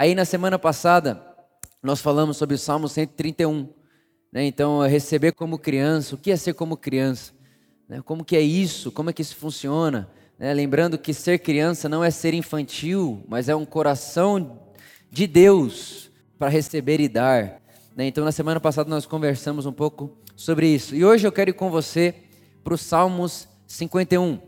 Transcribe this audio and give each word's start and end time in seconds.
Aí 0.00 0.14
na 0.14 0.24
semana 0.24 0.60
passada 0.60 1.20
nós 1.82 2.00
falamos 2.00 2.36
sobre 2.36 2.54
o 2.54 2.58
Salmo 2.58 2.88
131. 2.88 3.68
Né? 4.32 4.44
Então, 4.44 4.84
é 4.84 4.88
receber 4.88 5.32
como 5.32 5.58
criança, 5.58 6.14
o 6.14 6.18
que 6.18 6.30
é 6.30 6.36
ser 6.36 6.54
como 6.54 6.76
criança? 6.76 7.32
Né? 7.88 8.00
Como 8.04 8.24
que 8.24 8.36
é 8.36 8.40
isso? 8.40 8.92
Como 8.92 9.10
é 9.10 9.12
que 9.12 9.22
isso 9.22 9.34
funciona? 9.34 10.08
Né? 10.38 10.54
Lembrando 10.54 10.96
que 10.98 11.12
ser 11.12 11.40
criança 11.40 11.88
não 11.88 12.04
é 12.04 12.12
ser 12.12 12.32
infantil, 12.32 13.24
mas 13.26 13.48
é 13.48 13.56
um 13.56 13.64
coração 13.64 14.60
de 15.10 15.26
Deus 15.26 16.12
para 16.38 16.48
receber 16.48 17.00
e 17.00 17.08
dar. 17.08 17.60
Né? 17.96 18.06
Então, 18.06 18.24
na 18.24 18.30
semana 18.30 18.60
passada 18.60 18.88
nós 18.88 19.04
conversamos 19.04 19.66
um 19.66 19.72
pouco 19.72 20.16
sobre 20.36 20.68
isso. 20.68 20.94
E 20.94 21.04
hoje 21.04 21.26
eu 21.26 21.32
quero 21.32 21.50
ir 21.50 21.54
com 21.54 21.70
você 21.70 22.14
para 22.62 22.74
os 22.74 22.82
Salmos 22.82 23.48
51. 23.66 24.38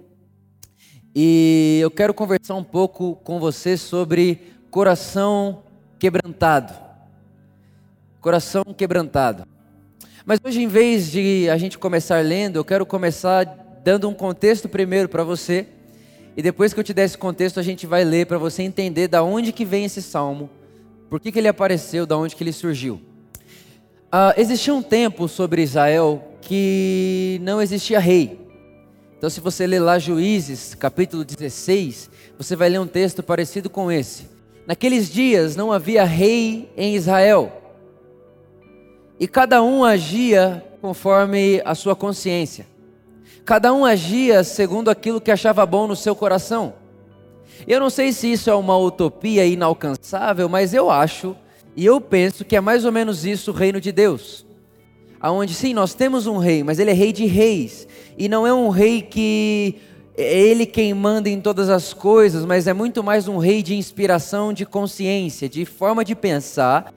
E 1.13 1.81
eu 1.83 1.91
quero 1.91 2.15
conversar 2.15 2.55
um 2.55 2.63
pouco 2.63 3.17
com 3.17 3.41
você 3.41 3.77
sobre 3.77 4.60
coração 4.71 5.63
quebrantado. 5.99 6.73
Coração 8.21 8.63
quebrantado. 8.77 9.45
Mas 10.25 10.39
hoje, 10.45 10.63
em 10.63 10.69
vez 10.69 11.11
de 11.11 11.49
a 11.51 11.57
gente 11.57 11.79
começar 11.79 12.25
lendo, 12.25 12.57
eu 12.57 12.65
quero 12.65 12.87
começar 12.87 13.45
dando 13.83 14.09
um 14.09 14.15
contexto 14.15 14.69
primeiro 14.69 15.09
para 15.09 15.25
você. 15.25 15.67
E 16.37 16.43
depois 16.43 16.73
que 16.73 16.79
eu 16.79 16.85
te 16.85 16.95
der 16.95 17.05
esse 17.05 17.19
contexto, 17.19 17.59
a 17.59 17.63
gente 17.63 17.87
vai 17.87 18.05
ler 18.05 18.27
para 18.27 18.39
você 18.39 18.63
entender 18.63 19.09
da 19.09 19.23
onde 19.23 19.53
que 19.53 19.65
vem 19.65 19.87
esse 19.87 20.01
salmo, 20.01 20.49
por 21.09 21.19
que, 21.19 21.33
que 21.33 21.39
ele 21.39 21.49
apareceu, 21.49 22.07
da 22.07 22.17
onde 22.17 22.37
que 22.37 22.45
ele 22.45 22.53
surgiu. 22.53 23.01
Ah, 24.13 24.35
existia 24.37 24.75
um 24.75 24.83
tempo 24.83 25.27
sobre 25.27 25.63
Israel 25.63 26.23
que 26.41 27.41
não 27.43 27.61
existia 27.61 27.99
rei. 27.99 28.39
Então, 29.19 29.29
se 29.29 29.41
você 29.41 29.67
ler 29.67 29.81
lá 29.81 29.99
Juízes, 29.99 30.75
capítulo 30.75 31.25
16, 31.25 32.09
você 32.39 32.55
vai 32.55 32.69
ler 32.69 32.79
um 32.81 32.87
texto 32.87 33.23
parecido 33.23 33.69
com 33.69 33.91
esse. 33.91 34.30
Naqueles 34.71 35.11
dias 35.11 35.57
não 35.57 35.73
havia 35.73 36.05
rei 36.05 36.71
em 36.77 36.95
Israel 36.95 37.51
e 39.19 39.27
cada 39.27 39.61
um 39.65 39.85
agia 39.85 40.65
conforme 40.81 41.61
a 41.65 41.75
sua 41.75 41.97
consciência. 41.97 42.69
Cada 43.45 43.75
um 43.75 43.85
agia 43.85 44.45
segundo 44.45 44.89
aquilo 44.89 45.21
que 45.21 45.33
achava 45.33 45.67
bom 45.67 45.89
no 45.89 45.97
seu 45.97 46.15
coração. 46.15 46.75
Eu 47.67 47.81
não 47.81 47.91
sei 47.91 48.13
se 48.13 48.31
isso 48.31 48.49
é 48.49 48.55
uma 48.55 48.79
utopia 48.79 49.45
inalcançável, 49.45 50.49
mas 50.49 50.73
eu 50.73 50.89
acho 50.89 51.35
e 51.75 51.85
eu 51.85 52.01
penso 52.01 52.45
que 52.45 52.55
é 52.55 52.61
mais 52.61 52.85
ou 52.85 52.93
menos 52.93 53.25
isso 53.25 53.51
o 53.51 53.55
reino 53.55 53.81
de 53.81 53.91
Deus. 53.91 54.47
Aonde 55.21 55.53
sim, 55.53 55.75
nós 55.75 55.95
temos 55.95 56.29
um 56.29 56.39
rei, 56.39 56.63
mas 56.63 56.79
ele 56.79 56.93
é 56.93 56.95
rei 56.95 57.13
de 57.13 57.27
reis 57.27 57.89
e 58.17 58.29
não 58.29 58.47
é 58.47 58.55
um 58.55 58.69
rei 58.69 59.03
que 59.03 59.81
é 60.17 60.39
ele 60.39 60.67
quem 60.67 60.93
manda 60.93 61.29
em 61.29 61.41
todas 61.41 61.69
as 61.69 61.93
coisas, 61.93 62.45
mas 62.45 62.67
é 62.67 62.73
muito 62.73 63.03
mais 63.03 63.29
um 63.29 63.39
rei 63.39 63.63
de 63.63 63.75
inspiração, 63.75 64.53
de 64.53 64.67
consciência, 64.67 65.49
de 65.49 65.65
forma 65.65 66.05
de 66.05 66.15
pensar, 66.15 66.93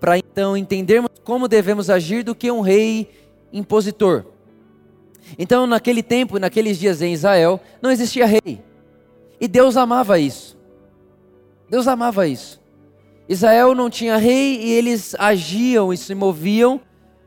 para 0.00 0.18
então 0.18 0.56
entendermos 0.56 1.10
como 1.24 1.48
devemos 1.48 1.90
agir 1.90 2.22
do 2.22 2.34
que 2.34 2.50
um 2.50 2.60
rei 2.60 3.10
impositor. 3.52 4.24
Então, 5.38 5.66
naquele 5.66 6.02
tempo, 6.02 6.38
naqueles 6.38 6.78
dias 6.78 7.02
em 7.02 7.12
Israel, 7.12 7.60
não 7.82 7.90
existia 7.90 8.26
rei. 8.26 8.62
E 9.40 9.46
Deus 9.46 9.76
amava 9.76 10.18
isso. 10.18 10.56
Deus 11.68 11.86
amava 11.86 12.26
isso. 12.26 12.60
Israel 13.28 13.74
não 13.74 13.90
tinha 13.90 14.16
rei 14.16 14.58
e 14.62 14.70
eles 14.70 15.14
agiam 15.18 15.92
e 15.92 15.96
se 15.96 16.14
moviam 16.14 16.80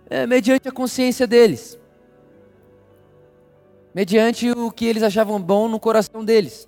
é, 0.09 0.25
mediante 0.25 0.67
a 0.67 0.71
consciência 0.71 1.27
deles, 1.27 1.77
mediante 3.93 4.51
o 4.51 4.71
que 4.71 4.85
eles 4.85 5.03
achavam 5.03 5.41
bom 5.41 5.67
no 5.67 5.79
coração 5.79 6.23
deles. 6.23 6.67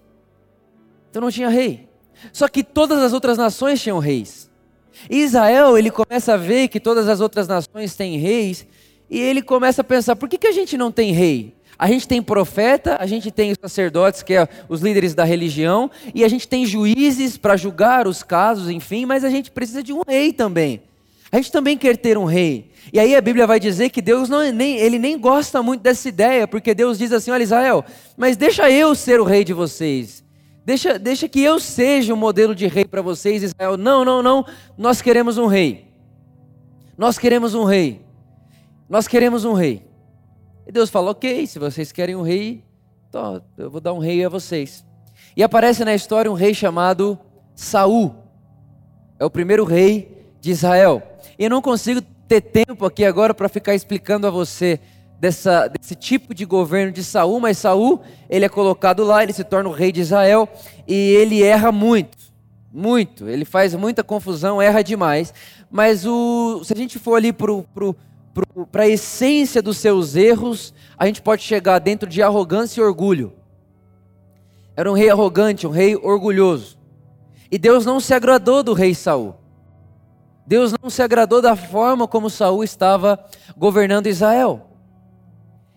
Então 1.10 1.22
não 1.22 1.32
tinha 1.32 1.50
rei. 1.50 1.88
Só 2.32 2.48
que 2.48 2.64
todas 2.64 3.00
as 3.00 3.14
outras 3.14 3.38
nações 3.38 3.82
tinham 3.82 4.00
reis. 4.00 4.50
Israel, 5.10 5.78
ele 5.78 5.92
começa 5.92 6.34
a 6.34 6.38
ver 6.38 6.68
que 6.68 6.80
todas 6.80 7.08
as 7.08 7.20
outras 7.20 7.48
nações 7.48 7.96
têm 7.96 8.18
reis, 8.18 8.66
e 9.10 9.20
ele 9.20 9.42
começa 9.42 9.82
a 9.82 9.84
pensar: 9.84 10.16
por 10.16 10.30
que, 10.30 10.38
que 10.38 10.48
a 10.48 10.52
gente 10.52 10.78
não 10.78 10.92
tem 10.92 11.12
rei? 11.12 11.56
A 11.78 11.88
gente 11.88 12.08
tem 12.08 12.22
profeta, 12.22 12.98
a 13.00 13.06
gente 13.06 13.32
tem 13.32 13.52
os 13.52 13.58
sacerdotes, 13.60 14.22
que 14.22 14.34
é 14.34 14.48
os 14.70 14.82
líderes 14.82 15.16
da 15.16 15.24
religião, 15.24 15.90
e 16.14 16.24
a 16.24 16.28
gente 16.28 16.48
tem 16.48 16.66
juízes 16.66 17.36
para 17.36 17.58
julgar 17.58 18.08
os 18.08 18.22
casos, 18.22 18.70
enfim, 18.70 19.06
mas 19.06 19.24
a 19.24 19.30
gente 19.30 19.52
precisa 19.52 19.82
de 19.82 19.92
um 19.92 20.02
rei 20.08 20.32
também. 20.32 20.82
A 21.32 21.38
gente 21.38 21.52
também 21.52 21.78
quer 21.78 21.98
ter 21.98 22.18
um 22.18 22.26
rei. 22.26 22.72
E 22.94 23.00
aí 23.00 23.16
a 23.16 23.22
Bíblia 23.22 23.48
vai 23.48 23.60
dizer 23.60 23.90
que 23.90 24.04
Deus 24.04 24.30
não, 24.30 24.40
é 24.40 24.52
nem, 24.52 24.78
ele 24.78 25.00
nem 25.00 25.18
gosta 25.20 25.64
muito 25.64 25.82
dessa 25.82 26.08
ideia, 26.08 26.48
porque 26.48 26.76
Deus 26.76 27.00
diz 27.00 27.12
assim: 27.12 27.32
olha, 27.32 27.42
Israel, 27.42 27.84
mas 28.16 28.38
deixa 28.38 28.70
eu 28.70 28.94
ser 28.94 29.20
o 29.20 29.24
rei 29.24 29.44
de 29.44 29.52
vocês. 29.52 30.24
Deixa, 30.64 31.00
deixa 31.00 31.28
que 31.28 31.42
eu 31.42 31.60
seja 31.60 32.14
o 32.14 32.18
modelo 32.18 32.54
de 32.54 32.68
rei 32.68 32.86
para 32.86 33.02
vocês, 33.02 33.42
Israel. 33.42 33.78
Não, 33.78 34.06
não, 34.06 34.22
não. 34.22 34.46
Nós 34.78 35.02
queremos 35.02 35.40
um 35.40 35.48
rei. 35.48 35.92
Nós 36.96 37.18
queremos 37.18 37.56
um 37.56 37.64
rei. 37.64 38.06
Nós 38.88 39.08
queremos 39.08 39.44
um 39.44 39.54
rei. 39.54 39.82
E 40.68 40.72
Deus 40.72 40.92
fala: 40.92 41.10
Ok, 41.10 41.48
se 41.48 41.58
vocês 41.58 41.92
querem 41.92 42.16
um 42.16 42.22
rei, 42.22 42.64
eu 43.58 43.72
vou 43.72 43.82
dar 43.82 43.94
um 43.94 44.00
rei 44.00 44.24
a 44.24 44.30
vocês. 44.30 44.86
E 45.36 45.42
aparece 45.42 45.84
na 45.84 45.96
história 45.96 46.30
um 46.30 46.36
rei 46.36 46.54
chamado 46.54 47.18
Saul. 47.56 48.14
É 49.18 49.26
o 49.26 49.32
primeiro 49.32 49.64
rei 49.64 50.28
de 50.40 50.52
Israel. 50.52 51.02
E 51.40 51.46
eu 51.46 51.50
não 51.50 51.62
consigo 51.62 52.13
ter 52.42 52.66
tempo 52.66 52.86
aqui 52.86 53.06
agora 53.06 53.34
para 53.34 53.48
ficar 53.48 53.76
explicando 53.76 54.26
a 54.26 54.32
você 54.32 54.80
dessa, 55.20 55.68
desse 55.68 55.96
tipo 55.96 56.34
de 56.34 56.46
governo 56.46 56.92
de 56.92 57.04
Saul, 57.04 57.40
mas 57.40 57.60
Saul 57.60 58.02
ele 58.30 58.46
é 58.46 58.50
colocado 58.50 59.04
lá, 59.04 59.22
ele 59.22 59.34
se 59.34 59.44
torna 59.44 59.70
o 59.70 59.74
rei 59.74 59.92
de 59.92 60.02
Israel 60.02 60.50
e 60.88 60.94
ele 60.94 61.44
erra 61.44 61.72
muito, 61.72 62.18
muito. 62.72 63.30
Ele 63.30 63.46
faz 63.46 63.76
muita 63.76 64.04
confusão, 64.04 64.62
erra 64.62 64.84
demais. 64.84 65.34
Mas 65.70 66.06
o, 66.06 66.64
se 66.64 66.74
a 66.74 66.76
gente 66.76 66.98
for 66.98 67.16
ali 67.16 67.32
para 67.32 68.84
a 68.84 68.88
essência 68.88 69.62
dos 69.62 69.78
seus 69.78 70.16
erros, 70.16 70.74
a 70.98 71.06
gente 71.06 71.22
pode 71.22 71.44
chegar 71.44 71.78
dentro 71.80 72.10
de 72.10 72.22
arrogância 72.22 72.82
e 72.82 72.84
orgulho. 72.84 73.34
Era 74.76 74.90
um 74.90 74.96
rei 74.96 75.10
arrogante, 75.10 75.68
um 75.68 75.72
rei 75.72 75.96
orgulhoso. 75.96 76.80
E 77.52 77.60
Deus 77.60 77.86
não 77.86 78.00
se 78.00 78.14
agradou 78.14 78.64
do 78.64 78.74
rei 78.74 78.96
Saul. 78.96 79.36
Deus 80.46 80.74
não 80.82 80.90
se 80.90 81.02
agradou 81.02 81.42
da 81.42 81.56
forma 81.56 82.08
como 82.08 82.30
Saul 82.30 82.64
estava 82.64 83.24
governando 83.58 84.08
Israel. 84.08 84.70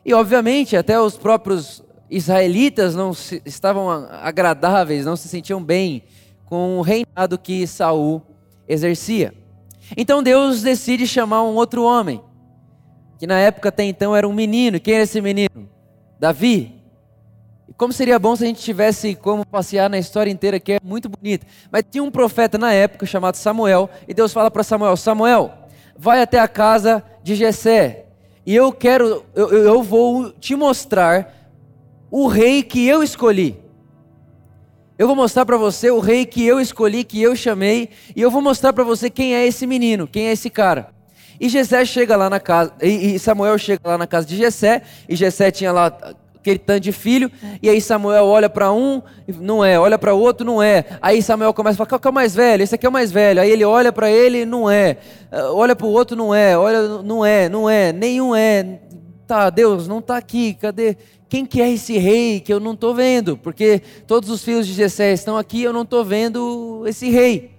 E 0.05 0.13
obviamente 0.13 0.77
até 0.77 1.01
os 1.01 1.17
próprios 1.17 1.83
israelitas 2.11 2.95
não 2.95 3.13
se, 3.13 3.43
estavam 3.45 3.89
agradáveis, 3.91 5.05
não 5.05 5.17
se 5.17 5.29
sentiam 5.29 5.63
bem 5.63 6.05
com 6.45 6.79
o 6.79 6.83
reinado 6.83 7.39
que 7.39 7.67
Saul 7.67 8.23
exercia. 8.69 9.35
Então 9.97 10.23
Deus 10.23 10.63
decide 10.63 11.07
chamar 11.07 11.43
um 11.43 11.55
outro 11.55 11.85
homem, 11.85 12.21
que 13.19 13.27
na 13.27 13.39
época 13.39 13.69
até 13.69 13.85
então 13.85 14.15
era 14.15 14.27
um 14.27 14.33
menino. 14.33 14.81
Quem 14.81 14.95
era 14.95 15.05
esse 15.05 15.21
menino? 15.21 15.69
Davi. 16.19 16.76
Como 17.77 17.93
seria 17.93 18.19
bom 18.19 18.35
se 18.35 18.45
a 18.45 18.47
gente 18.47 18.63
tivesse 18.63 19.15
como 19.15 19.45
passear 19.45 19.91
na 19.91 19.99
história 19.99 20.31
inteira, 20.31 20.59
que 20.59 20.73
é 20.73 20.79
muito 20.83 21.11
bonita. 21.11 21.47
Mas 21.71 21.85
tinha 21.91 22.03
um 22.03 22.11
profeta 22.11 22.57
na 22.57 22.73
época 22.73 23.05
chamado 23.05 23.37
Samuel, 23.37 23.91
e 24.09 24.15
Deus 24.15 24.33
fala 24.33 24.51
para 24.51 24.63
Samuel: 24.63 24.97
Samuel, 24.97 25.53
vai 25.97 26.23
até 26.23 26.39
a 26.39 26.49
casa 26.49 27.05
de 27.23 27.35
Jessé, 27.35 28.07
e 28.47 28.55
eu 28.55 28.73
quero, 28.73 29.27
eu, 29.35 29.51
eu 29.53 29.83
vou 29.83 30.31
te 30.31 30.57
mostrar 30.57 31.51
o 32.11 32.27
rei 32.27 32.63
que 32.63 32.87
eu 32.87 33.03
escolhi. 33.03 33.59
Eu 34.99 35.07
vou 35.07 35.15
mostrar 35.15 35.45
para 35.45 35.59
você 35.59 35.91
o 35.91 36.01
rei 36.01 36.25
que 36.25 36.47
eu 36.47 36.59
escolhi, 36.59 37.05
que 37.05 37.21
eu 37.21 37.37
chamei, 37.37 37.91
e 38.15 38.23
eu 38.23 38.31
vou 38.31 38.41
mostrar 38.41 38.73
para 38.73 38.85
você 38.85 39.11
quem 39.11 39.35
é 39.35 39.47
esse 39.47 39.67
menino, 39.67 40.07
quem 40.07 40.29
é 40.29 40.33
esse 40.33 40.49
cara. 40.49 40.89
E 41.39 41.51
Jessé 41.51 41.85
chega 41.85 42.17
lá 42.17 42.31
na 42.31 42.41
casa, 42.41 42.73
e 42.81 43.19
Samuel 43.19 43.59
chega 43.59 43.83
lá 43.85 43.99
na 43.99 44.07
casa 44.07 44.27
de 44.27 44.35
Jessé, 44.35 44.81
e 45.07 45.15
Jessé 45.15 45.51
tinha 45.51 45.71
lá 45.71 45.95
aquele 46.47 46.59
tanto 46.61 46.81
de 46.81 46.93
filho, 46.93 47.31
e 47.61 47.69
aí 47.69 47.81
Samuel 47.81 48.25
olha 48.25 48.49
para 48.49 48.73
um, 48.73 49.03
não 49.41 49.65
é, 49.65 49.79
olha 49.79 49.99
para 49.99 50.15
o 50.15 50.21
outro, 50.21 50.47
não 50.47 50.63
é. 50.63 50.85
Aí 51.03 51.21
Samuel 51.21 51.53
começa 51.53 51.75
a 51.75 51.79
falar, 51.85 51.89
qual 51.99 52.01
é 52.05 52.09
o 52.09 52.15
mais 52.15 52.35
velho? 52.35 52.63
Esse 52.63 52.77
aqui 52.77 52.87
é 52.87 52.89
o 52.89 52.93
mais 52.93 53.11
velho. 53.11 53.41
Aí 53.41 53.51
ele 53.51 53.65
olha 53.65 53.93
para 53.93 54.11
ele, 54.11 54.45
não 54.45 54.71
é. 54.71 54.99
Ah, 55.31 55.51
olha 55.51 55.75
para 55.75 55.87
o 55.87 55.91
outro, 55.91 56.17
não 56.17 56.33
é. 56.33 56.57
Olha, 56.57 57.03
não 57.03 57.27
é, 57.27 57.49
não 57.49 57.69
é, 57.69 57.93
nenhum 57.93 58.35
é. 58.35 58.81
Tá, 59.27 59.51
Deus, 59.51 59.89
não 59.89 59.99
está 59.99 60.17
aqui, 60.17 60.55
cadê? 60.55 60.97
Quem 61.29 61.45
que 61.45 61.61
é 61.61 61.69
esse 61.73 61.99
rei 61.99 62.39
que 62.39 62.53
eu 62.53 62.61
não 62.61 62.75
estou 62.75 62.95
vendo? 62.95 63.37
Porque 63.37 63.83
todos 64.07 64.31
os 64.31 64.45
filhos 64.45 64.67
de 64.67 64.73
Jessé 64.73 65.13
estão 65.13 65.37
aqui, 65.37 65.63
eu 65.63 65.73
não 65.73 65.83
estou 65.83 66.05
vendo 66.05 66.85
esse 66.87 67.11
rei. 67.11 67.51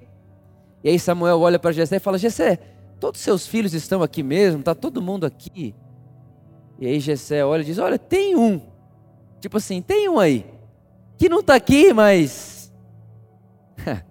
E 0.81 0.90
aí 0.90 0.98
Samuel 0.98 1.42
olha 1.42 1.60
para 1.60 1.74
Jessé 1.74 1.98
e 1.98 2.00
fala, 2.00 2.18
Jessé, 2.18 2.57
todos 3.01 3.19
seus 3.19 3.45
filhos 3.45 3.74
estão 3.74 4.01
aqui 4.01 4.24
mesmo, 4.24 4.62
está 4.62 4.74
todo 4.74 5.01
mundo 5.01 5.25
aqui. 5.25 5.75
E 6.80 6.88
aí 6.88 7.00
Jessé 7.01 7.44
olha 7.44 7.62
e 7.62 7.66
diz, 7.66 7.80
olha, 7.80 8.00
tem 8.00 8.36
um. 8.38 8.62
Tipo 9.48 9.56
assim, 9.56 9.82
tem 9.82 10.10
um 10.10 10.20
aí 10.20 10.46
que 11.18 11.30
não 11.30 11.40
está 11.40 11.56
aqui, 11.56 11.94
mas 11.94 12.70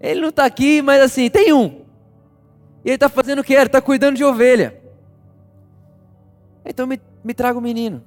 ele 0.00 0.20
não 0.20 0.28
está 0.28 0.44
aqui, 0.44 0.80
mas 0.80 1.02
assim, 1.02 1.28
tem 1.28 1.52
um. 1.52 1.84
E 2.84 2.90
ele 2.90 2.94
está 2.94 3.08
fazendo 3.08 3.40
o 3.40 3.44
que? 3.44 3.52
Ele 3.52 3.66
está 3.66 3.82
cuidando 3.82 4.16
de 4.16 4.22
ovelha. 4.22 4.80
Então 6.64 6.86
me, 6.86 7.00
me 7.24 7.34
traga 7.34 7.58
o 7.58 7.60
menino. 7.60 8.04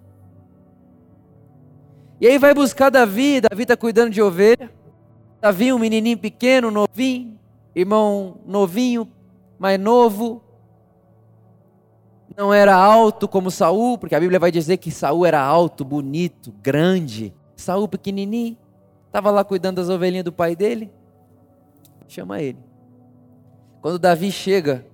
E 2.22 2.28
aí 2.28 2.38
vai 2.38 2.54
buscar 2.54 2.90
Davi, 2.90 3.42
Davi 3.42 3.64
está 3.64 3.76
cuidando 3.76 4.12
de 4.12 4.22
ovelha. 4.22 4.72
Davi, 5.42 5.74
um 5.74 5.80
menininho 5.80 6.18
pequeno, 6.18 6.72
novinho. 6.72 7.38
irmão 7.76 8.38
novinho, 8.46 9.12
mais 9.60 9.78
novo, 9.78 10.42
não 12.38 12.54
era 12.54 12.76
alto 12.76 13.28
como 13.28 13.50
Saul, 13.50 13.98
porque 13.98 14.14
a 14.14 14.20
Bíblia 14.20 14.40
vai 14.40 14.52
dizer 14.52 14.78
que 14.78 14.92
Saul 14.92 15.26
era 15.26 15.42
alto, 15.42 15.84
bonito, 15.84 16.54
grande. 16.62 17.34
Saul 17.56 17.88
pequenininho, 17.88 18.56
estava 19.08 19.32
lá 19.32 19.44
cuidando 19.44 19.78
das 19.78 19.90
ovelhinhas 19.90 20.24
do 20.24 20.32
pai 20.32 20.56
dele. 20.56 20.92
Chama 22.08 22.40
ele. 22.40 22.60
Quando 23.82 23.98
Davi 23.98 24.32
chega, 24.32 24.86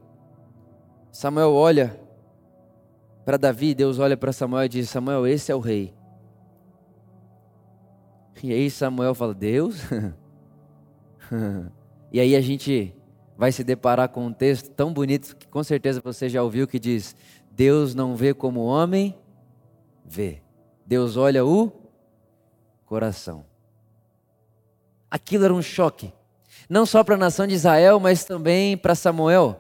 Samuel 1.12 1.52
olha 1.52 2.00
para 3.26 3.36
Davi, 3.36 3.76
Deus 3.76 4.00
olha 4.00 4.16
para 4.16 4.32
Samuel 4.32 4.64
e 4.64 4.70
diz: 4.70 4.90
Samuel, 4.90 5.28
esse 5.28 5.52
é 5.52 5.56
o 5.56 5.60
rei. 5.60 5.94
E 8.42 8.54
aí 8.54 8.72
Samuel 8.72 9.14
fala: 9.14 9.34
Deus? 9.34 9.82
e 12.10 12.22
aí 12.22 12.36
a 12.38 12.42
gente 12.42 12.96
vai 13.44 13.52
se 13.52 13.62
deparar 13.62 14.08
com 14.08 14.26
um 14.26 14.32
texto 14.32 14.70
tão 14.70 14.94
bonito 14.94 15.36
que 15.36 15.46
com 15.46 15.62
certeza 15.66 16.00
você 16.02 16.30
já 16.30 16.42
ouviu 16.42 16.66
que 16.66 16.80
diz: 16.80 17.14
Deus 17.52 17.94
não 17.94 18.16
vê 18.16 18.34
como 18.34 18.62
o 18.62 18.66
homem 18.66 19.18
vê. 20.06 20.42
Deus 20.86 21.18
olha 21.18 21.46
o 21.46 21.70
coração. 22.86 23.46
Aquilo 25.12 25.44
era 25.44 25.54
um 25.54 25.62
choque, 25.62 26.14
não 26.70 26.86
só 26.86 27.04
para 27.04 27.16
a 27.16 27.18
nação 27.18 27.46
de 27.46 27.54
Israel, 27.54 28.00
mas 28.00 28.24
também 28.24 28.78
para 28.78 28.96
Samuel, 28.96 29.60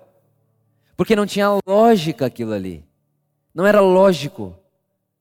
porque 0.95 1.13
não 1.13 1.25
tinha 1.25 1.49
lógica 1.67 2.25
aquilo 2.25 2.53
ali. 2.53 2.85
Não 3.53 3.65
era 3.65 3.81
lógico. 3.81 4.57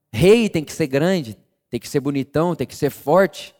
Rei 0.09 0.47
tem 0.47 0.63
que 0.63 0.71
ser 0.71 0.87
grande, 0.87 1.37
tem 1.69 1.81
que 1.81 1.89
ser 1.89 1.99
bonitão, 1.99 2.55
tem 2.55 2.65
que 2.65 2.77
ser 2.77 2.91
forte. 2.91 3.53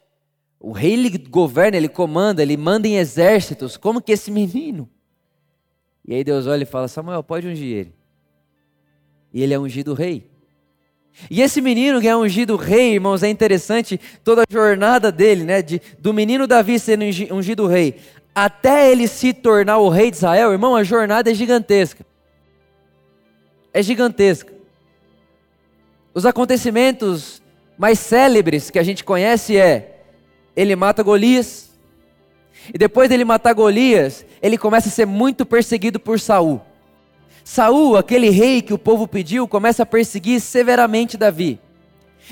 O 0.61 0.71
rei 0.71 0.93
ele 0.93 1.17
governa, 1.17 1.75
ele 1.75 1.89
comanda, 1.89 2.41
ele 2.41 2.55
manda 2.55 2.87
em 2.87 2.95
exércitos. 2.95 3.75
Como 3.75 4.01
que 4.01 4.13
esse 4.13 4.31
menino? 4.31 4.89
E 6.07 6.13
aí 6.13 6.23
Deus 6.23 6.47
olha 6.47 6.63
e 6.63 6.65
fala: 6.65 6.87
Samuel, 6.87 7.23
pode 7.23 7.47
ungir 7.47 7.77
ele. 7.77 7.93
E 9.33 9.41
ele 9.41 9.53
é 9.53 9.59
ungido 9.59 9.93
rei. 9.93 10.29
E 11.29 11.41
esse 11.41 11.61
menino 11.61 12.01
que 12.01 12.07
é 12.07 12.15
ungido 12.15 12.55
rei, 12.55 12.93
irmãos, 12.93 13.21
é 13.21 13.29
interessante 13.29 13.99
toda 14.23 14.41
a 14.41 14.45
jornada 14.51 15.11
dele, 15.11 15.43
né? 15.43 15.61
De, 15.61 15.81
do 15.99 16.13
menino 16.13 16.47
Davi 16.47 16.79
sendo 16.79 17.03
ungido 17.31 17.67
rei 17.67 17.99
até 18.35 18.91
ele 18.91 19.07
se 19.07 19.31
tornar 19.31 19.77
o 19.77 19.89
rei 19.89 20.09
de 20.09 20.17
Israel, 20.17 20.51
irmão, 20.51 20.75
a 20.75 20.83
jornada 20.83 21.29
é 21.29 21.33
gigantesca. 21.33 22.05
É 23.71 23.81
gigantesca. 23.81 24.51
Os 26.13 26.25
acontecimentos 26.25 27.41
mais 27.77 27.99
célebres 27.99 28.69
que 28.69 28.79
a 28.79 28.83
gente 28.83 29.03
conhece 29.03 29.57
é 29.57 30.01
ele 30.55 30.75
mata 30.75 31.03
Golias. 31.03 31.71
E 32.71 32.77
depois 32.77 33.09
dele 33.09 33.25
matar 33.25 33.53
Golias, 33.53 34.25
ele 34.41 34.57
começa 34.57 34.89
a 34.89 34.91
ser 34.91 35.05
muito 35.05 35.45
perseguido 35.45 35.99
por 35.99 36.19
Saul. 36.19 36.61
Saul, 37.43 37.97
aquele 37.97 38.29
rei 38.29 38.61
que 38.61 38.73
o 38.73 38.77
povo 38.77 39.07
pediu, 39.07 39.47
começa 39.47 39.83
a 39.83 39.85
perseguir 39.85 40.39
severamente 40.39 41.17
Davi. 41.17 41.59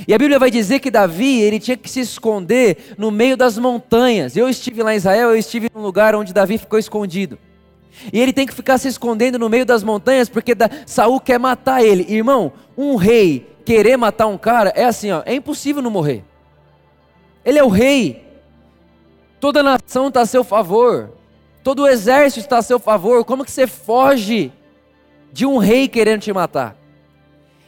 E 0.07 0.13
a 0.13 0.17
Bíblia 0.17 0.39
vai 0.39 0.49
dizer 0.49 0.79
que 0.79 0.89
Davi, 0.89 1.41
ele 1.41 1.59
tinha 1.59 1.75
que 1.75 1.89
se 1.89 1.99
esconder 1.99 2.95
no 2.97 3.11
meio 3.11 3.35
das 3.35 3.57
montanhas. 3.57 4.37
Eu 4.37 4.47
estive 4.47 4.81
lá 4.81 4.93
em 4.93 4.97
Israel, 4.97 5.29
eu 5.29 5.37
estive 5.37 5.69
num 5.73 5.81
lugar 5.81 6.15
onde 6.15 6.33
Davi 6.33 6.57
ficou 6.57 6.79
escondido. 6.79 7.37
E 8.11 8.19
ele 8.19 8.31
tem 8.31 8.47
que 8.47 8.53
ficar 8.53 8.77
se 8.77 8.87
escondendo 8.87 9.37
no 9.37 9.49
meio 9.49 9.65
das 9.65 9.83
montanhas 9.83 10.29
porque 10.29 10.55
Saul 10.85 11.19
quer 11.19 11.37
matar 11.37 11.83
ele. 11.83 12.05
Irmão, 12.07 12.53
um 12.77 12.95
rei 12.95 13.45
querer 13.65 13.97
matar 13.97 14.27
um 14.27 14.37
cara 14.37 14.71
é 14.75 14.85
assim, 14.85 15.11
ó, 15.11 15.21
é 15.25 15.35
impossível 15.35 15.81
não 15.81 15.91
morrer. 15.91 16.23
Ele 17.43 17.59
é 17.59 17.63
o 17.63 17.67
rei. 17.67 18.30
Toda 19.41 19.63
nação 19.63 20.09
está 20.09 20.21
a 20.21 20.25
seu 20.27 20.43
favor. 20.43 21.09
Todo 21.63 21.81
o 21.81 21.87
exército 21.87 22.41
está 22.41 22.59
a 22.59 22.61
seu 22.61 22.79
favor. 22.79 23.25
Como 23.25 23.43
que 23.43 23.49
você 23.49 23.65
foge 23.65 24.53
de 25.33 25.47
um 25.47 25.57
rei 25.57 25.87
querendo 25.87 26.21
te 26.21 26.31
matar? 26.31 26.77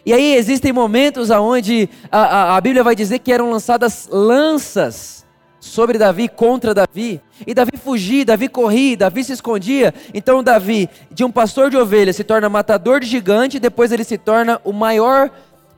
E 0.05 0.13
aí 0.13 0.35
existem 0.35 0.71
momentos 0.71 1.31
onde 1.31 1.89
a, 2.11 2.19
a, 2.19 2.57
a 2.57 2.61
Bíblia 2.61 2.83
vai 2.83 2.95
dizer 2.95 3.17
que 3.19 3.33
eram 3.33 3.49
lançadas 3.49 4.07
lanças 4.11 5.25
sobre 5.59 5.97
Davi, 5.97 6.27
contra 6.27 6.75
Davi. 6.75 7.19
E 7.47 7.55
Davi 7.55 7.75
fugia, 7.75 8.23
Davi 8.23 8.49
corria, 8.49 8.95
Davi 8.95 9.23
se 9.23 9.33
escondia. 9.33 9.95
Então 10.13 10.43
Davi, 10.43 10.87
de 11.09 11.23
um 11.23 11.31
pastor 11.31 11.71
de 11.71 11.77
ovelhas, 11.77 12.15
se 12.15 12.23
torna 12.23 12.49
matador 12.49 12.99
de 12.99 13.07
gigante, 13.07 13.59
depois 13.59 13.91
ele 13.91 14.03
se 14.03 14.19
torna 14.19 14.61
o 14.63 14.71
maior 14.71 15.31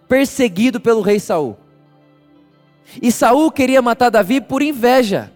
perseguido 0.10 0.82
pelo 0.82 1.02
rei 1.02 1.22
Saul. 1.22 1.56
E 3.02 3.14
Saul 3.14 3.50
queria 3.50 3.82
matar 3.82 4.10
Davi 4.10 4.42
por 4.42 4.62
inveja. 4.62 5.32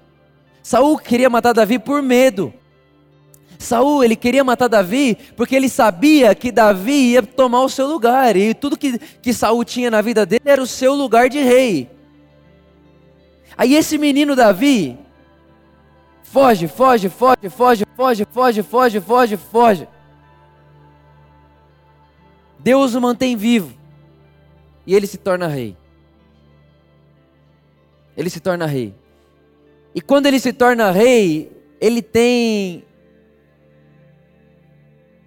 Saul 0.69 0.99
queria 0.99 1.31
matar 1.31 1.51
Davi 1.51 1.79
por 1.79 1.99
medo. 1.99 2.53
Saul, 3.57 4.03
ele 4.03 4.15
queria 4.15 4.43
matar 4.43 4.67
Davi 4.67 5.17
porque 5.35 5.55
ele 5.55 5.67
sabia 5.67 6.35
que 6.35 6.51
Davi 6.51 7.13
ia 7.13 7.23
tomar 7.23 7.63
o 7.63 7.69
seu 7.69 7.87
lugar. 7.87 8.35
E 8.35 8.53
tudo 8.53 8.77
que, 8.77 8.99
que 8.99 9.33
Saul 9.33 9.65
tinha 9.65 9.89
na 9.89 9.99
vida 9.99 10.27
dele 10.27 10.43
era 10.45 10.61
o 10.61 10.67
seu 10.67 10.93
lugar 10.93 11.27
de 11.27 11.39
rei. 11.39 11.89
Aí 13.57 13.73
esse 13.73 13.97
menino 13.97 14.35
Davi 14.35 14.95
foge, 16.21 16.67
foge, 16.67 17.09
foge, 17.09 17.49
foge, 17.49 17.83
foge, 17.95 18.25
foge, 18.25 18.61
foge, 18.61 18.99
foge, 19.01 19.37
foge. 19.37 19.87
Deus 22.59 22.93
o 22.93 23.01
mantém 23.01 23.35
vivo. 23.35 23.73
E 24.85 24.93
ele 24.93 25.07
se 25.07 25.17
torna 25.17 25.47
rei 25.47 25.75
ele 28.19 28.29
se 28.29 28.41
torna 28.41 28.65
rei. 28.65 28.93
E 29.93 30.01
quando 30.01 30.25
ele 30.27 30.39
se 30.39 30.53
torna 30.53 30.91
rei, 30.91 31.51
ele 31.79 32.01
tem 32.01 32.83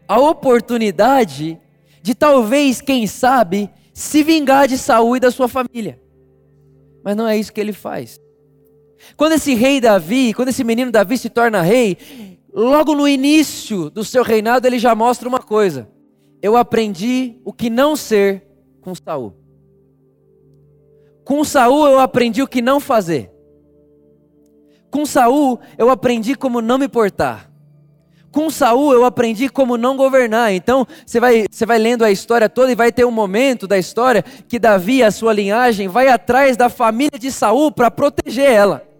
a 0.07 0.21
oportunidade 0.21 1.59
de 2.03 2.15
talvez, 2.15 2.81
quem 2.81 3.07
sabe, 3.07 3.71
se 3.95 4.23
vingar 4.23 4.69
de 4.69 4.77
Saul 4.77 5.17
e 5.17 5.21
da 5.21 5.31
sua 5.31 5.49
família. 5.49 6.01
Mas 7.03 7.17
não 7.17 7.27
é 7.27 7.37
isso 7.37 7.53
que 7.53 7.61
ele 7.61 7.73
faz. 7.73 8.21
Quando 9.17 9.33
esse 9.33 9.55
rei 9.55 9.81
Davi, 9.81 10.33
quando 10.35 10.49
esse 10.49 10.63
menino 10.63 10.93
Davi 10.93 11.19
se 11.19 11.29
torna 11.29 11.63
rei, 11.63 11.97
logo 12.53 12.95
no 12.95 13.09
início 13.09 13.91
do 13.91 14.05
seu 14.05 14.23
reinado 14.23 14.67
ele 14.67 14.79
já 14.79 14.95
mostra 14.95 15.29
uma 15.29 15.41
coisa: 15.41 15.89
eu 16.41 16.57
aprendi 16.57 17.41
o 17.45 17.53
que 17.53 17.69
não 17.69 17.97
ser 17.97 18.45
com 18.81 18.95
Saul. 18.95 19.35
Com 21.25 21.43
Saul 21.45 21.87
eu 21.87 21.99
aprendi 21.99 22.43
o 22.43 22.49
que 22.49 22.63
não 22.63 22.79
fazer. 22.79 23.32
Com 24.93 25.07
Saul 25.07 25.59
eu 25.79 25.89
aprendi 25.89 26.35
como 26.35 26.61
não 26.61 26.77
me 26.77 26.87
portar. 26.87 27.51
Com 28.31 28.51
Saul 28.51 28.93
eu 28.93 29.07
aprendi 29.07 29.49
como 29.49 29.79
não 29.79 29.97
governar. 29.97 30.53
Então 30.53 30.87
você 31.07 31.19
vai, 31.19 31.47
você 31.51 31.65
vai 31.65 31.79
lendo 31.79 32.05
a 32.05 32.11
história 32.11 32.47
toda 32.47 32.71
e 32.71 32.75
vai 32.75 32.93
ter 32.93 33.07
um 33.07 33.11
momento 33.11 33.67
da 33.67 33.79
história 33.79 34.23
que 34.23 34.59
Davi, 34.59 35.03
a 35.03 35.11
sua 35.11 35.33
linhagem, 35.33 35.89
vai 35.89 36.09
atrás 36.09 36.59
da 36.59 36.69
família 36.69 37.19
de 37.19 37.33
Saul 37.33 37.73
para 37.73 37.91
proteger 37.91 38.51
ela. 38.51 38.92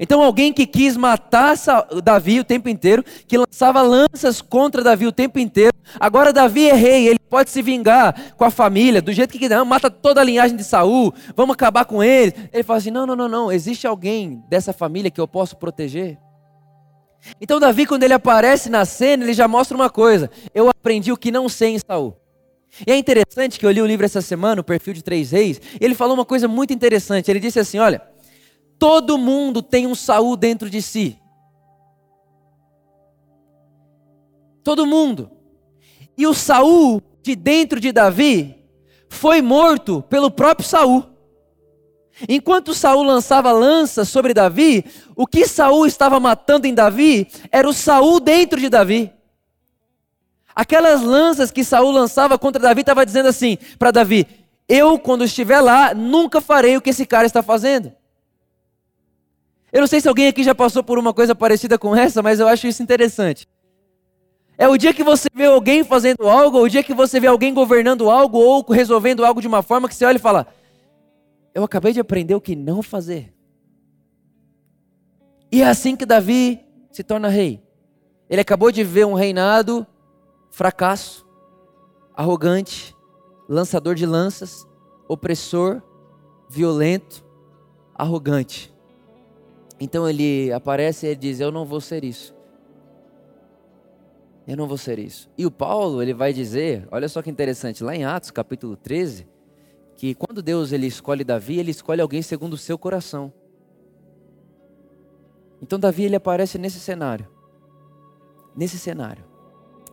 Então, 0.00 0.22
alguém 0.22 0.52
que 0.52 0.66
quis 0.66 0.96
matar 0.96 1.54
Davi 2.02 2.40
o 2.40 2.44
tempo 2.44 2.68
inteiro, 2.68 3.04
que 3.26 3.38
lançava 3.38 3.82
lanças 3.82 4.42
contra 4.42 4.82
Davi 4.82 5.06
o 5.06 5.12
tempo 5.12 5.38
inteiro, 5.38 5.72
agora 5.98 6.32
Davi 6.32 6.68
é 6.68 6.74
rei, 6.74 7.08
ele 7.08 7.18
pode 7.18 7.50
se 7.50 7.62
vingar 7.62 8.34
com 8.36 8.44
a 8.44 8.50
família, 8.50 9.00
do 9.00 9.12
jeito 9.12 9.32
que 9.32 9.38
quiser, 9.38 9.62
mata 9.64 9.90
toda 9.90 10.20
a 10.20 10.24
linhagem 10.24 10.56
de 10.56 10.64
Saul, 10.64 11.14
vamos 11.34 11.54
acabar 11.54 11.84
com 11.84 12.02
ele. 12.02 12.34
Ele 12.52 12.62
fala 12.62 12.78
assim: 12.78 12.90
não, 12.90 13.06
não, 13.06 13.16
não, 13.16 13.28
não, 13.28 13.52
existe 13.52 13.86
alguém 13.86 14.42
dessa 14.48 14.72
família 14.72 15.10
que 15.10 15.20
eu 15.20 15.28
posso 15.28 15.56
proteger? 15.56 16.18
Então, 17.40 17.58
Davi, 17.58 17.86
quando 17.86 18.02
ele 18.02 18.14
aparece 18.14 18.68
na 18.70 18.84
cena, 18.84 19.24
ele 19.24 19.34
já 19.34 19.48
mostra 19.48 19.76
uma 19.76 19.90
coisa: 19.90 20.30
eu 20.54 20.68
aprendi 20.68 21.12
o 21.12 21.16
que 21.16 21.30
não 21.30 21.48
sei 21.48 21.74
em 21.74 21.78
Saul. 21.78 22.16
E 22.86 22.92
é 22.92 22.96
interessante 22.96 23.58
que 23.58 23.64
eu 23.64 23.70
li 23.70 23.80
o 23.80 23.86
livro 23.86 24.04
essa 24.04 24.20
semana, 24.20 24.60
o 24.60 24.64
perfil 24.64 24.92
de 24.92 25.02
três 25.02 25.30
reis, 25.30 25.60
e 25.80 25.84
ele 25.84 25.94
falou 25.94 26.14
uma 26.14 26.26
coisa 26.26 26.46
muito 26.46 26.72
interessante. 26.72 27.30
Ele 27.30 27.40
disse 27.40 27.58
assim: 27.58 27.78
olha. 27.78 28.02
Todo 28.78 29.16
mundo 29.16 29.62
tem 29.62 29.86
um 29.86 29.94
Saul 29.94 30.36
dentro 30.36 30.68
de 30.68 30.82
si. 30.82 31.18
Todo 34.62 34.86
mundo. 34.86 35.30
E 36.16 36.26
o 36.26 36.34
Saul 36.34 37.02
de 37.22 37.36
dentro 37.36 37.80
de 37.80 37.92
Davi 37.92 38.64
foi 39.08 39.40
morto 39.40 40.02
pelo 40.02 40.30
próprio 40.30 40.68
Saul. 40.68 41.04
Enquanto 42.28 42.74
Saul 42.74 43.02
lançava 43.02 43.52
lanças 43.52 44.08
sobre 44.08 44.32
Davi, 44.32 44.84
o 45.14 45.26
que 45.26 45.46
Saul 45.46 45.86
estava 45.86 46.18
matando 46.18 46.66
em 46.66 46.74
Davi 46.74 47.28
era 47.52 47.68
o 47.68 47.74
Saul 47.74 48.18
dentro 48.20 48.58
de 48.58 48.68
Davi. 48.68 49.12
Aquelas 50.54 51.02
lanças 51.02 51.50
que 51.50 51.62
Saul 51.62 51.90
lançava 51.90 52.38
contra 52.38 52.62
Davi 52.62 52.80
estava 52.80 53.04
dizendo 53.04 53.28
assim 53.28 53.58
para 53.78 53.90
Davi: 53.90 54.26
Eu, 54.66 54.98
quando 54.98 55.24
estiver 55.24 55.60
lá, 55.60 55.92
nunca 55.94 56.40
farei 56.40 56.76
o 56.76 56.80
que 56.80 56.90
esse 56.90 57.04
cara 57.04 57.26
está 57.26 57.42
fazendo. 57.42 57.92
Eu 59.76 59.80
não 59.80 59.86
sei 59.86 60.00
se 60.00 60.08
alguém 60.08 60.26
aqui 60.26 60.42
já 60.42 60.54
passou 60.54 60.82
por 60.82 60.98
uma 60.98 61.12
coisa 61.12 61.34
parecida 61.34 61.78
com 61.78 61.94
essa, 61.94 62.22
mas 62.22 62.40
eu 62.40 62.48
acho 62.48 62.66
isso 62.66 62.82
interessante. 62.82 63.46
É 64.56 64.66
o 64.66 64.78
dia 64.78 64.94
que 64.94 65.04
você 65.04 65.28
vê 65.34 65.44
alguém 65.44 65.84
fazendo 65.84 66.26
algo, 66.26 66.56
ou 66.56 66.64
o 66.64 66.68
dia 66.70 66.82
que 66.82 66.94
você 66.94 67.20
vê 67.20 67.26
alguém 67.26 67.52
governando 67.52 68.08
algo, 68.08 68.38
ou 68.38 68.64
resolvendo 68.70 69.22
algo 69.22 69.38
de 69.38 69.46
uma 69.46 69.60
forma 69.60 69.86
que 69.86 69.94
você 69.94 70.06
olha 70.06 70.16
e 70.16 70.18
fala: 70.18 70.46
Eu 71.54 71.62
acabei 71.62 71.92
de 71.92 72.00
aprender 72.00 72.34
o 72.34 72.40
que 72.40 72.56
não 72.56 72.82
fazer. 72.82 73.34
E 75.52 75.60
é 75.60 75.68
assim 75.68 75.94
que 75.94 76.06
Davi 76.06 76.58
se 76.90 77.04
torna 77.04 77.28
rei. 77.28 77.62
Ele 78.30 78.40
acabou 78.40 78.72
de 78.72 78.82
ver 78.82 79.04
um 79.04 79.12
reinado 79.12 79.86
fracasso, 80.50 81.28
arrogante, 82.14 82.96
lançador 83.46 83.94
de 83.94 84.06
lanças, 84.06 84.66
opressor, 85.06 85.82
violento, 86.48 87.22
arrogante. 87.94 88.74
Então 89.78 90.08
ele 90.08 90.52
aparece 90.52 91.06
e 91.06 91.10
ele 91.10 91.16
diz: 91.16 91.40
Eu 91.40 91.50
não 91.50 91.64
vou 91.64 91.80
ser 91.80 92.04
isso. 92.04 92.36
Eu 94.46 94.56
não 94.56 94.68
vou 94.68 94.78
ser 94.78 94.98
isso. 94.98 95.28
E 95.36 95.44
o 95.44 95.50
Paulo, 95.50 96.00
ele 96.00 96.14
vai 96.14 96.32
dizer, 96.32 96.86
olha 96.92 97.08
só 97.08 97.20
que 97.20 97.28
interessante, 97.28 97.82
lá 97.82 97.96
em 97.96 98.04
Atos 98.04 98.30
capítulo 98.30 98.76
13, 98.76 99.26
que 99.96 100.14
quando 100.14 100.40
Deus 100.40 100.70
ele 100.70 100.86
escolhe 100.86 101.24
Davi, 101.24 101.58
ele 101.58 101.72
escolhe 101.72 102.00
alguém 102.00 102.22
segundo 102.22 102.52
o 102.52 102.58
seu 102.58 102.78
coração. 102.78 103.32
Então 105.60 105.80
Davi 105.80 106.04
ele 106.04 106.14
aparece 106.14 106.58
nesse 106.58 106.78
cenário. 106.78 107.26
Nesse 108.54 108.78
cenário. 108.78 109.24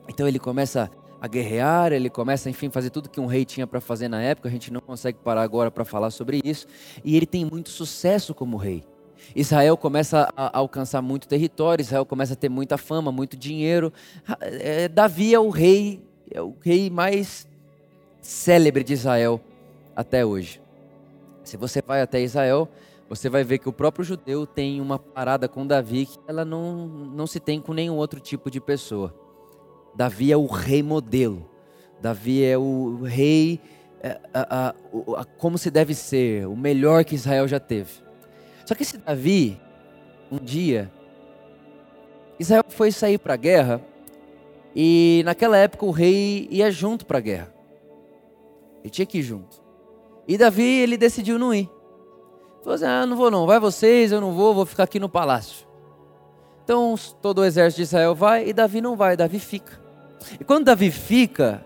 Então 0.08 0.28
ele 0.28 0.38
começa 0.38 0.92
a 1.20 1.28
guerrear, 1.28 1.92
ele 1.92 2.10
começa, 2.10 2.48
enfim, 2.48 2.70
fazer 2.70 2.92
tudo 2.92 3.10
que 3.10 3.20
um 3.20 3.26
rei 3.26 3.46
tinha 3.46 3.66
para 3.66 3.82
fazer 3.82 4.08
na 4.08 4.22
época. 4.22 4.50
A 4.50 4.52
gente 4.52 4.72
não 4.72 4.82
consegue 4.82 5.18
parar 5.18 5.42
agora 5.42 5.72
para 5.72 5.84
falar 5.84 6.12
sobre 6.12 6.42
isso. 6.44 6.68
E 7.04 7.16
ele 7.18 7.26
tem 7.26 7.44
muito 7.44 7.70
sucesso 7.70 8.36
como 8.36 8.56
rei. 8.56 8.84
Israel 9.36 9.78
começa 9.78 10.32
a 10.36 10.58
alcançar 10.58 11.02
muito 11.02 11.28
território, 11.28 11.82
Israel 11.82 12.06
começa 12.06 12.34
a 12.34 12.36
ter 12.36 12.50
muita 12.50 12.78
fama, 12.78 13.12
muito 13.12 13.36
dinheiro. 13.38 13.92
É, 14.40 14.88
Davi 14.88 15.34
é 15.34 15.40
o 15.40 15.50
rei, 15.50 16.02
é 16.32 16.42
o 16.42 16.56
rei 16.62 16.90
mais 16.90 17.48
célebre 18.22 18.84
de 18.84 18.94
Israel 18.94 19.42
até 19.96 20.26
hoje. 20.26 20.62
Se 21.44 21.58
você 21.58 21.82
vai 21.82 22.02
até 22.02 22.22
Israel, 22.22 22.70
você 23.10 23.30
vai 23.30 23.44
ver 23.44 23.60
que 23.60 23.70
o 23.70 23.74
próprio 23.74 24.06
judeu 24.06 24.46
tem 24.48 24.80
uma 24.80 24.98
parada 24.98 25.48
com 25.48 25.68
Davi 25.68 26.06
que 26.06 26.18
ela 26.28 26.46
não, 26.46 26.88
não 26.88 27.28
se 27.28 27.40
tem 27.40 27.60
com 27.60 27.74
nenhum 27.74 27.96
outro 27.96 28.20
tipo 28.20 28.50
de 28.50 28.62
pessoa. 28.62 29.14
Davi 29.96 30.32
é 30.32 30.38
o 30.38 30.46
rei 30.46 30.82
modelo. 30.82 31.50
Davi 32.02 32.44
é 32.44 32.58
o 32.58 33.02
rei 33.04 33.62
é, 34.04 34.20
a, 34.34 34.68
a, 34.68 34.76
a, 35.22 35.26
como 35.38 35.58
se 35.58 35.72
deve 35.72 35.96
ser, 35.96 36.46
o 36.46 36.58
melhor 36.58 37.06
que 37.06 37.16
Israel 37.16 37.48
já 37.48 37.58
teve. 37.58 38.04
Só 38.66 38.76
que 38.76 38.84
esse 38.84 38.98
Davi, 38.98 39.60
um 40.32 40.38
dia, 40.38 40.92
Israel 42.40 42.64
foi 42.70 42.92
sair 42.92 43.18
para 43.18 43.34
a 43.34 43.38
guerra 43.38 43.82
e 44.76 45.22
naquela 45.26 45.58
época 45.58 45.86
o 45.86 45.92
rei 45.92 46.48
ia 46.50 46.72
junto 46.72 47.06
para 47.06 47.18
a 47.18 47.22
guerra. 47.22 47.54
Ele 48.82 48.90
tinha 48.90 49.06
que 49.06 49.20
ir 49.20 49.24
junto. 49.24 49.62
E 50.28 50.38
Davi, 50.38 50.64
ele 50.64 50.98
decidiu 50.98 51.38
não 51.38 51.54
ir. 51.54 51.70
Falou 52.64 52.76
assim: 52.76 52.86
ah, 52.86 53.06
não 53.06 53.16
vou 53.16 53.30
não, 53.30 53.46
vai 53.46 53.60
vocês, 53.60 54.12
eu 54.12 54.22
não 54.22 54.32
vou, 54.32 54.54
vou 54.54 54.66
ficar 54.66 54.84
aqui 54.84 55.00
no 55.00 55.10
palácio. 55.10 55.68
Então 56.64 56.96
todo 57.22 57.40
o 57.40 57.46
exército 57.46 57.78
de 57.78 57.84
Israel 57.84 58.16
vai 58.16 58.48
e 58.48 58.54
Davi 58.54 58.80
não 58.80 58.96
vai, 58.96 59.18
Davi 59.18 59.40
fica. 59.40 59.82
E 60.40 60.44
quando 60.44 60.66
Davi 60.66 60.90
fica, 60.90 61.62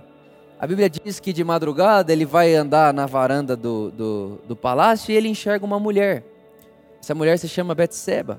a 0.60 0.66
Bíblia 0.66 0.90
diz 0.90 1.20
que 1.20 1.32
de 1.32 1.44
madrugada 1.44 2.12
ele 2.12 2.26
vai 2.26 2.56
andar 2.56 2.92
na 2.94 3.06
varanda 3.06 3.56
do, 3.56 3.92
do, 3.92 4.40
do 4.48 4.56
palácio 4.56 5.12
e 5.12 5.16
ele 5.16 5.28
enxerga 5.28 5.64
uma 5.64 5.80
mulher. 5.80 6.24
Essa 7.08 7.16
mulher 7.16 7.40
se 7.40 7.48
chama 7.48 7.74
Betseba. 7.74 8.38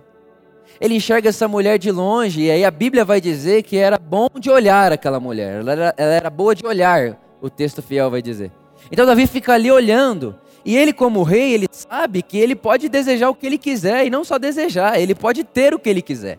Ele 0.79 0.95
enxerga 0.95 1.31
essa 1.31 1.49
mulher 1.49 1.79
de 1.79 1.91
longe 1.91 2.43
e 2.43 2.51
aí 2.51 2.67
a 2.67 2.71
Bíblia 2.71 3.03
vai 3.03 3.19
dizer 3.19 3.63
que 3.63 3.79
era 3.79 3.99
bom 3.99 4.29
de 4.39 4.51
olhar 4.51 4.93
aquela 4.93 5.19
mulher. 5.19 5.61
Ela 5.61 5.73
era, 5.73 5.95
ela 5.97 6.13
era 6.13 6.29
boa 6.29 6.55
de 6.55 6.67
olhar, 6.67 7.19
o 7.41 7.49
texto 7.49 7.81
fiel 7.81 8.11
vai 8.11 8.21
dizer. 8.21 8.53
Então 8.93 9.07
Davi 9.07 9.27
fica 9.27 9.55
ali 9.55 9.71
olhando. 9.71 10.39
E 10.67 10.77
ele, 10.77 10.93
como 10.93 11.23
rei, 11.23 11.55
ele 11.55 11.67
sabe 11.71 12.21
que 12.21 12.37
ele 12.37 12.55
pode 12.55 12.91
desejar 12.91 13.31
o 13.31 13.35
que 13.35 13.47
ele 13.47 13.57
quiser, 13.57 14.05
e 14.05 14.11
não 14.11 14.23
só 14.23 14.39
desejar, 14.39 15.01
ele 15.01 15.15
pode 15.15 15.45
ter 15.45 15.73
o 15.73 15.79
que 15.79 15.89
ele 15.89 16.03
quiser. 16.03 16.39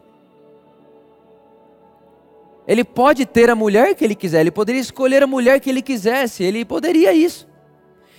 Ele 2.67 2.83
pode 2.83 3.25
ter 3.25 3.49
a 3.49 3.55
mulher 3.55 3.95
que 3.95 4.05
ele 4.05 4.13
quiser, 4.13 4.41
ele 4.41 4.51
poderia 4.51 4.81
escolher 4.81 5.23
a 5.23 5.27
mulher 5.27 5.59
que 5.59 5.67
ele 5.67 5.81
quisesse, 5.81 6.43
ele 6.43 6.63
poderia 6.63 7.11
isso. 7.11 7.49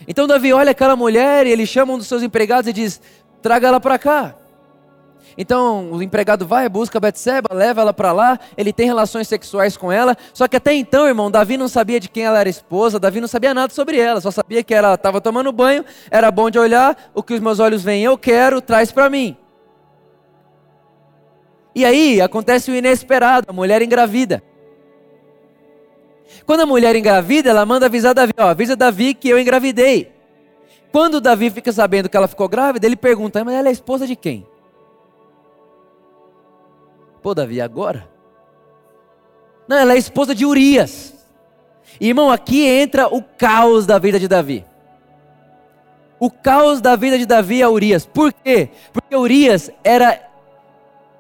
Então 0.08 0.26
Davi 0.26 0.52
olha 0.52 0.70
aquela 0.70 0.96
mulher 0.96 1.46
e 1.46 1.50
ele 1.50 1.66
chama 1.66 1.92
um 1.92 1.98
dos 1.98 2.06
seus 2.06 2.22
empregados 2.22 2.68
e 2.68 2.72
diz: 2.72 3.00
traga 3.42 3.68
ela 3.68 3.80
para 3.80 3.98
cá. 3.98 4.34
Então 5.36 5.92
o 5.92 6.02
empregado 6.02 6.46
vai, 6.46 6.68
busca 6.68 7.00
Betseba, 7.00 7.54
leva 7.54 7.80
ela 7.80 7.92
para 7.92 8.12
lá, 8.12 8.38
ele 8.56 8.72
tem 8.72 8.86
relações 8.86 9.28
sexuais 9.28 9.76
com 9.76 9.90
ela. 9.90 10.16
Só 10.34 10.48
que 10.48 10.56
até 10.56 10.74
então, 10.74 11.06
irmão, 11.06 11.30
Davi 11.30 11.56
não 11.56 11.68
sabia 11.68 12.00
de 12.00 12.08
quem 12.08 12.24
ela 12.24 12.40
era 12.40 12.48
esposa, 12.48 12.98
Davi 12.98 13.20
não 13.20 13.28
sabia 13.28 13.54
nada 13.54 13.72
sobre 13.72 13.98
ela, 13.98 14.20
só 14.20 14.30
sabia 14.30 14.62
que 14.62 14.74
ela 14.74 14.94
estava 14.94 15.20
tomando 15.20 15.52
banho, 15.52 15.84
era 16.10 16.30
bom 16.30 16.50
de 16.50 16.58
olhar, 16.58 17.10
o 17.14 17.22
que 17.22 17.34
os 17.34 17.40
meus 17.40 17.58
olhos 17.58 17.82
veem 17.82 18.04
eu 18.04 18.18
quero, 18.18 18.60
traz 18.60 18.92
para 18.92 19.08
mim. 19.08 19.36
E 21.74 21.84
aí 21.84 22.20
acontece 22.20 22.70
o 22.70 22.74
inesperado, 22.74 23.46
a 23.48 23.52
mulher 23.52 23.80
engravida. 23.80 24.42
Quando 26.44 26.60
a 26.60 26.66
mulher 26.66 26.96
engravida, 26.96 27.50
ela 27.50 27.64
manda 27.64 27.86
avisar 27.86 28.14
Davi, 28.14 28.32
ó, 28.36 28.48
avisa 28.48 28.74
Davi 28.74 29.14
que 29.14 29.28
eu 29.28 29.38
engravidei. 29.38 30.19
Quando 30.92 31.20
Davi 31.20 31.50
fica 31.50 31.72
sabendo 31.72 32.08
que 32.08 32.16
ela 32.16 32.28
ficou 32.28 32.48
grávida, 32.48 32.86
ele 32.86 32.96
pergunta: 32.96 33.44
Mas 33.44 33.54
ela 33.54 33.68
é 33.68 33.72
esposa 33.72 34.06
de 34.06 34.16
quem? 34.16 34.46
Pô, 37.22 37.34
Davi, 37.34 37.60
agora? 37.60 38.08
Não, 39.68 39.76
ela 39.76 39.94
é 39.94 39.98
esposa 39.98 40.34
de 40.34 40.44
Urias. 40.44 41.14
Irmão, 42.00 42.30
aqui 42.30 42.66
entra 42.66 43.08
o 43.08 43.22
caos 43.22 43.86
da 43.86 43.98
vida 43.98 44.18
de 44.18 44.26
Davi. 44.26 44.64
O 46.18 46.30
caos 46.30 46.80
da 46.80 46.96
vida 46.96 47.18
de 47.18 47.26
Davi 47.26 47.62
é 47.62 47.68
Urias. 47.68 48.04
Por 48.04 48.32
quê? 48.32 48.70
Porque 48.92 49.14
Urias 49.14 49.70
era 49.84 50.28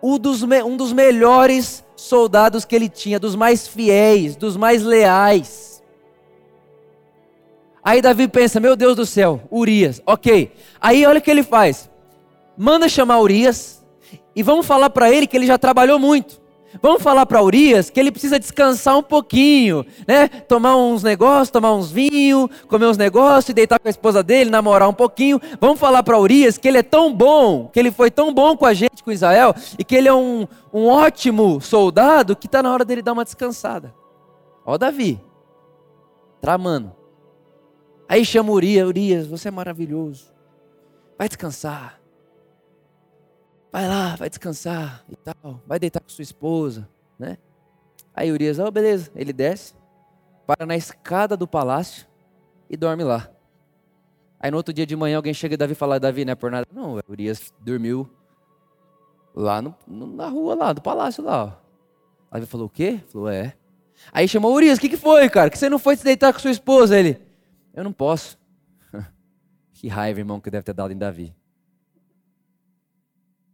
um 0.02 0.18
dos, 0.18 0.42
um 0.42 0.76
dos 0.76 0.92
melhores 0.92 1.84
soldados 1.94 2.64
que 2.64 2.74
ele 2.74 2.88
tinha, 2.88 3.20
dos 3.20 3.36
mais 3.36 3.68
fiéis, 3.68 4.36
dos 4.36 4.56
mais 4.56 4.82
leais. 4.82 5.69
Aí 7.82 8.02
Davi 8.02 8.28
pensa: 8.28 8.60
Meu 8.60 8.76
Deus 8.76 8.96
do 8.96 9.06
céu, 9.06 9.40
Urias, 9.50 10.00
ok. 10.06 10.52
Aí 10.80 11.06
olha 11.06 11.18
o 11.18 11.22
que 11.22 11.30
ele 11.30 11.42
faz: 11.42 11.90
manda 12.56 12.88
chamar 12.88 13.20
Urias 13.20 13.84
e 14.34 14.42
vamos 14.42 14.66
falar 14.66 14.90
para 14.90 15.10
ele 15.10 15.26
que 15.26 15.36
ele 15.36 15.46
já 15.46 15.58
trabalhou 15.58 15.98
muito. 15.98 16.40
Vamos 16.80 17.02
falar 17.02 17.26
para 17.26 17.42
Urias 17.42 17.90
que 17.90 17.98
ele 17.98 18.12
precisa 18.12 18.38
descansar 18.38 18.96
um 18.96 19.02
pouquinho, 19.02 19.84
né? 20.06 20.28
Tomar 20.28 20.76
uns 20.76 21.02
negócios, 21.02 21.50
tomar 21.50 21.72
uns 21.74 21.90
vinhos, 21.90 22.48
comer 22.68 22.86
uns 22.86 22.96
negócios, 22.96 23.52
deitar 23.52 23.80
com 23.80 23.88
a 23.88 23.90
esposa 23.90 24.22
dele, 24.22 24.50
namorar 24.50 24.88
um 24.88 24.94
pouquinho. 24.94 25.40
Vamos 25.60 25.80
falar 25.80 26.02
para 26.04 26.18
Urias 26.18 26.56
que 26.56 26.68
ele 26.68 26.78
é 26.78 26.82
tão 26.82 27.12
bom, 27.12 27.68
que 27.72 27.80
ele 27.80 27.90
foi 27.90 28.08
tão 28.08 28.32
bom 28.32 28.56
com 28.56 28.66
a 28.66 28.72
gente, 28.72 29.02
com 29.02 29.10
Israel, 29.10 29.52
e 29.78 29.84
que 29.84 29.96
ele 29.96 30.06
é 30.06 30.14
um, 30.14 30.46
um 30.72 30.86
ótimo 30.86 31.60
soldado, 31.60 32.36
que 32.36 32.46
está 32.46 32.62
na 32.62 32.72
hora 32.72 32.84
dele 32.84 33.02
dar 33.02 33.14
uma 33.14 33.24
descansada. 33.24 33.92
Ó, 34.64 34.78
Davi, 34.78 35.20
tramando. 36.40 36.99
Aí 38.10 38.24
chama 38.24 38.50
Urias, 38.50 38.88
Urias, 38.88 39.26
você 39.28 39.46
é 39.46 39.50
maravilhoso. 39.52 40.34
Vai 41.16 41.28
descansar. 41.28 42.00
Vai 43.70 43.86
lá, 43.86 44.16
vai 44.16 44.28
descansar 44.28 45.04
e 45.08 45.14
tal. 45.14 45.62
Vai 45.64 45.78
deitar 45.78 46.00
com 46.00 46.08
sua 46.08 46.24
esposa, 46.24 46.88
né? 47.16 47.38
Aí 48.12 48.32
Urias, 48.32 48.58
oh, 48.58 48.68
beleza. 48.68 49.12
Ele 49.14 49.32
desce, 49.32 49.74
para 50.44 50.66
na 50.66 50.74
escada 50.74 51.36
do 51.36 51.46
palácio 51.46 52.04
e 52.68 52.76
dorme 52.76 53.04
lá. 53.04 53.30
Aí 54.40 54.50
no 54.50 54.56
outro 54.56 54.74
dia 54.74 54.84
de 54.84 54.96
manhã 54.96 55.16
alguém 55.16 55.32
chega 55.32 55.54
e 55.54 55.56
Davi 55.56 55.76
fala, 55.76 56.00
Davi, 56.00 56.24
não 56.24 56.32
é 56.32 56.34
por 56.34 56.50
nada. 56.50 56.66
Não, 56.74 56.98
Urias 57.08 57.54
dormiu 57.60 58.10
lá 59.32 59.62
no, 59.62 59.72
na 59.86 60.26
rua 60.26 60.56
lá, 60.56 60.72
do 60.72 60.82
palácio 60.82 61.22
lá. 61.22 61.44
Ó. 61.44 61.52
Davi 62.32 62.46
falou, 62.46 62.66
o 62.66 62.70
quê? 62.70 62.98
Falou, 63.06 63.28
é. 63.28 63.54
Aí 64.10 64.26
chamou 64.26 64.52
Urias, 64.52 64.78
o 64.78 64.80
que, 64.80 64.88
que 64.88 64.96
foi, 64.96 65.28
cara? 65.28 65.48
Que 65.48 65.56
você 65.56 65.70
não 65.70 65.78
foi 65.78 65.94
se 65.94 66.02
deitar 66.02 66.32
com 66.32 66.40
sua 66.40 66.50
esposa? 66.50 66.98
Ele, 66.98 67.29
eu 67.74 67.84
não 67.84 67.92
posso. 67.92 68.38
que 69.72 69.88
raiva, 69.88 70.20
irmão, 70.20 70.40
que 70.40 70.50
deve 70.50 70.64
ter 70.64 70.74
dado 70.74 70.92
em 70.92 70.98
Davi. 70.98 71.34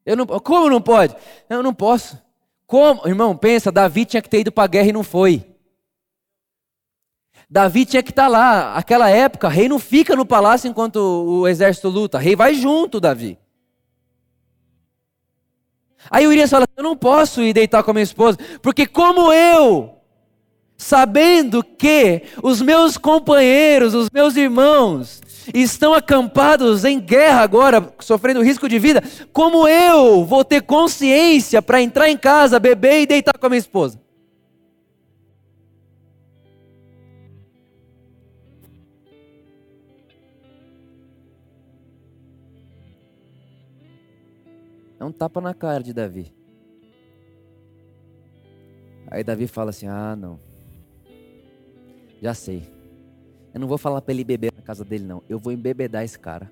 Eu 0.04 0.16
não, 0.16 0.26
como 0.26 0.70
não 0.70 0.80
pode? 0.80 1.16
Eu 1.48 1.62
não 1.62 1.74
posso. 1.74 2.20
Como? 2.66 3.06
Irmão, 3.06 3.36
pensa, 3.36 3.72
Davi 3.72 4.04
tinha 4.04 4.22
que 4.22 4.28
ter 4.28 4.40
ido 4.40 4.52
para 4.52 4.64
a 4.64 4.68
guerra 4.68 4.88
e 4.88 4.92
não 4.92 5.02
foi. 5.02 5.44
Davi 7.48 7.84
tinha 7.84 8.02
que 8.02 8.10
estar 8.10 8.24
tá 8.24 8.28
lá. 8.28 8.74
Aquela 8.74 9.08
época, 9.10 9.48
rei 9.48 9.68
não 9.68 9.78
fica 9.78 10.16
no 10.16 10.26
palácio 10.26 10.68
enquanto 10.68 10.96
o 10.96 11.46
exército 11.46 11.88
luta. 11.88 12.18
Rei 12.18 12.34
vai 12.34 12.54
junto, 12.54 13.00
Davi. 13.00 13.38
Aí 16.10 16.26
Urias 16.26 16.50
fala: 16.50 16.66
Eu 16.76 16.82
não 16.82 16.96
posso 16.96 17.42
ir 17.42 17.52
deitar 17.52 17.82
com 17.82 17.90
a 17.90 17.94
minha 17.94 18.02
esposa, 18.02 18.38
porque 18.62 18.86
como 18.86 19.32
eu 19.32 19.95
sabendo 20.76 21.62
que 21.62 22.22
os 22.42 22.60
meus 22.60 22.96
companheiros, 22.96 23.94
os 23.94 24.10
meus 24.10 24.36
irmãos, 24.36 25.20
estão 25.54 25.94
acampados 25.94 26.84
em 26.84 27.00
guerra 27.00 27.40
agora, 27.40 27.92
sofrendo 28.00 28.42
risco 28.42 28.68
de 28.68 28.78
vida, 28.78 29.02
como 29.32 29.66
eu 29.68 30.24
vou 30.24 30.44
ter 30.44 30.62
consciência 30.62 31.62
para 31.62 31.80
entrar 31.80 32.10
em 32.10 32.16
casa, 32.16 32.58
beber 32.58 33.02
e 33.02 33.06
deitar 33.06 33.38
com 33.38 33.46
a 33.46 33.48
minha 33.48 33.58
esposa? 33.58 34.00
É 44.98 45.04
um 45.04 45.12
tapa 45.12 45.40
na 45.40 45.52
cara 45.52 45.82
de 45.82 45.92
Davi. 45.92 46.32
Aí 49.08 49.22
Davi 49.22 49.46
fala 49.46 49.70
assim: 49.70 49.86
Ah, 49.86 50.16
não. 50.16 50.45
Já 52.20 52.34
sei. 52.34 52.62
Eu 53.52 53.60
não 53.60 53.68
vou 53.68 53.78
falar 53.78 54.00
para 54.02 54.12
ele 54.12 54.24
beber 54.24 54.52
na 54.54 54.62
casa 54.62 54.84
dele, 54.84 55.04
não. 55.04 55.22
Eu 55.28 55.38
vou 55.38 55.52
embebedar 55.52 56.04
esse 56.04 56.18
cara. 56.18 56.50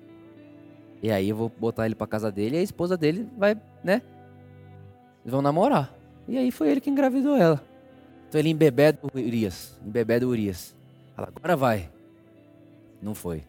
E 1.01 1.11
aí 1.11 1.29
eu 1.29 1.35
vou 1.35 1.49
botar 1.49 1.85
ele 1.85 1.95
para 1.95 2.07
casa 2.07 2.31
dele 2.31 2.55
e 2.55 2.59
a 2.59 2.63
esposa 2.63 2.97
dele 2.97 3.29
vai, 3.37 3.55
né? 3.83 4.01
Eles 5.23 5.31
vão 5.31 5.41
namorar. 5.41 5.93
E 6.27 6.37
aí 6.37 6.51
foi 6.51 6.69
ele 6.69 6.81
que 6.81 6.89
engravidou 6.89 7.35
ela. 7.35 7.63
Então 8.27 8.39
ele 8.39 8.49
embebeda 8.49 8.99
o 9.03 9.17
Urias. 9.17 9.79
Embebeda 9.85 10.25
o 10.25 10.29
Urias. 10.29 10.75
Fala, 11.15 11.27
agora 11.27 11.55
vai. 11.55 11.91
Não 13.01 13.13
foi. 13.13 13.43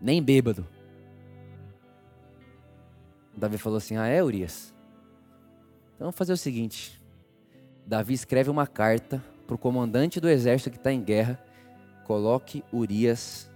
Nem 0.00 0.22
bêbado. 0.22 0.66
Davi 3.36 3.58
falou 3.58 3.76
assim: 3.76 3.96
Ah, 3.96 4.06
é, 4.06 4.22
Urias? 4.22 4.74
Então 5.94 6.06
vamos 6.06 6.16
fazer 6.16 6.32
o 6.32 6.36
seguinte. 6.36 7.00
Davi 7.86 8.14
escreve 8.14 8.50
uma 8.50 8.66
carta 8.66 9.22
para 9.46 9.54
o 9.54 9.58
comandante 9.58 10.20
do 10.20 10.28
exército 10.28 10.70
que 10.70 10.76
está 10.76 10.92
em 10.92 11.02
guerra. 11.02 11.38
Coloque 12.04 12.64
Urias 12.72 13.50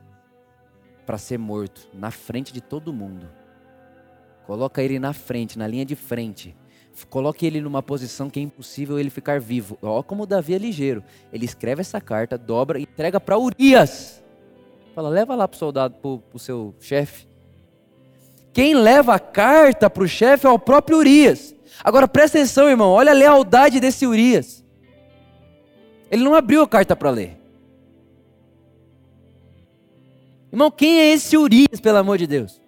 para 1.04 1.18
ser 1.18 1.38
morto 1.38 1.88
na 1.92 2.10
frente 2.10 2.52
de 2.52 2.60
todo 2.60 2.92
mundo. 2.92 3.28
Coloca 4.46 4.82
ele 4.82 4.98
na 4.98 5.12
frente, 5.12 5.58
na 5.58 5.66
linha 5.66 5.84
de 5.84 5.96
frente. 5.96 6.56
Coloque 7.08 7.46
ele 7.46 7.60
numa 7.60 7.82
posição 7.82 8.28
que 8.28 8.38
é 8.40 8.42
impossível 8.42 8.98
ele 8.98 9.10
ficar 9.10 9.40
vivo. 9.40 9.78
Ó, 9.80 10.02
como 10.02 10.26
Davi 10.26 10.54
é 10.54 10.58
ligeiro. 10.58 11.02
Ele 11.32 11.44
escreve 11.44 11.80
essa 11.80 12.00
carta, 12.00 12.36
dobra 12.36 12.78
e 12.78 12.82
entrega 12.82 13.20
para 13.20 13.38
Urias. 13.38 14.22
Fala, 14.94 15.08
leva 15.08 15.34
lá 15.34 15.46
para 15.46 15.56
o 15.56 15.58
soldado, 15.58 15.94
para 15.94 16.36
o 16.36 16.38
seu 16.38 16.74
chefe. 16.80 17.26
Quem 18.52 18.74
leva 18.74 19.14
a 19.14 19.18
carta 19.18 19.88
para 19.88 20.02
o 20.02 20.08
chefe 20.08 20.46
é 20.46 20.50
o 20.50 20.58
próprio 20.58 20.98
Urias. 20.98 21.54
Agora 21.82 22.08
presta 22.08 22.38
atenção, 22.38 22.68
irmão, 22.68 22.90
olha 22.90 23.12
a 23.12 23.14
lealdade 23.14 23.80
desse 23.80 24.06
Urias. 24.06 24.64
Ele 26.10 26.24
não 26.24 26.34
abriu 26.34 26.62
a 26.62 26.68
carta 26.68 26.96
para 26.96 27.10
ler. 27.10 27.36
Irmão, 30.52 30.70
quem 30.70 30.98
é 30.98 31.12
esse 31.12 31.36
Urias, 31.36 31.80
pelo 31.80 31.98
amor 31.98 32.18
de 32.18 32.26
Deus? 32.26 32.60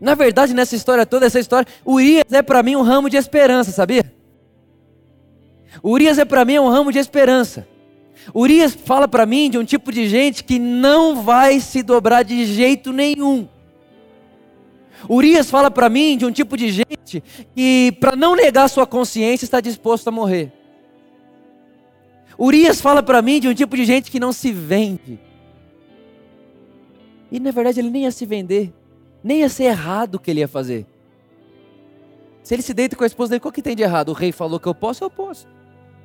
Na 0.00 0.14
verdade, 0.14 0.52
nessa 0.52 0.74
história 0.74 1.06
toda, 1.06 1.26
essa 1.26 1.38
história, 1.38 1.66
Urias 1.84 2.30
é 2.32 2.42
para 2.42 2.62
mim 2.62 2.76
um 2.76 2.82
ramo 2.82 3.08
de 3.08 3.16
esperança, 3.16 3.70
sabia? 3.70 4.12
Urias 5.82 6.18
é 6.18 6.24
para 6.24 6.44
mim 6.44 6.58
um 6.58 6.68
ramo 6.68 6.92
de 6.92 6.98
esperança. 6.98 7.66
Urias 8.34 8.74
fala 8.74 9.06
para 9.06 9.24
mim 9.24 9.48
de 9.48 9.56
um 9.56 9.64
tipo 9.64 9.92
de 9.92 10.08
gente 10.08 10.42
que 10.42 10.58
não 10.58 11.22
vai 11.22 11.60
se 11.60 11.82
dobrar 11.82 12.24
de 12.24 12.44
jeito 12.44 12.92
nenhum. 12.92 13.48
Urias 15.08 15.50
fala 15.50 15.70
para 15.70 15.88
mim 15.88 16.16
de 16.16 16.24
um 16.24 16.32
tipo 16.32 16.56
de 16.56 16.70
gente 16.70 17.22
que, 17.54 17.96
para 18.00 18.16
não 18.16 18.34
negar 18.34 18.68
sua 18.68 18.86
consciência, 18.86 19.44
está 19.44 19.60
disposto 19.60 20.08
a 20.08 20.10
morrer. 20.10 20.52
Urias 22.38 22.80
fala 22.80 23.02
para 23.02 23.22
mim 23.22 23.40
de 23.40 23.48
um 23.48 23.54
tipo 23.54 23.76
de 23.76 23.84
gente 23.84 24.10
que 24.10 24.20
não 24.20 24.32
se 24.32 24.52
vende. 24.52 25.18
E 27.30 27.40
na 27.40 27.50
verdade 27.50 27.80
ele 27.80 27.90
nem 27.90 28.04
ia 28.04 28.10
se 28.10 28.24
vender, 28.24 28.72
nem 29.22 29.40
ia 29.40 29.48
ser 29.48 29.64
errado 29.64 30.16
o 30.16 30.18
que 30.18 30.30
ele 30.30 30.40
ia 30.40 30.48
fazer. 30.48 30.86
Se 32.42 32.54
ele 32.54 32.62
se 32.62 32.72
deita 32.72 32.94
com 32.94 33.02
a 33.02 33.06
esposa 33.06 33.30
dele, 33.30 33.40
qual 33.40 33.50
que 33.50 33.62
tem 33.62 33.74
de 33.74 33.82
errado? 33.82 34.10
O 34.10 34.12
rei 34.12 34.30
falou 34.30 34.60
que 34.60 34.68
eu 34.68 34.74
posso, 34.74 35.02
eu 35.02 35.10
posso. 35.10 35.48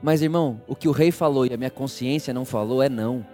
Mas 0.01 0.21
irmão, 0.23 0.59
o 0.67 0.75
que 0.75 0.87
o 0.87 0.91
rei 0.91 1.11
falou 1.11 1.45
e 1.45 1.53
a 1.53 1.57
minha 1.57 1.69
consciência 1.69 2.33
não 2.33 2.45
falou 2.45 2.81
é 2.81 2.89
não. 2.89 3.25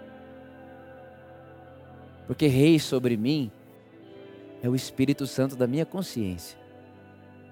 Porque 2.26 2.46
rei 2.46 2.78
sobre 2.78 3.16
mim 3.16 3.50
é 4.62 4.68
o 4.68 4.74
Espírito 4.74 5.26
Santo 5.26 5.56
da 5.56 5.66
minha 5.66 5.86
consciência. 5.86 6.58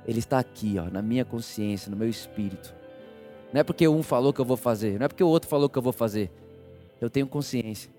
Ele 0.06 0.18
está 0.18 0.38
aqui, 0.38 0.76
ó, 0.78 0.90
na 0.90 1.02
minha 1.02 1.24
consciência, 1.24 1.90
no 1.90 1.96
meu 1.96 2.08
espírito. 2.08 2.74
Não 3.52 3.60
é 3.60 3.64
porque 3.64 3.88
um 3.88 4.02
falou 4.02 4.32
que 4.32 4.40
eu 4.40 4.44
vou 4.44 4.56
fazer, 4.56 4.98
não 4.98 5.06
é 5.06 5.08
porque 5.08 5.24
o 5.24 5.28
outro 5.28 5.48
falou 5.48 5.68
que 5.68 5.76
eu 5.76 5.82
vou 5.82 5.92
fazer. 5.92 6.30
Eu 7.00 7.10
tenho 7.10 7.26
consciência. 7.26 7.90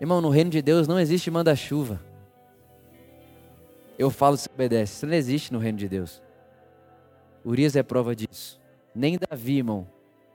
Irmão, 0.00 0.20
no 0.20 0.28
reino 0.28 0.50
de 0.50 0.60
Deus 0.60 0.86
não 0.86 0.98
existe 0.98 1.30
manda-chuva. 1.30 2.00
Eu 3.98 4.10
falo 4.10 4.36
se 4.36 4.48
obedece. 4.52 4.94
Isso 4.94 5.06
não 5.06 5.14
existe 5.14 5.52
no 5.52 5.58
reino 5.58 5.78
de 5.78 5.88
Deus. 5.88 6.22
Urias 7.44 7.76
é 7.76 7.82
prova 7.82 8.14
disso. 8.14 8.60
Nem 8.94 9.18
Davi, 9.18 9.58
irmão, 9.58 9.86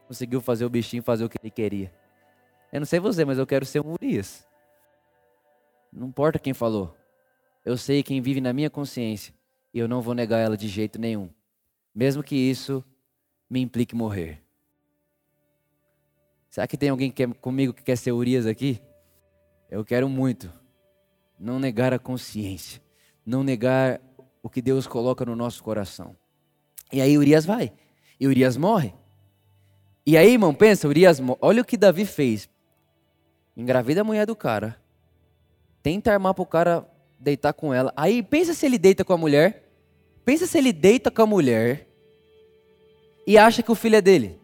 conseguiu 0.07 0.41
fazer 0.41 0.65
o 0.65 0.69
bichinho 0.69 1.03
fazer 1.03 1.23
o 1.23 1.29
que 1.29 1.37
ele 1.41 1.51
queria. 1.51 1.93
Eu 2.71 2.79
não 2.79 2.85
sei 2.85 2.99
você, 2.99 3.25
mas 3.25 3.37
eu 3.37 3.47
quero 3.47 3.65
ser 3.65 3.81
um 3.81 3.93
Urias. 3.93 4.48
Não 5.91 6.07
importa 6.07 6.39
quem 6.39 6.53
falou. 6.53 6.95
Eu 7.65 7.77
sei 7.77 8.03
quem 8.03 8.21
vive 8.21 8.41
na 8.41 8.53
minha 8.53 8.69
consciência 8.69 9.33
e 9.73 9.79
eu 9.79 9.87
não 9.87 10.01
vou 10.01 10.13
negar 10.13 10.39
ela 10.39 10.57
de 10.57 10.67
jeito 10.67 10.99
nenhum, 10.99 11.29
mesmo 11.93 12.23
que 12.23 12.35
isso 12.35 12.83
me 13.49 13.59
implique 13.59 13.95
morrer. 13.95 14.43
Será 16.49 16.67
que 16.67 16.77
tem 16.77 16.89
alguém 16.89 17.11
que 17.11 17.25
quer, 17.27 17.33
comigo 17.35 17.73
que 17.73 17.83
quer 17.83 17.97
ser 17.97 18.11
Urias 18.11 18.45
aqui? 18.45 18.81
Eu 19.69 19.85
quero 19.85 20.09
muito 20.09 20.51
não 21.39 21.59
negar 21.59 21.93
a 21.93 21.99
consciência, 21.99 22.81
não 23.25 23.43
negar 23.43 24.01
o 24.41 24.49
que 24.49 24.61
Deus 24.61 24.87
coloca 24.87 25.23
no 25.25 25.35
nosso 25.35 25.63
coração. 25.63 26.15
E 26.91 27.01
aí 27.01 27.17
Urias 27.17 27.45
vai, 27.45 27.71
e 28.19 28.27
Urias 28.27 28.57
morre. 28.57 28.93
E 30.05 30.17
aí, 30.17 30.31
irmão, 30.31 30.55
pensa, 30.55 30.87
Urias, 30.87 31.21
olha 31.39 31.61
o 31.61 31.65
que 31.65 31.77
Davi 31.77 32.03
fez. 32.03 32.49
Engravida 33.55 34.01
a 34.01 34.03
mulher 34.03 34.25
do 34.25 34.35
cara, 34.35 34.81
tenta 35.81 36.11
armar 36.11 36.33
para 36.33 36.43
o 36.43 36.45
cara 36.45 36.85
deitar 37.19 37.53
com 37.53 37.73
ela. 37.73 37.93
Aí 37.95 38.23
pensa 38.23 38.53
se 38.53 38.65
ele 38.65 38.77
deita 38.77 39.03
com 39.03 39.13
a 39.13 39.17
mulher. 39.17 39.63
Pensa 40.23 40.45
se 40.45 40.57
ele 40.57 40.71
deita 40.71 41.09
com 41.09 41.21
a 41.21 41.25
mulher 41.25 41.87
e 43.25 43.37
acha 43.37 43.63
que 43.63 43.71
o 43.71 43.75
filho 43.75 43.95
é 43.95 44.01
dele. 44.01 44.39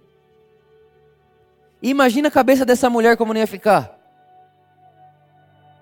Imagina 1.81 2.27
a 2.27 2.31
cabeça 2.31 2.65
dessa 2.65 2.89
mulher 2.89 3.17
como 3.17 3.33
não 3.33 3.39
ia 3.39 3.47
ficar. 3.47 3.95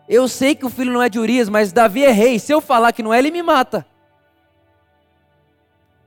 Eu 0.08 0.28
sei 0.28 0.54
que 0.54 0.66
o 0.66 0.70
filho 0.70 0.92
não 0.92 1.02
é 1.02 1.08
de 1.08 1.20
Urias, 1.20 1.48
mas 1.48 1.72
Davi 1.72 2.04
é 2.04 2.12
rei. 2.12 2.38
Se 2.40 2.52
eu 2.52 2.60
falar 2.60 2.92
que 2.92 3.02
não 3.02 3.14
é, 3.14 3.20
ele 3.20 3.32
me 3.32 3.42
mata. 3.42 3.86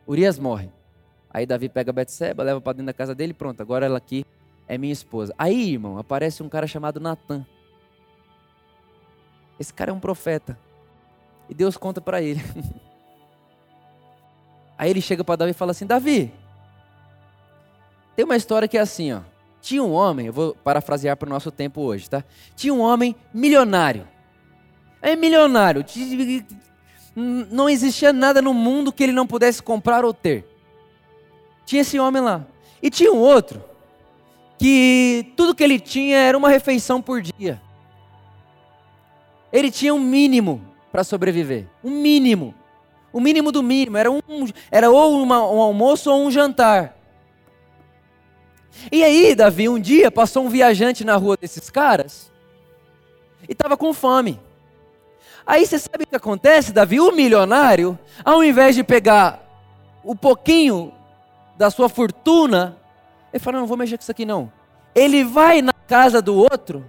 Urias 0.06 0.38
morre. 0.38 0.70
Aí 1.30 1.46
Davi 1.46 1.68
pega 1.68 1.92
Betseba, 1.92 2.42
leva 2.42 2.60
para 2.60 2.74
dentro 2.74 2.86
da 2.86 2.92
casa 2.92 3.14
dele, 3.14 3.34
pronto, 3.34 3.60
agora 3.60 3.84
ela 3.84 3.98
aqui 3.98 4.24
é 4.68 4.78
minha 4.78 4.92
esposa. 4.92 5.34
Aí, 5.36 5.72
irmão, 5.72 5.98
aparece 5.98 6.42
um 6.42 6.48
cara 6.48 6.66
chamado 6.66 7.00
Natan. 7.00 7.44
Esse 9.58 9.72
cara 9.72 9.90
é 9.90 9.94
um 9.94 10.00
profeta. 10.00 10.58
E 11.48 11.54
Deus 11.54 11.76
conta 11.76 12.00
para 12.00 12.20
ele. 12.20 12.42
Aí 14.78 14.90
ele 14.90 15.00
chega 15.00 15.24
para 15.24 15.36
Davi 15.36 15.52
e 15.52 15.54
fala 15.54 15.70
assim: 15.70 15.86
Davi, 15.86 16.32
tem 18.14 18.24
uma 18.24 18.36
história 18.36 18.68
que 18.68 18.76
é 18.76 18.80
assim, 18.80 19.12
ó. 19.12 19.20
Tinha 19.60 19.82
um 19.82 19.92
homem, 19.92 20.26
eu 20.26 20.32
vou 20.32 20.54
parafrasear 20.54 21.16
para 21.16 21.26
o 21.26 21.30
nosso 21.30 21.50
tempo 21.50 21.80
hoje, 21.80 22.08
tá? 22.08 22.22
Tinha 22.54 22.72
um 22.72 22.80
homem 22.80 23.16
milionário. 23.32 24.06
É 25.02 25.16
milionário. 25.16 25.84
Não 27.14 27.68
existia 27.68 28.12
nada 28.12 28.40
no 28.40 28.54
mundo 28.54 28.92
que 28.92 29.02
ele 29.02 29.12
não 29.12 29.26
pudesse 29.26 29.62
comprar 29.62 30.04
ou 30.04 30.14
ter. 30.14 30.46
Tinha 31.64 31.82
esse 31.82 31.98
homem 31.98 32.22
lá. 32.22 32.46
E 32.80 32.90
tinha 32.90 33.12
um 33.12 33.18
outro 33.18 33.62
que 34.58 35.32
tudo 35.36 35.54
que 35.54 35.64
ele 35.64 35.80
tinha 35.80 36.16
era 36.16 36.38
uma 36.38 36.48
refeição 36.48 37.02
por 37.02 37.20
dia. 37.20 37.60
Ele 39.56 39.70
tinha 39.70 39.94
um 39.94 39.98
mínimo 39.98 40.60
para 40.92 41.02
sobreviver. 41.02 41.64
Um 41.82 41.88
mínimo. 41.90 42.54
O 43.10 43.18
mínimo 43.18 43.50
do 43.50 43.62
mínimo. 43.62 43.96
Era, 43.96 44.10
um, 44.10 44.20
era 44.70 44.90
ou 44.90 45.22
uma, 45.22 45.40
um 45.50 45.62
almoço 45.62 46.12
ou 46.12 46.26
um 46.26 46.30
jantar. 46.30 46.94
E 48.92 49.02
aí, 49.02 49.34
Davi, 49.34 49.66
um 49.66 49.80
dia 49.80 50.10
passou 50.10 50.44
um 50.44 50.50
viajante 50.50 51.04
na 51.04 51.16
rua 51.16 51.38
desses 51.38 51.70
caras 51.70 52.30
e 53.48 53.52
estava 53.52 53.78
com 53.78 53.94
fome. 53.94 54.38
Aí 55.46 55.64
você 55.64 55.78
sabe 55.78 56.04
o 56.04 56.06
que 56.06 56.16
acontece, 56.16 56.70
Davi? 56.70 57.00
O 57.00 57.12
milionário, 57.12 57.98
ao 58.22 58.44
invés 58.44 58.74
de 58.74 58.84
pegar 58.84 59.42
o 60.04 60.14
pouquinho 60.14 60.92
da 61.56 61.70
sua 61.70 61.88
fortuna, 61.88 62.76
ele 63.32 63.42
fala: 63.42 63.60
Não, 63.60 63.66
vou 63.66 63.78
mexer 63.78 63.96
com 63.96 64.02
isso 64.02 64.10
aqui 64.10 64.26
não. 64.26 64.52
Ele 64.94 65.24
vai 65.24 65.62
na 65.62 65.72
casa 65.72 66.20
do 66.20 66.36
outro 66.36 66.84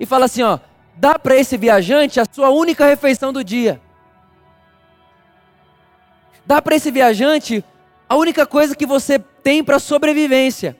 e 0.00 0.04
fala 0.04 0.24
assim: 0.24 0.42
Ó, 0.42 0.58
dá 0.98 1.18
para 1.18 1.36
esse 1.36 1.56
viajante 1.56 2.20
a 2.20 2.24
sua 2.30 2.50
única 2.50 2.84
refeição 2.84 3.32
do 3.32 3.44
dia. 3.44 3.80
Dá 6.44 6.60
para 6.60 6.74
esse 6.74 6.90
viajante 6.90 7.64
a 8.08 8.16
única 8.16 8.46
coisa 8.46 8.74
que 8.74 8.86
você 8.86 9.18
tem 9.18 9.62
para 9.62 9.78
sobrevivência. 9.78 10.76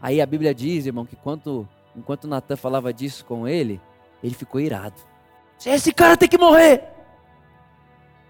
Aí 0.00 0.20
a 0.20 0.26
Bíblia 0.26 0.54
diz, 0.54 0.86
irmão, 0.86 1.06
que 1.06 1.14
enquanto, 1.14 1.68
enquanto 1.96 2.28
Natan 2.28 2.56
falava 2.56 2.92
disso 2.92 3.24
com 3.24 3.46
ele, 3.48 3.80
ele 4.22 4.34
ficou 4.34 4.60
irado. 4.60 5.00
Esse 5.64 5.92
cara 5.92 6.16
tem 6.16 6.28
que 6.28 6.38
morrer. 6.38 6.82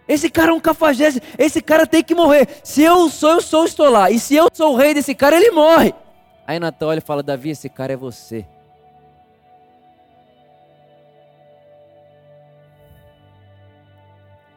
Esse 0.07 0.29
cara 0.29 0.51
é 0.51 0.55
um 0.55 0.61
cafajeste. 0.61 1.23
Esse 1.39 1.63
cara 1.63 1.87
tem 1.87 2.03
que 2.03 2.15
morrer. 2.15 2.61
Se 2.65 2.83
eu 2.83 3.09
sou, 3.09 3.31
eu 3.31 3.41
sou, 3.41 3.65
estou 3.65 3.89
lá. 3.89 4.11
E 4.11 4.19
se 4.19 4.35
eu 4.35 4.49
sou 4.53 4.75
o 4.75 4.77
rei 4.77 4.93
desse 4.93 5.15
cara, 5.15 5.37
ele 5.37 5.53
morre. 5.53 5.95
Aí 6.47 6.59
Natan 6.59 6.87
olha 6.87 6.99
e 6.99 7.03
fala: 7.03 7.23
Davi, 7.23 7.51
esse 7.51 7.69
cara 7.69 7.93
é 7.93 7.97
você. 7.97 8.45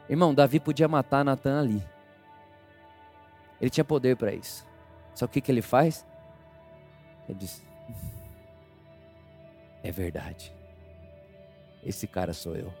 Irmão, 0.08 0.34
Davi 0.34 0.60
podia 0.60 0.86
matar 0.86 1.24
Natan 1.24 1.60
ali. 1.60 1.82
Ele 3.60 3.70
tinha 3.70 3.84
poder 3.84 4.16
para 4.16 4.34
isso. 4.34 4.66
Só 5.14 5.26
que 5.26 5.38
o 5.38 5.42
que, 5.42 5.50
ele 5.50 5.62
faz? 5.62 6.04
Ele 7.28 7.38
diz: 7.38 7.62
É 9.82 9.90
verdade. 9.90 10.52
Esse 11.82 12.06
cara 12.06 12.32
sou 12.32 12.56
eu. 12.56 12.72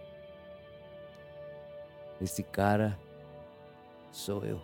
Esse 2.20 2.42
cara 2.42 2.98
sou 4.10 4.44
eu. 4.44 4.60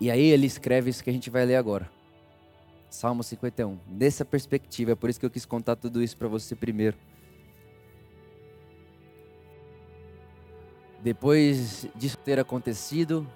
E 0.00 0.10
aí 0.10 0.26
ele 0.26 0.46
escreve 0.46 0.90
isso 0.90 1.02
que 1.02 1.10
a 1.10 1.12
gente 1.12 1.30
vai 1.30 1.44
ler 1.46 1.56
agora. 1.56 1.90
Salmo 2.90 3.22
51. 3.22 3.78
Dessa 3.86 4.24
perspectiva, 4.24 4.92
é 4.92 4.94
por 4.94 5.08
isso 5.08 5.18
que 5.18 5.26
eu 5.26 5.30
quis 5.30 5.44
contar 5.44 5.76
tudo 5.76 6.02
isso 6.02 6.16
para 6.16 6.28
você 6.28 6.54
primeiro. 6.54 6.96
Depois 11.04 11.86
disso 11.94 12.16
ter 12.16 12.40
acontecido, 12.40 13.26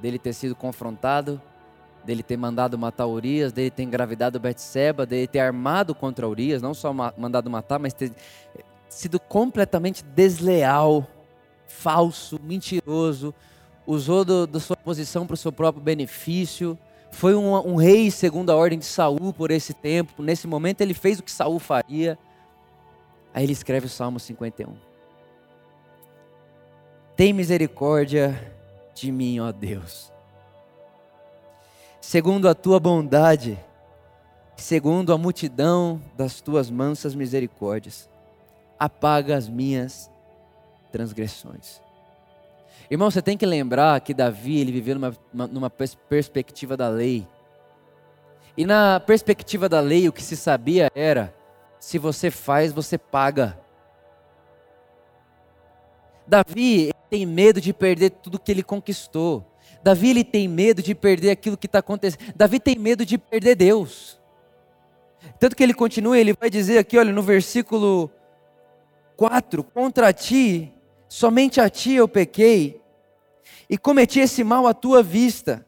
dele 0.00 0.18
ter 0.18 0.32
sido 0.32 0.56
confrontado, 0.56 1.40
dele 2.04 2.20
ter 2.20 2.36
mandado 2.36 2.76
matar 2.76 3.06
Urias, 3.06 3.52
dele 3.52 3.70
ter 3.70 3.84
engravidado 3.84 4.40
Betseba, 4.40 5.06
dele 5.06 5.28
ter 5.28 5.38
armado 5.38 5.94
contra 5.94 6.28
Urias, 6.28 6.60
não 6.60 6.74
só 6.74 6.92
mandado 6.92 7.48
matar, 7.48 7.78
mas 7.78 7.94
ter 7.94 8.10
sido 8.88 9.20
completamente 9.20 10.02
desleal, 10.02 11.06
falso, 11.68 12.40
mentiroso, 12.42 13.32
usou 13.86 14.24
do, 14.24 14.44
da 14.44 14.58
sua 14.58 14.76
posição 14.76 15.24
para 15.24 15.34
o 15.34 15.36
seu 15.36 15.52
próprio 15.52 15.80
benefício, 15.80 16.76
foi 17.12 17.36
um, 17.36 17.54
um, 17.54 17.76
rei 17.76 18.10
segundo 18.10 18.50
a 18.50 18.56
ordem 18.56 18.80
de 18.80 18.84
Saul 18.84 19.32
por 19.32 19.52
esse 19.52 19.72
tempo, 19.72 20.24
nesse 20.24 20.48
momento 20.48 20.80
ele 20.80 20.92
fez 20.92 21.20
o 21.20 21.22
que 21.22 21.30
Saul 21.30 21.60
faria. 21.60 22.18
Aí 23.32 23.44
ele 23.44 23.52
escreve 23.52 23.86
o 23.86 23.88
Salmo 23.88 24.18
51. 24.18 24.91
Tem 27.16 27.32
misericórdia 27.32 28.54
de 28.94 29.12
mim, 29.12 29.38
ó 29.40 29.52
Deus. 29.52 30.10
Segundo 32.00 32.48
a 32.48 32.54
tua 32.54 32.80
bondade, 32.80 33.58
segundo 34.56 35.12
a 35.12 35.18
multidão 35.18 36.00
das 36.16 36.40
tuas 36.40 36.70
mansas 36.70 37.14
misericórdias, 37.14 38.08
apaga 38.78 39.36
as 39.36 39.48
minhas 39.48 40.10
transgressões. 40.90 41.80
Irmão, 42.90 43.10
você 43.10 43.22
tem 43.22 43.36
que 43.36 43.46
lembrar 43.46 44.00
que 44.00 44.12
Davi 44.12 44.58
ele 44.58 44.72
viveu 44.72 44.96
numa, 44.96 45.46
numa 45.46 45.70
perspectiva 45.70 46.76
da 46.76 46.88
lei. 46.88 47.26
E 48.56 48.66
na 48.66 49.00
perspectiva 49.00 49.68
da 49.68 49.80
lei, 49.80 50.08
o 50.08 50.12
que 50.12 50.22
se 50.22 50.36
sabia 50.36 50.90
era: 50.94 51.34
se 51.78 51.98
você 51.98 52.30
faz, 52.30 52.72
você 52.72 52.98
paga. 52.98 53.58
Davi 56.26 56.91
tem 57.12 57.26
medo 57.26 57.60
de 57.60 57.74
perder 57.74 58.08
tudo 58.08 58.38
que 58.38 58.50
ele 58.50 58.62
conquistou. 58.62 59.44
Davi 59.82 60.08
ele 60.08 60.24
tem 60.24 60.48
medo 60.48 60.82
de 60.82 60.94
perder 60.94 61.28
aquilo 61.28 61.58
que 61.58 61.66
está 61.66 61.80
acontecendo. 61.80 62.32
Davi 62.34 62.58
tem 62.58 62.78
medo 62.78 63.04
de 63.04 63.18
perder 63.18 63.54
Deus. 63.54 64.18
Tanto 65.38 65.54
que 65.54 65.62
ele 65.62 65.74
continua, 65.74 66.18
ele 66.18 66.32
vai 66.32 66.48
dizer 66.48 66.78
aqui, 66.78 66.96
olha, 66.96 67.12
no 67.12 67.20
versículo 67.20 68.10
4: 69.14 69.62
Contra 69.62 70.10
ti, 70.10 70.72
somente 71.06 71.60
a 71.60 71.68
ti 71.68 71.92
eu 71.92 72.08
pequei, 72.08 72.80
e 73.68 73.76
cometi 73.76 74.18
esse 74.18 74.42
mal 74.42 74.66
à 74.66 74.72
tua 74.72 75.02
vista, 75.02 75.66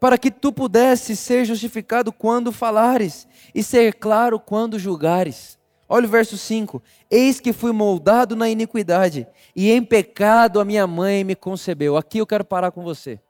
para 0.00 0.18
que 0.18 0.32
tu 0.32 0.52
pudesses 0.52 1.20
ser 1.20 1.44
justificado 1.44 2.12
quando 2.12 2.50
falares, 2.50 3.28
e 3.54 3.62
ser 3.62 3.94
claro 3.94 4.40
quando 4.40 4.80
julgares. 4.80 5.61
Olha 5.94 6.06
o 6.06 6.08
verso 6.08 6.38
5: 6.38 6.82
Eis 7.10 7.38
que 7.38 7.52
fui 7.52 7.70
moldado 7.70 8.34
na 8.34 8.48
iniquidade, 8.48 9.26
e 9.54 9.70
em 9.70 9.84
pecado 9.84 10.58
a 10.58 10.64
minha 10.64 10.86
mãe 10.86 11.22
me 11.22 11.36
concebeu. 11.36 11.98
Aqui 11.98 12.16
eu 12.16 12.26
quero 12.26 12.46
parar 12.46 12.70
com 12.70 12.82
você. 12.82 13.20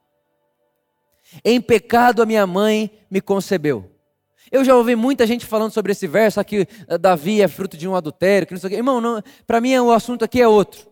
Em 1.43 1.59
pecado 1.59 2.21
a 2.21 2.25
minha 2.25 2.47
mãe 2.47 2.89
me 3.11 3.19
concebeu. 3.19 3.91
Eu 4.49 4.63
já 4.63 4.77
ouvi 4.77 4.95
muita 4.95 5.27
gente 5.27 5.45
falando 5.45 5.73
sobre 5.73 5.91
esse 5.91 6.07
verso, 6.07 6.39
aqui 6.39 6.65
Davi 7.01 7.41
é 7.41 7.49
fruto 7.49 7.75
de 7.75 7.85
um 7.85 7.97
adultério, 7.97 8.47
que 8.47 8.53
não 8.53 8.61
sei 8.61 8.67
o 8.67 8.71
quê. 8.71 8.77
Irmão, 8.77 9.21
para 9.45 9.59
mim 9.59 9.77
o 9.79 9.91
assunto 9.91 10.23
aqui 10.23 10.41
é 10.41 10.47
outro. 10.47 10.87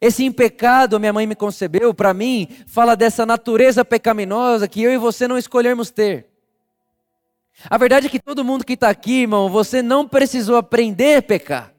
Esse 0.00 0.22
em 0.22 0.30
pecado 0.30 1.00
minha 1.00 1.12
mãe 1.12 1.26
me 1.26 1.34
concebeu, 1.34 1.92
para 1.92 2.14
mim, 2.14 2.46
fala 2.68 2.94
dessa 2.94 3.26
natureza 3.26 3.84
pecaminosa 3.84 4.68
que 4.68 4.80
eu 4.80 4.92
e 4.92 4.96
você 4.96 5.26
não 5.26 5.36
escolhermos 5.38 5.90
ter. 5.90 6.27
A 7.68 7.78
verdade 7.78 8.06
é 8.06 8.10
que 8.10 8.20
todo 8.20 8.44
mundo 8.44 8.64
que 8.64 8.74
está 8.74 8.88
aqui, 8.88 9.22
irmão, 9.22 9.48
você 9.48 9.82
não 9.82 10.06
precisou 10.06 10.56
aprender 10.56 11.16
a 11.16 11.22
pecar. 11.22 11.72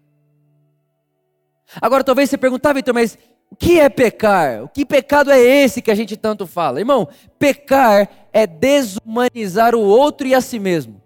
Agora 1.80 2.04
talvez 2.04 2.30
você 2.30 2.38
perguntar, 2.38 2.74
Vitor, 2.74 2.94
mas 2.94 3.18
o 3.52 3.56
que 3.56 3.80
é 3.80 3.90
pecar? 3.90 4.64
O 4.64 4.68
que 4.68 4.86
pecado 4.86 5.32
é 5.32 5.40
esse 5.40 5.82
que 5.82 5.92
a 5.92 5.96
gente 5.96 6.18
tanto 6.18 6.46
fala? 6.46 6.80
Irmão, 6.80 7.08
pecar 7.38 8.10
é 8.34 8.46
desumanizar 8.46 9.76
o 9.76 9.82
outro 9.82 10.28
e 10.28 10.36
a 10.36 10.42
si 10.42 10.60
mesmo. 10.60 11.02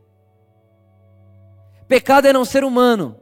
Pecado 1.88 2.28
é 2.28 2.34
não 2.34 2.46
ser 2.46 2.64
humano. 2.64 3.18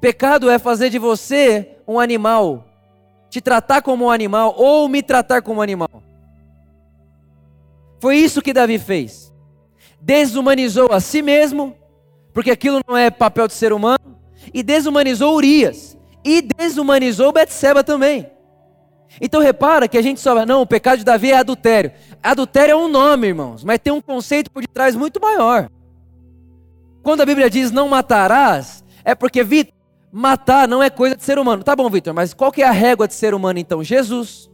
Pecado 0.00 0.50
é 0.50 0.58
fazer 0.58 0.90
de 0.90 0.98
você 0.98 1.78
um 1.86 2.00
animal, 2.00 2.66
te 3.30 3.40
tratar 3.40 3.82
como 3.82 4.06
um 4.06 4.10
animal 4.10 4.54
ou 4.56 4.88
me 4.88 5.02
tratar 5.02 5.40
como 5.40 5.60
um 5.60 5.62
animal. 5.62 6.02
Foi 8.00 8.16
isso 8.16 8.42
que 8.42 8.52
Davi 8.52 8.78
fez. 8.78 9.33
Desumanizou 10.04 10.92
a 10.92 11.00
si 11.00 11.22
mesmo, 11.22 11.74
porque 12.34 12.50
aquilo 12.50 12.80
não 12.86 12.94
é 12.94 13.10
papel 13.10 13.48
de 13.48 13.54
ser 13.54 13.72
humano, 13.72 14.18
e 14.52 14.62
desumanizou 14.62 15.34
Urias, 15.34 15.96
e 16.22 16.42
desumanizou 16.42 17.32
Betseba 17.32 17.82
também. 17.82 18.26
Então 19.18 19.40
repara 19.40 19.88
que 19.88 19.96
a 19.96 20.02
gente 20.02 20.20
só, 20.20 20.44
não, 20.44 20.60
o 20.60 20.66
pecado 20.66 20.98
de 20.98 21.04
Davi 21.04 21.30
é 21.30 21.38
adultério. 21.38 21.90
Adultério 22.22 22.72
é 22.72 22.76
um 22.76 22.88
nome, 22.88 23.28
irmãos, 23.28 23.64
mas 23.64 23.78
tem 23.78 23.92
um 23.92 24.00
conceito 24.00 24.50
por 24.50 24.60
detrás 24.60 24.94
muito 24.94 25.18
maior. 25.20 25.70
Quando 27.02 27.22
a 27.22 27.26
Bíblia 27.26 27.48
diz 27.48 27.70
não 27.70 27.88
matarás, 27.88 28.84
é 29.04 29.14
porque, 29.14 29.42
Vitor, 29.42 29.72
matar 30.12 30.68
não 30.68 30.82
é 30.82 30.90
coisa 30.90 31.16
de 31.16 31.24
ser 31.24 31.38
humano. 31.38 31.64
Tá 31.64 31.74
bom, 31.74 31.88
Vitor, 31.88 32.12
mas 32.12 32.34
qual 32.34 32.52
que 32.52 32.62
é 32.62 32.68
a 32.68 32.72
régua 32.72 33.08
de 33.08 33.14
ser 33.14 33.32
humano 33.32 33.58
então? 33.58 33.82
Jesus. 33.82 34.50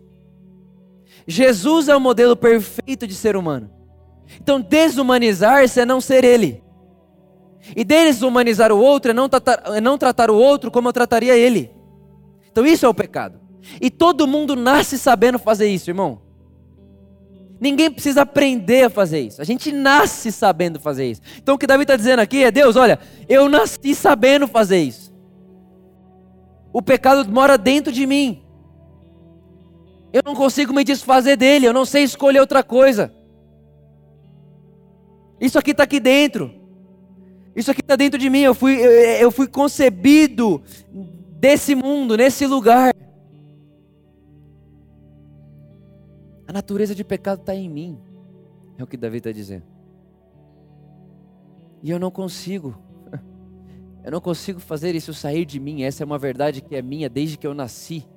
Jesus 1.26 1.88
é 1.88 1.96
o 1.96 2.00
modelo 2.00 2.36
perfeito 2.36 3.04
de 3.04 3.14
ser 3.14 3.34
humano. 3.34 3.79
Então, 4.40 4.60
desumanizar-se 4.60 5.80
é 5.80 5.86
não 5.86 6.00
ser 6.00 6.24
ele. 6.24 6.62
E 7.74 7.84
desumanizar 7.84 8.72
o 8.72 8.78
outro 8.78 9.10
é 9.10 9.14
não, 9.14 9.28
tratar, 9.28 9.62
é 9.76 9.80
não 9.80 9.98
tratar 9.98 10.30
o 10.30 10.36
outro 10.36 10.70
como 10.70 10.88
eu 10.88 10.92
trataria 10.92 11.36
ele. 11.36 11.70
Então, 12.50 12.66
isso 12.66 12.84
é 12.84 12.88
o 12.88 12.94
pecado. 12.94 13.40
E 13.80 13.90
todo 13.90 14.26
mundo 14.26 14.56
nasce 14.56 14.98
sabendo 14.98 15.38
fazer 15.38 15.68
isso, 15.68 15.90
irmão. 15.90 16.20
Ninguém 17.60 17.90
precisa 17.90 18.22
aprender 18.22 18.84
a 18.84 18.90
fazer 18.90 19.20
isso. 19.20 19.42
A 19.42 19.44
gente 19.44 19.70
nasce 19.70 20.32
sabendo 20.32 20.80
fazer 20.80 21.10
isso. 21.10 21.20
Então, 21.36 21.54
o 21.54 21.58
que 21.58 21.66
Davi 21.66 21.82
está 21.82 21.94
dizendo 21.94 22.20
aqui 22.20 22.42
é: 22.42 22.50
Deus, 22.50 22.74
olha, 22.74 22.98
eu 23.28 23.48
nasci 23.50 23.94
sabendo 23.94 24.48
fazer 24.48 24.78
isso. 24.78 25.12
O 26.72 26.80
pecado 26.80 27.30
mora 27.30 27.58
dentro 27.58 27.92
de 27.92 28.06
mim. 28.06 28.42
Eu 30.12 30.22
não 30.24 30.34
consigo 30.34 30.72
me 30.72 30.82
desfazer 30.82 31.36
dele, 31.36 31.66
eu 31.66 31.72
não 31.72 31.84
sei 31.84 32.02
escolher 32.02 32.40
outra 32.40 32.62
coisa. 32.62 33.14
Isso 35.40 35.58
aqui 35.58 35.70
está 35.70 35.84
aqui 35.84 35.98
dentro. 35.98 36.52
Isso 37.56 37.70
aqui 37.70 37.80
está 37.80 37.96
dentro 37.96 38.18
de 38.18 38.28
mim. 38.28 38.40
Eu 38.40 38.54
fui, 38.54 38.76
eu, 38.76 38.90
eu 38.90 39.30
fui 39.30 39.48
concebido 39.48 40.62
desse 41.38 41.74
mundo, 41.74 42.16
nesse 42.16 42.46
lugar. 42.46 42.94
A 46.46 46.52
natureza 46.52 46.94
de 46.94 47.02
pecado 47.02 47.40
está 47.40 47.54
em 47.54 47.68
mim. 47.68 47.98
É 48.76 48.82
o 48.82 48.86
que 48.86 48.96
Davi 48.96 49.18
está 49.18 49.32
dizendo. 49.32 49.64
E 51.82 51.90
eu 51.90 51.98
não 51.98 52.10
consigo. 52.10 52.76
Eu 54.02 54.10
não 54.12 54.20
consigo 54.20 54.58
fazer 54.58 54.94
isso 54.94 55.12
sair 55.12 55.44
de 55.44 55.60
mim. 55.60 55.82
Essa 55.82 56.02
é 56.02 56.06
uma 56.06 56.18
verdade 56.18 56.62
que 56.62 56.74
é 56.74 56.80
minha 56.80 57.06
desde 57.06 57.36
que 57.36 57.46
eu 57.46 57.52
nasci. 57.52 58.08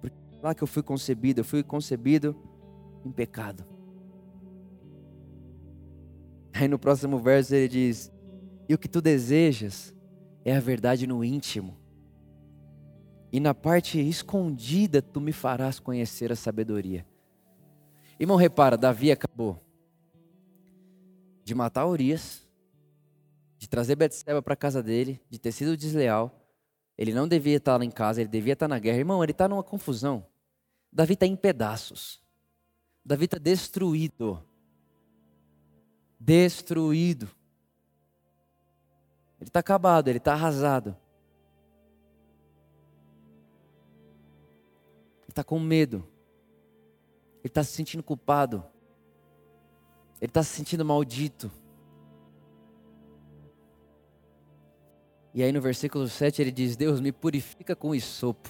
Porque 0.00 0.16
lá 0.42 0.52
que 0.52 0.62
eu 0.64 0.66
fui 0.66 0.82
concebido, 0.82 1.40
eu 1.40 1.44
fui 1.44 1.62
concebido 1.62 2.34
em 3.04 3.12
pecado. 3.12 3.64
Aí 6.54 6.68
no 6.68 6.78
próximo 6.78 7.18
verso 7.18 7.54
ele 7.54 7.68
diz: 7.68 8.12
E 8.68 8.74
o 8.74 8.78
que 8.78 8.88
tu 8.88 9.02
desejas 9.02 9.92
é 10.44 10.56
a 10.56 10.60
verdade 10.60 11.06
no 11.06 11.24
íntimo. 11.24 11.76
E 13.32 13.40
na 13.40 13.52
parte 13.52 13.98
escondida 13.98 15.02
tu 15.02 15.20
me 15.20 15.32
farás 15.32 15.80
conhecer 15.80 16.30
a 16.30 16.36
sabedoria. 16.36 17.04
Irmão, 18.18 18.36
repara, 18.36 18.76
Davi 18.76 19.10
acabou 19.10 19.60
de 21.42 21.54
matar 21.54 21.84
Urias 21.86 22.44
de 23.58 23.68
trazer 23.68 23.96
Betseba 23.96 24.42
para 24.42 24.54
casa 24.54 24.82
dele, 24.82 25.20
de 25.30 25.38
ter 25.38 25.50
sido 25.50 25.76
desleal. 25.76 26.46
Ele 26.98 27.12
não 27.12 27.26
devia 27.26 27.56
estar 27.56 27.76
lá 27.76 27.84
em 27.84 27.90
casa, 27.90 28.20
ele 28.20 28.28
devia 28.28 28.52
estar 28.52 28.68
na 28.68 28.78
guerra. 28.78 28.98
Irmão, 28.98 29.22
ele 29.22 29.32
está 29.32 29.48
numa 29.48 29.62
confusão. 29.62 30.24
Davi 30.92 31.14
está 31.14 31.26
em 31.26 31.34
pedaços. 31.34 32.22
Davi 33.04 33.24
está 33.24 33.38
destruído. 33.38 34.40
Destruído. 36.24 37.28
Ele 39.38 39.50
está 39.50 39.60
acabado, 39.60 40.08
ele 40.08 40.16
está 40.16 40.32
arrasado. 40.32 40.96
Ele 45.20 45.28
está 45.28 45.44
com 45.44 45.60
medo. 45.60 45.96
Ele 47.40 47.50
está 47.50 47.62
se 47.62 47.72
sentindo 47.72 48.02
culpado. 48.02 48.64
Ele 50.18 50.30
está 50.30 50.42
se 50.42 50.56
sentindo 50.56 50.82
maldito. 50.82 51.52
E 55.34 55.42
aí 55.42 55.52
no 55.52 55.60
versículo 55.60 56.08
7 56.08 56.40
ele 56.40 56.50
diz: 56.50 56.74
Deus 56.74 57.02
me 57.02 57.12
purifica 57.12 57.76
com 57.76 57.94
isopo. 57.94 58.48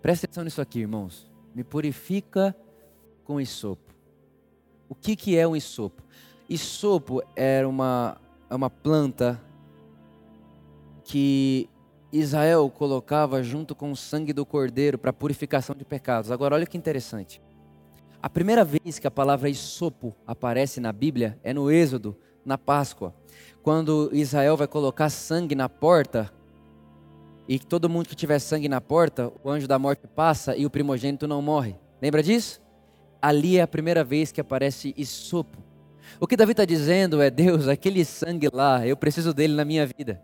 Presta 0.00 0.24
atenção 0.24 0.44
nisso 0.44 0.62
aqui, 0.62 0.78
irmãos. 0.78 1.30
Me 1.54 1.62
purifica 1.62 2.56
com 3.24 3.38
isopo. 3.38 3.87
O 4.88 4.94
que, 4.94 5.14
que 5.14 5.36
é 5.36 5.46
um 5.46 5.54
isopo? 5.54 6.02
Isopo 6.48 7.22
era 7.36 7.68
uma, 7.68 8.16
é 8.48 8.54
uma 8.54 8.70
planta 8.70 9.40
que 11.04 11.68
Israel 12.12 12.70
colocava 12.70 13.42
junto 13.42 13.74
com 13.74 13.92
o 13.92 13.96
sangue 13.96 14.32
do 14.32 14.46
cordeiro 14.46 14.96
para 14.98 15.12
purificação 15.12 15.76
de 15.76 15.84
pecados. 15.84 16.30
Agora, 16.30 16.54
olha 16.54 16.66
que 16.66 16.76
interessante. 16.76 17.40
A 18.22 18.30
primeira 18.30 18.64
vez 18.64 18.98
que 18.98 19.06
a 19.06 19.10
palavra 19.10 19.48
isopo 19.48 20.16
aparece 20.26 20.80
na 20.80 20.92
Bíblia 20.92 21.38
é 21.42 21.52
no 21.52 21.70
Êxodo, 21.70 22.16
na 22.44 22.56
Páscoa, 22.56 23.14
quando 23.62 24.10
Israel 24.12 24.56
vai 24.56 24.66
colocar 24.66 25.10
sangue 25.10 25.54
na 25.54 25.68
porta 25.68 26.32
e 27.46 27.58
todo 27.58 27.88
mundo 27.88 28.08
que 28.08 28.16
tiver 28.16 28.38
sangue 28.38 28.68
na 28.68 28.80
porta, 28.80 29.30
o 29.44 29.50
anjo 29.50 29.68
da 29.68 29.78
morte 29.78 30.06
passa 30.06 30.56
e 30.56 30.66
o 30.66 30.70
primogênito 30.70 31.28
não 31.28 31.40
morre. 31.40 31.76
Lembra 32.00 32.22
disso? 32.22 32.60
Ali 33.20 33.58
é 33.58 33.62
a 33.62 33.66
primeira 33.66 34.04
vez 34.04 34.30
que 34.30 34.40
aparece 34.40 34.94
isopo. 34.96 35.58
O 36.20 36.26
que 36.26 36.36
Davi 36.36 36.52
está 36.52 36.64
dizendo 36.64 37.20
é: 37.20 37.30
Deus, 37.30 37.68
aquele 37.68 38.04
sangue 38.04 38.48
lá, 38.52 38.86
eu 38.86 38.96
preciso 38.96 39.34
dele 39.34 39.54
na 39.54 39.64
minha 39.64 39.86
vida. 39.86 40.20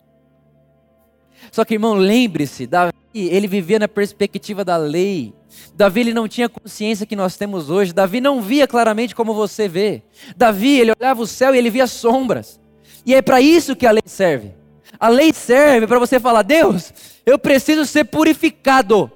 Só 1.51 1.65
que, 1.65 1.75
irmão, 1.75 1.95
lembre-se, 1.95 2.67
Davi, 2.67 2.93
ele 3.15 3.47
vivia 3.47 3.79
na 3.79 3.89
perspectiva 3.89 4.65
da 4.65 4.77
lei. 4.77 5.35
Davi, 5.75 6.01
ele 6.01 6.15
não 6.15 6.27
tinha 6.27 6.49
consciência 6.49 7.07
que 7.07 7.17
nós 7.17 7.37
temos 7.37 7.71
hoje. 7.71 7.93
Davi 7.93 8.21
não 8.21 8.41
via 8.41 8.67
claramente 8.67 9.15
como 9.15 9.35
você 9.35 9.69
vê. 9.69 10.03
Davi, 10.37 10.81
ele 10.81 10.93
olhava 10.99 11.23
o 11.23 11.27
céu 11.27 11.55
e 11.55 11.59
ele 11.59 11.71
via 11.71 11.87
sombras. 11.87 12.61
E 13.05 13.15
é 13.15 13.21
para 13.21 13.41
isso 13.41 13.77
que 13.77 13.87
a 13.87 13.91
lei 13.91 14.03
serve. 14.07 14.53
A 14.99 15.09
lei 15.09 15.33
serve 15.33 15.87
para 15.87 15.99
você 15.99 16.19
falar: 16.19 16.43
Deus, 16.43 16.93
eu 17.27 17.39
preciso 17.39 17.85
ser 17.85 18.05
purificado. 18.05 19.11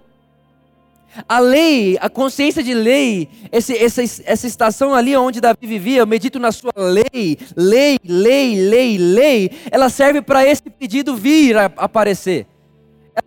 A 1.29 1.39
lei, 1.39 1.99
a 2.01 2.09
consciência 2.09 2.63
de 2.63 2.75
lei, 2.75 3.29
esse, 3.51 3.77
essa, 3.77 4.03
essa 4.03 4.47
estação 4.47 4.95
ali 4.95 5.17
onde 5.17 5.41
Davi 5.41 5.67
vivia, 5.67 6.01
eu 6.01 6.07
medito 6.07 6.39
na 6.39 6.53
sua 6.53 6.73
lei, 6.77 7.39
lei, 7.57 7.99
lei, 8.05 8.55
lei, 8.57 8.99
lei, 8.99 9.51
ela 9.71 9.89
serve 9.89 10.23
para 10.23 10.47
esse 10.47 10.63
pedido 10.63 11.17
vir 11.17 11.57
a 11.57 11.65
aparecer. 11.77 12.47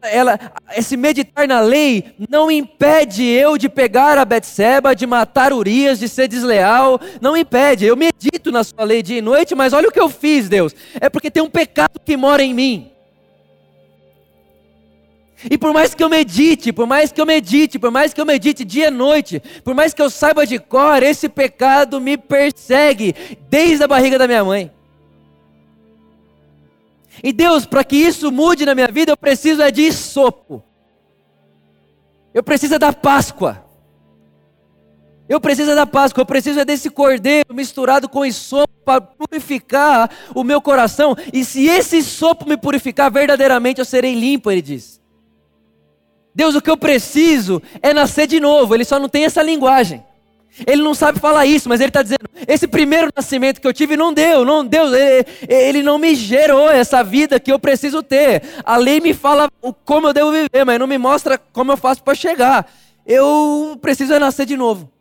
Ela, 0.04 0.14
ela, 0.14 0.40
esse 0.76 0.96
meditar 0.96 1.48
na 1.48 1.60
lei 1.60 2.16
não 2.30 2.50
impede 2.50 3.26
eu 3.26 3.58
de 3.58 3.68
pegar 3.68 4.18
a 4.18 4.24
Betseba, 4.24 4.96
de 4.96 5.06
matar 5.06 5.52
Urias, 5.52 6.00
de 6.00 6.08
ser 6.08 6.28
desleal, 6.28 7.00
não 7.20 7.36
impede. 7.36 7.86
Eu 7.86 7.98
medito 7.98 8.52
na 8.52 8.64
sua 8.64 8.84
lei 8.86 9.04
dia 9.04 9.18
e 9.18 9.22
noite, 9.22 9.54
mas 9.54 9.74
olha 9.74 9.90
o 9.90 9.92
que 9.92 10.00
eu 10.00 10.10
fiz, 10.10 10.48
Deus. 10.48 10.74
É 11.00 11.10
porque 11.10 11.30
tem 11.30 11.44
um 11.44 11.50
pecado 11.50 12.00
que 12.04 12.16
mora 12.16 12.42
em 12.42 12.54
mim. 12.54 12.92
E 15.50 15.58
por 15.58 15.74
mais 15.74 15.96
que 15.96 16.04
eu 16.04 16.10
medite, 16.10 16.72
por 16.72 16.86
mais 16.86 17.12
que 17.12 17.20
eu 17.20 17.26
medite, 17.26 17.80
por 17.80 17.90
mais 17.90 18.14
que 18.14 18.22
eu 18.22 18.26
medite 18.26 18.64
dia 18.64 18.88
e 18.88 18.92
noite, 18.92 19.42
por 19.64 19.74
mais 19.74 19.94
que 19.94 20.02
eu 20.02 20.10
saiba 20.10 20.46
de 20.46 20.60
cor, 20.60 21.02
esse 21.02 21.28
pecado 21.28 22.00
me 22.00 22.18
persegue 22.18 23.16
desde 23.50 23.84
a 23.84 23.88
barriga 23.88 24.20
da 24.20 24.28
minha 24.28 24.44
mãe. 24.44 24.72
E 27.24 27.34
Deus, 27.34 27.66
para 27.66 27.84
que 27.84 27.96
isso 27.96 28.32
mude 28.32 28.66
na 28.66 28.76
minha 28.76 28.88
vida, 28.88 29.12
eu 29.12 29.18
preciso 29.18 29.62
é 29.62 29.72
de 29.72 29.92
sopo. 29.92 30.64
Eu 32.34 32.44
preciso 32.44 32.76
é 32.76 32.80
da 32.80 32.94
Páscoa. 32.94 33.66
Eu 35.28 35.40
preciso 35.40 35.72
é 35.72 35.76
da 35.76 35.86
Páscoa, 35.88 36.22
eu 36.22 36.26
preciso 36.26 36.60
é 36.60 36.66
desse 36.66 36.90
cordeiro 36.90 37.54
misturado 37.54 38.08
com 38.08 38.30
sopo 38.32 38.74
para 38.86 39.02
purificar 39.02 40.10
o 40.36 40.44
meu 40.44 40.62
coração. 40.62 41.16
E 41.32 41.44
se 41.44 41.68
esse 41.68 42.04
sopo 42.04 42.48
me 42.48 42.58
purificar, 42.58 43.12
verdadeiramente 43.12 43.80
eu 43.80 43.86
serei 43.86 44.14
limpo, 44.14 44.52
ele 44.52 44.62
diz. 44.62 45.01
Deus, 46.34 46.56
o 46.56 46.62
que 46.62 46.70
eu 46.70 46.78
preciso 46.78 47.62
é 47.82 47.94
nascer 47.94 48.28
de 48.28 48.40
novo. 48.40 48.74
Ele 48.74 48.86
só 48.86 48.98
não 49.00 49.10
tem 49.10 49.26
essa 49.26 49.42
linguagem. 49.42 50.04
Ele 50.68 50.82
não 50.82 50.94
sabe 50.94 51.20
falar 51.20 51.46
isso, 51.46 51.70
mas 51.70 51.80
ele 51.80 51.90
está 51.90 52.02
dizendo: 52.02 52.30
esse 52.48 52.68
primeiro 52.68 53.10
nascimento 53.16 53.62
que 53.62 53.68
eu 53.68 53.74
tive 53.74 53.96
não 53.96 54.14
deu, 54.14 54.44
não 54.44 54.66
deu, 54.66 54.94
ele, 54.94 55.26
ele, 55.48 55.84
não 55.84 55.98
me 55.98 56.14
gerou 56.14 56.70
essa 56.70 57.04
vida 57.04 57.40
que 57.40 57.52
eu 57.52 57.58
preciso 57.58 58.04
ter. 58.04 58.44
A 58.66 58.76
lei 58.76 59.00
me 59.00 59.14
fala 59.14 59.50
como 59.86 60.08
eu 60.08 60.14
devo 60.14 60.32
viver, 60.32 60.66
mas 60.66 60.80
não 60.80 60.88
me 60.88 60.98
mostra 60.98 61.38
como 61.38 61.72
eu 61.72 61.78
faço 61.78 62.04
para 62.04 62.16
chegar. 62.16 62.70
Eu 63.06 63.78
preciso 63.82 64.14
é 64.14 64.20
nascer 64.20 64.46
de 64.46 64.58
novo. 64.58 64.92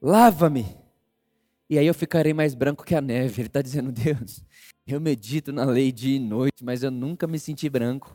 Lava-me 0.00 0.81
e 1.72 1.78
aí 1.78 1.86
eu 1.86 1.94
ficarei 1.94 2.34
mais 2.34 2.54
branco 2.54 2.84
que 2.84 2.94
a 2.94 3.00
neve. 3.00 3.40
Ele 3.40 3.46
está 3.46 3.62
dizendo, 3.62 3.90
Deus, 3.96 4.44
eu 4.86 5.00
medito 5.00 5.50
na 5.54 5.64
lei 5.64 5.90
dia 5.90 6.16
e 6.16 6.18
noite, 6.18 6.62
mas 6.62 6.82
eu 6.82 6.90
nunca 6.90 7.26
me 7.26 7.38
senti 7.38 7.66
branco. 7.70 8.14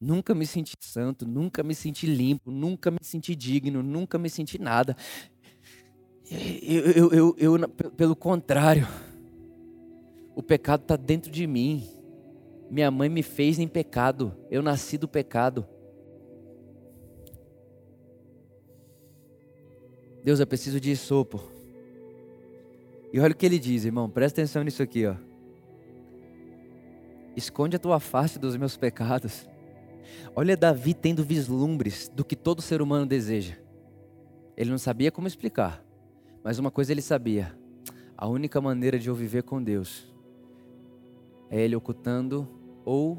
Nunca 0.00 0.34
me 0.34 0.44
senti 0.44 0.74
santo, 0.80 1.24
nunca 1.24 1.62
me 1.62 1.76
senti 1.76 2.06
limpo, 2.06 2.50
nunca 2.50 2.90
me 2.90 2.98
senti 3.02 3.36
digno, 3.36 3.84
nunca 3.84 4.18
me 4.18 4.28
senti 4.28 4.60
nada. 4.60 4.96
Eu, 6.28 6.90
eu, 6.90 7.12
eu, 7.12 7.36
eu 7.38 7.68
pelo 7.68 8.16
contrário, 8.16 8.88
o 10.34 10.42
pecado 10.42 10.82
está 10.82 10.96
dentro 10.96 11.30
de 11.30 11.46
mim. 11.46 11.88
Minha 12.68 12.90
mãe 12.90 13.08
me 13.08 13.22
fez 13.22 13.60
em 13.60 13.68
pecado, 13.68 14.36
eu 14.50 14.60
nasci 14.60 14.98
do 14.98 15.06
pecado. 15.06 15.64
Deus, 20.24 20.40
eu 20.40 20.46
preciso 20.48 20.80
de 20.80 20.96
sopo. 20.96 21.57
E 23.12 23.20
olha 23.20 23.32
o 23.32 23.36
que 23.36 23.46
ele 23.46 23.58
diz, 23.58 23.84
irmão, 23.84 24.08
presta 24.08 24.40
atenção 24.40 24.62
nisso 24.62 24.82
aqui, 24.82 25.06
ó. 25.06 25.14
Esconde 27.34 27.76
a 27.76 27.78
tua 27.78 28.00
face 28.00 28.38
dos 28.38 28.56
meus 28.56 28.76
pecados. 28.76 29.48
Olha 30.34 30.56
Davi 30.56 30.92
tendo 30.92 31.22
vislumbres 31.24 32.08
do 32.08 32.24
que 32.24 32.36
todo 32.36 32.60
ser 32.60 32.82
humano 32.82 33.06
deseja. 33.06 33.56
Ele 34.56 34.70
não 34.70 34.78
sabia 34.78 35.12
como 35.12 35.28
explicar, 35.28 35.84
mas 36.42 36.58
uma 36.58 36.70
coisa 36.70 36.92
ele 36.92 37.02
sabia: 37.02 37.56
a 38.16 38.26
única 38.26 38.60
maneira 38.60 38.98
de 38.98 39.08
eu 39.08 39.14
viver 39.14 39.44
com 39.44 39.62
Deus 39.62 40.12
é 41.50 41.60
ele 41.60 41.76
ocultando 41.76 42.48
ou 42.84 43.18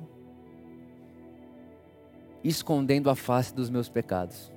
escondendo 2.44 3.10
a 3.10 3.16
face 3.16 3.54
dos 3.54 3.70
meus 3.70 3.90
pecados. 3.90 4.52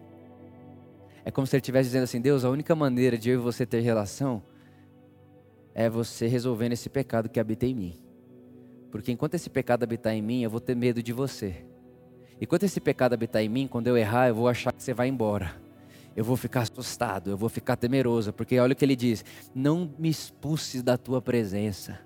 É 1.25 1.31
como 1.31 1.47
se 1.47 1.55
ele 1.55 1.61
estivesse 1.61 1.89
dizendo 1.89 2.05
assim: 2.05 2.21
Deus, 2.21 2.45
a 2.45 2.51
única 2.51 2.75
maneira 2.75 3.17
de 3.17 3.31
eu 3.31 3.35
e 3.35 3.43
você 3.43 3.65
ter 3.65 3.81
relação 3.81 4.43
é 5.75 5.89
você 5.89 6.27
resolvendo 6.27 6.73
esse 6.73 6.89
pecado 6.89 7.29
que 7.29 7.41
habita 7.41 7.67
em 7.67 7.75
mim. 7.75 7.95
Porque 8.91 9.11
enquanto 9.11 9.35
esse 9.35 9.49
pecado 9.49 9.85
habitar 9.85 10.13
em 10.13 10.21
mim, 10.21 10.43
eu 10.43 10.51
vou 10.51 10.61
ter 10.61 10.77
medo 10.77 11.03
de 11.03 11.13
você. 11.13 11.65
Enquanto 12.41 12.65
esse 12.65 12.81
pecado 12.81 13.15
habitar 13.15 13.43
em 13.43 13.49
mim, 13.49 13.67
quando 13.67 13.87
eu 13.87 13.97
errar, 13.97 14.29
eu 14.29 14.35
vou 14.35 14.49
achar 14.49 14.73
que 14.73 14.83
você 14.83 14.93
vai 14.93 15.09
embora. 15.09 15.55
Eu 16.15 16.25
vou 16.25 16.37
ficar 16.37 16.63
assustado, 16.63 17.31
eu 17.31 17.37
vou 17.37 17.49
ficar 17.49 17.77
temeroso, 17.77 18.33
porque 18.35 18.59
olha 18.59 18.75
o 18.75 18.77
que 18.77 18.85
ele 18.85 18.97
diz: 18.97 19.25
não 19.55 19.91
me 19.99 20.11
expulses 20.11 20.83
da 20.83 20.99
tua 20.99 21.23
presença. 21.23 21.99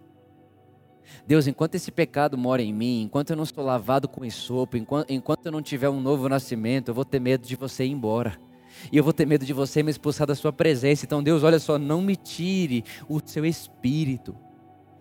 Deus, 1.27 1.49
enquanto 1.49 1.75
esse 1.75 1.91
pecado 1.91 2.39
mora 2.39 2.63
em 2.63 2.73
mim, 2.73 3.03
enquanto 3.03 3.31
eu 3.31 3.37
não 3.37 3.45
estou 3.45 3.65
lavado 3.65 4.09
com 4.09 4.25
ensopo, 4.25 4.77
enquanto, 4.77 5.11
enquanto 5.11 5.47
eu 5.47 5.53
não 5.53 5.63
tiver 5.63 5.89
um 5.89 6.01
novo 6.01 6.29
nascimento, 6.29 6.89
eu 6.89 6.95
vou 6.95 7.05
ter 7.05 7.19
medo 7.19 7.47
de 7.47 7.57
você 7.57 7.85
ir 7.85 7.91
embora 7.91 8.39
e 8.91 8.97
eu 8.97 9.05
vou 9.05 9.13
ter 9.13 9.27
medo 9.27 9.45
de 9.45 9.53
você 9.53 9.83
me 9.83 9.91
expulsar 9.91 10.27
da 10.27 10.35
sua 10.35 10.53
presença. 10.53 11.05
Então, 11.05 11.23
Deus, 11.23 11.43
olha 11.43 11.59
só, 11.59 11.79
não 11.79 12.01
me 12.01 12.17
tire 12.17 12.85
o 13.09 13.21
seu 13.25 13.45
espírito. 13.45 14.37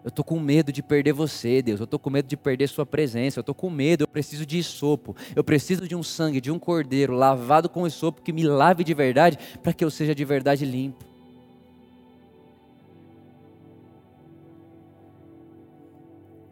Eu 0.04 0.10
estou 0.10 0.24
com 0.24 0.40
medo 0.40 0.72
de 0.72 0.84
perder 0.84 1.14
você, 1.14 1.64
Deus. 1.64 1.80
Eu 1.80 1.86
estou 1.86 2.00
com 2.00 2.12
medo 2.12 2.28
de 2.28 2.38
perder 2.38 2.70
sua 2.70 2.86
presença. 2.86 3.40
Eu 3.40 3.42
estou 3.42 3.56
com 3.56 3.72
medo, 3.72 4.04
eu 4.04 4.08
preciso 4.08 4.46
de 4.46 4.62
sopo. 4.62 5.16
Eu 5.36 5.44
preciso 5.44 5.88
de 5.88 5.96
um 5.96 6.04
sangue, 6.04 6.40
de 6.40 6.52
um 6.52 6.60
cordeiro 6.60 7.14
lavado 7.14 7.68
com 7.68 7.90
sopo 7.90 8.22
que 8.22 8.32
me 8.32 8.44
lave 8.44 8.84
de 8.84 8.94
verdade, 8.94 9.38
para 9.64 9.74
que 9.74 9.84
eu 9.84 9.90
seja 9.90 10.14
de 10.14 10.24
verdade 10.24 10.64
limpo. 10.64 11.04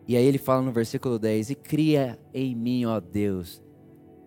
E 0.08 0.18
aí 0.18 0.26
ele 0.26 0.38
fala 0.38 0.62
no 0.62 0.72
versículo 0.72 1.18
10: 1.18 1.52
E 1.52 1.56
cria 1.56 2.20
em 2.34 2.56
mim, 2.56 2.86
ó 2.86 3.00
Deus, 3.00 3.62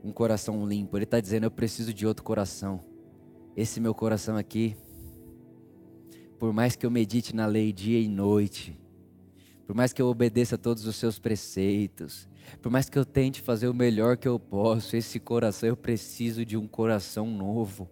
um 0.06 0.12
coração 0.12 0.66
limpo. 0.66 0.96
Ele 0.96 1.04
está 1.04 1.20
dizendo: 1.20 1.44
Eu 1.44 1.50
preciso 1.50 1.92
de 1.92 2.06
outro 2.06 2.22
coração. 2.22 2.82
Esse 3.56 3.80
meu 3.80 3.94
coração 3.94 4.36
aqui, 4.36 4.76
por 6.38 6.52
mais 6.52 6.76
que 6.76 6.86
eu 6.86 6.90
medite 6.90 7.34
na 7.34 7.46
lei 7.46 7.72
dia 7.72 7.98
e 7.98 8.06
noite, 8.06 8.78
por 9.66 9.74
mais 9.74 9.92
que 9.92 10.00
eu 10.00 10.06
obedeça 10.06 10.54
a 10.54 10.58
todos 10.58 10.86
os 10.86 10.94
seus 10.94 11.18
preceitos, 11.18 12.28
por 12.62 12.70
mais 12.70 12.88
que 12.88 12.98
eu 12.98 13.04
tente 13.04 13.40
fazer 13.40 13.66
o 13.66 13.74
melhor 13.74 14.16
que 14.16 14.28
eu 14.28 14.38
posso, 14.38 14.94
esse 14.94 15.18
coração, 15.18 15.70
eu 15.70 15.76
preciso 15.76 16.44
de 16.44 16.56
um 16.56 16.68
coração 16.68 17.26
novo. 17.28 17.90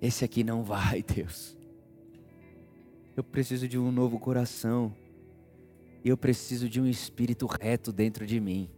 Esse 0.00 0.24
aqui 0.24 0.44
não 0.44 0.62
vai, 0.62 1.02
Deus. 1.14 1.56
Eu 3.16 3.24
preciso 3.24 3.66
de 3.66 3.78
um 3.78 3.90
novo 3.90 4.20
coração. 4.20 4.94
Eu 6.08 6.16
preciso 6.16 6.68
de 6.68 6.80
um 6.80 6.86
espírito 6.86 7.46
reto 7.46 7.92
dentro 7.92 8.24
de 8.24 8.38
mim. 8.38 8.70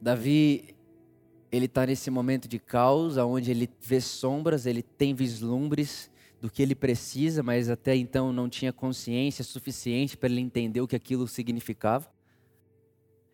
Davi, 0.00 0.76
ele 1.50 1.66
está 1.66 1.84
nesse 1.84 2.08
momento 2.08 2.46
de 2.46 2.60
caos, 2.60 3.16
onde 3.16 3.50
ele 3.50 3.68
vê 3.80 4.00
sombras, 4.00 4.64
ele 4.64 4.80
tem 4.80 5.12
vislumbres 5.12 6.08
do 6.40 6.48
que 6.48 6.62
ele 6.62 6.76
precisa, 6.76 7.42
mas 7.42 7.68
até 7.68 7.96
então 7.96 8.32
não 8.32 8.48
tinha 8.48 8.72
consciência 8.72 9.42
suficiente 9.42 10.16
para 10.16 10.28
ele 10.28 10.40
entender 10.40 10.80
o 10.80 10.86
que 10.86 10.94
aquilo 10.94 11.26
significava. 11.26 12.08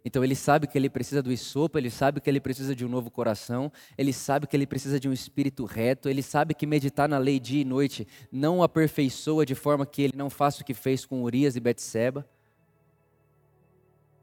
Então 0.06 0.22
ele 0.22 0.36
sabe 0.36 0.68
que 0.68 0.78
ele 0.78 0.88
precisa 0.88 1.20
do 1.20 1.32
isopo, 1.32 1.76
ele 1.76 1.90
sabe 1.90 2.20
que 2.20 2.30
ele 2.30 2.38
precisa 2.38 2.76
de 2.76 2.86
um 2.86 2.88
novo 2.88 3.10
coração, 3.10 3.72
ele 3.98 4.12
sabe 4.12 4.46
que 4.46 4.56
ele 4.56 4.64
precisa 4.64 5.00
de 5.00 5.08
um 5.08 5.12
espírito 5.12 5.64
reto, 5.64 6.08
ele 6.08 6.22
sabe 6.22 6.54
que 6.54 6.64
meditar 6.64 7.08
na 7.08 7.18
lei 7.18 7.40
dia 7.40 7.62
e 7.62 7.64
noite 7.64 8.06
não 8.30 8.62
aperfeiçoa 8.62 9.44
de 9.44 9.56
forma 9.56 9.84
que 9.84 10.02
ele 10.02 10.12
não 10.16 10.30
faça 10.30 10.62
o 10.62 10.64
que 10.64 10.74
fez 10.74 11.04
com 11.04 11.24
Urias 11.24 11.56
e 11.56 11.60
Betseba. 11.60 12.24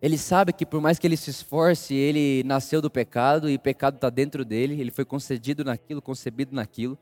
Ele 0.02 0.17
sabe 0.17 0.54
que 0.54 0.65
por 0.65 0.80
mais 0.80 0.98
que 0.98 1.06
ele 1.06 1.17
se 1.17 1.30
esforce, 1.30 1.93
ele 1.93 2.43
nasceu 2.46 2.82
do 2.82 2.89
pecado 2.89 3.50
e 3.50 3.58
pecado 3.58 3.96
está 3.96 4.10
dentro 4.10 4.46
dele, 4.46 4.80
ele 4.80 4.89
foi 4.89 5.04
concedido 5.04 5.65
naquilo, 5.65 6.02
concebido 6.02 6.56
naquilo. 6.56 6.98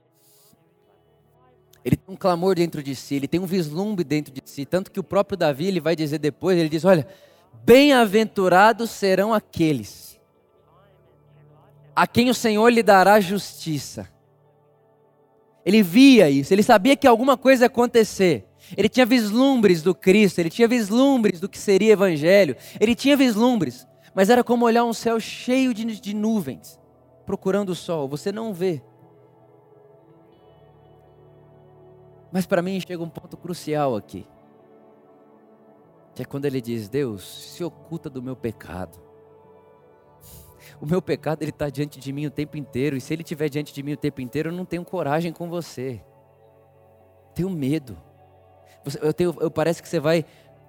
Ele 1.86 1.96
tem 1.96 2.16
um 2.16 2.18
clamor 2.18 2.56
dentro 2.56 2.82
de 2.82 2.96
si, 2.96 3.14
ele 3.14 3.28
tem 3.28 3.40
um 3.40 3.46
vislumbre 3.46 4.04
dentro 4.04 4.34
de 4.34 4.42
si, 4.44 4.66
tanto 4.66 4.90
que 4.90 5.00
o 5.00 5.04
próprio 5.04 5.38
Davi 5.38 5.68
ele 5.68 5.80
vai 5.80 5.96
dizer 5.96 6.18
depois, 6.18 6.58
ele 6.58 6.70
diz: 6.70 6.84
"Olha, 6.84 7.08
bem-aventurados 7.64 8.90
serão 8.90 9.34
aqueles 9.34 10.20
a 11.96 12.08
quem 12.08 12.30
o 12.30 12.34
Senhor 12.34 12.70
lhe 12.70 12.84
dará 12.84 13.20
justiça". 13.20 14.10
Ele 15.64 15.84
via 15.84 16.30
isso, 16.30 16.54
ele 16.54 16.64
sabia 16.64 16.96
que 16.96 17.08
alguma 17.08 17.38
coisa 17.38 17.66
ia 17.66 17.68
acontecer. 17.68 18.48
Ele 18.76 18.90
tinha 18.90 19.06
vislumbres 19.06 19.82
do 19.82 19.94
Cristo, 19.94 20.40
ele 20.40 20.50
tinha 20.50 20.68
vislumbres 20.68 21.40
do 21.40 21.50
que 21.50 21.58
seria 21.58 21.94
evangelho, 21.94 22.56
ele 22.80 22.96
tinha 22.96 23.18
vislumbres, 23.18 23.88
mas 24.14 24.30
era 24.30 24.44
como 24.44 24.66
olhar 24.66 24.84
um 24.86 24.94
céu 24.94 25.20
cheio 25.20 25.74
de, 25.74 26.00
de 26.00 26.14
nuvens, 26.14 26.80
procurando 27.26 27.70
o 27.70 27.76
sol, 27.76 28.08
você 28.08 28.32
não 28.32 28.54
vê. 28.54 28.82
Mas 32.32 32.46
para 32.46 32.62
mim 32.62 32.80
chega 32.80 33.04
um 33.04 33.10
ponto 33.10 33.36
crucial 33.36 33.96
aqui, 33.96 34.26
que 36.22 36.28
é 36.28 36.30
quando 36.30 36.46
ele 36.46 36.62
diz: 36.62 36.88
Deus, 36.88 37.54
se 37.56 37.64
oculta 37.64 38.10
do 38.10 38.22
meu 38.22 38.36
pecado. 38.36 39.00
O 40.80 40.86
meu 40.86 41.02
pecado 41.02 41.42
ele 41.42 41.52
está 41.52 41.70
diante 41.70 42.00
de 42.00 42.14
mim 42.14 42.26
o 42.26 42.32
tempo 42.32 42.58
inteiro, 42.58 42.96
e 42.96 43.02
se 43.02 43.14
ele 43.14 43.22
estiver 43.22 43.50
diante 43.50 43.74
de 43.74 43.84
mim 43.84 43.94
o 43.94 43.98
tempo 43.98 44.22
inteiro, 44.22 44.50
eu 44.50 44.54
não 44.54 44.66
tenho 44.66 44.84
coragem 44.84 45.32
com 45.32 45.50
você. 45.50 46.02
Tenho 47.36 47.50
medo. 47.50 47.98
Eu 49.02 49.14
tenho, 49.14 49.36
eu, 49.40 49.52
parece 49.52 49.82
que 49.82 49.88
você 49.88 50.00
vai, 50.00 50.26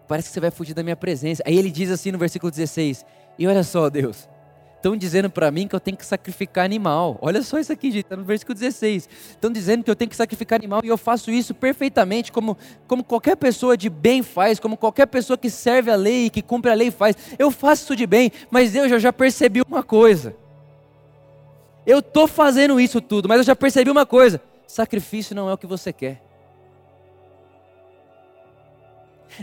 parece 0.07 0.29
que 0.29 0.35
você 0.35 0.41
vai 0.41 0.51
fugir 0.51 0.75
da 0.75 0.83
minha 0.83 0.97
presença. 0.97 1.43
Aí 1.47 1.57
ele 1.57 1.71
diz 1.71 1.91
assim 1.91 2.13
no 2.13 2.19
versículo 2.19 2.51
16: 2.51 3.05
E 3.39 3.47
olha 3.47 3.63
só, 3.63 3.89
Deus, 3.89 4.29
estão 4.83 4.97
dizendo 4.97 5.31
para 5.31 5.49
mim 5.53 5.69
que 5.69 5.77
eu 5.77 5.81
tenho 5.81 5.97
que 5.97 6.05
sacrificar 6.05 6.65
animal. 6.65 7.17
Olha 7.23 7.41
só 7.43 7.61
isso 7.61 7.73
aqui, 7.73 7.89
gente, 7.93 8.03
está 8.03 8.17
no 8.17 8.25
versículo 8.25 8.59
16. 8.59 9.09
Estão 9.31 9.51
dizendo 9.53 9.85
que 9.85 9.91
eu 9.91 9.95
tenho 9.95 10.11
que 10.11 10.17
sacrificar 10.17 10.59
animal 10.59 10.81
e 10.83 10.89
eu 10.89 10.99
faço 10.99 11.31
isso 11.31 11.55
perfeitamente, 11.55 12.33
como, 12.33 12.59
como 12.89 13.05
qualquer 13.05 13.37
pessoa 13.37 13.77
de 13.77 13.89
bem 13.89 14.25
faz, 14.25 14.59
como 14.59 14.77
qualquer 14.77 15.07
pessoa 15.07 15.39
que 15.39 15.49
serve 15.49 15.89
a 15.89 15.95
lei 15.95 16.27
e 16.27 16.31
que 16.31 16.43
cumpre 16.43 16.73
a 16.73 16.75
lei 16.75 16.91
faz. 16.91 17.17
Eu 17.39 17.53
faço 17.53 17.85
isso 17.85 17.97
de 17.97 18.07
bem, 18.07 18.33
mas 18.51 18.73
Deus, 18.73 18.91
eu 18.91 18.99
já 18.99 19.13
percebi 19.13 19.63
uma 19.63 19.85
coisa. 19.85 20.35
Eu 21.87 22.01
estou 22.01 22.27
fazendo 22.27 22.81
isso 22.81 23.01
tudo, 23.01 23.29
mas 23.29 23.39
eu 23.39 23.45
já 23.45 23.55
percebi 23.55 23.91
uma 23.91 24.05
coisa: 24.05 24.41
sacrifício 24.67 25.35
não 25.35 25.49
é 25.49 25.55
o 25.55 25.59
que 25.59 25.67
você 25.67 25.93
quer. 25.93 26.32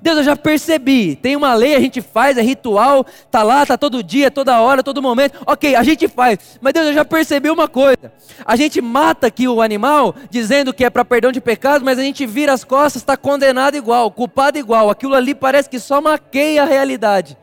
Deus, 0.02 0.18
eu 0.18 0.24
já 0.24 0.36
percebi. 0.36 1.16
Tem 1.16 1.36
uma 1.36 1.54
lei, 1.54 1.76
a 1.76 1.80
gente 1.80 2.02
faz, 2.02 2.38
é 2.38 2.42
ritual, 2.42 3.06
tá 3.32 3.44
lá, 3.44 3.66
tá 3.66 3.78
todo 3.78 4.04
dia, 4.04 4.30
toda 4.30 4.60
hora, 4.60 4.84
todo 4.84 5.02
momento. 5.02 5.42
Ok, 5.46 5.76
a 5.76 5.84
gente 5.84 6.08
faz. 6.08 6.60
Mas 6.62 6.74
Deus, 6.74 6.88
eu 6.88 6.94
já 6.94 7.06
percebi 7.06 7.50
uma 7.50 7.68
coisa. 7.68 8.12
A 8.46 8.56
gente 8.56 8.82
mata 8.82 9.28
aqui 9.28 9.48
o 9.48 9.62
animal, 9.62 10.16
dizendo 10.30 10.74
que 10.74 10.86
é 10.86 10.90
para 10.90 11.04
perdão 11.04 11.32
de 11.32 11.42
pecados, 11.42 11.84
mas 11.84 12.00
a 12.00 12.04
gente 12.04 12.26
vira 12.26 12.54
as 12.54 12.64
costas, 12.64 13.02
está 13.02 13.18
condenado 13.18 13.76
igual, 13.76 14.12
culpado 14.12 14.58
igual. 14.58 14.90
Aquilo 14.90 15.16
ali 15.16 15.34
parece 15.34 15.70
que 15.70 15.80
só 15.80 16.02
maqueia 16.02 16.64
a 16.64 16.66
realidade. 16.66 17.38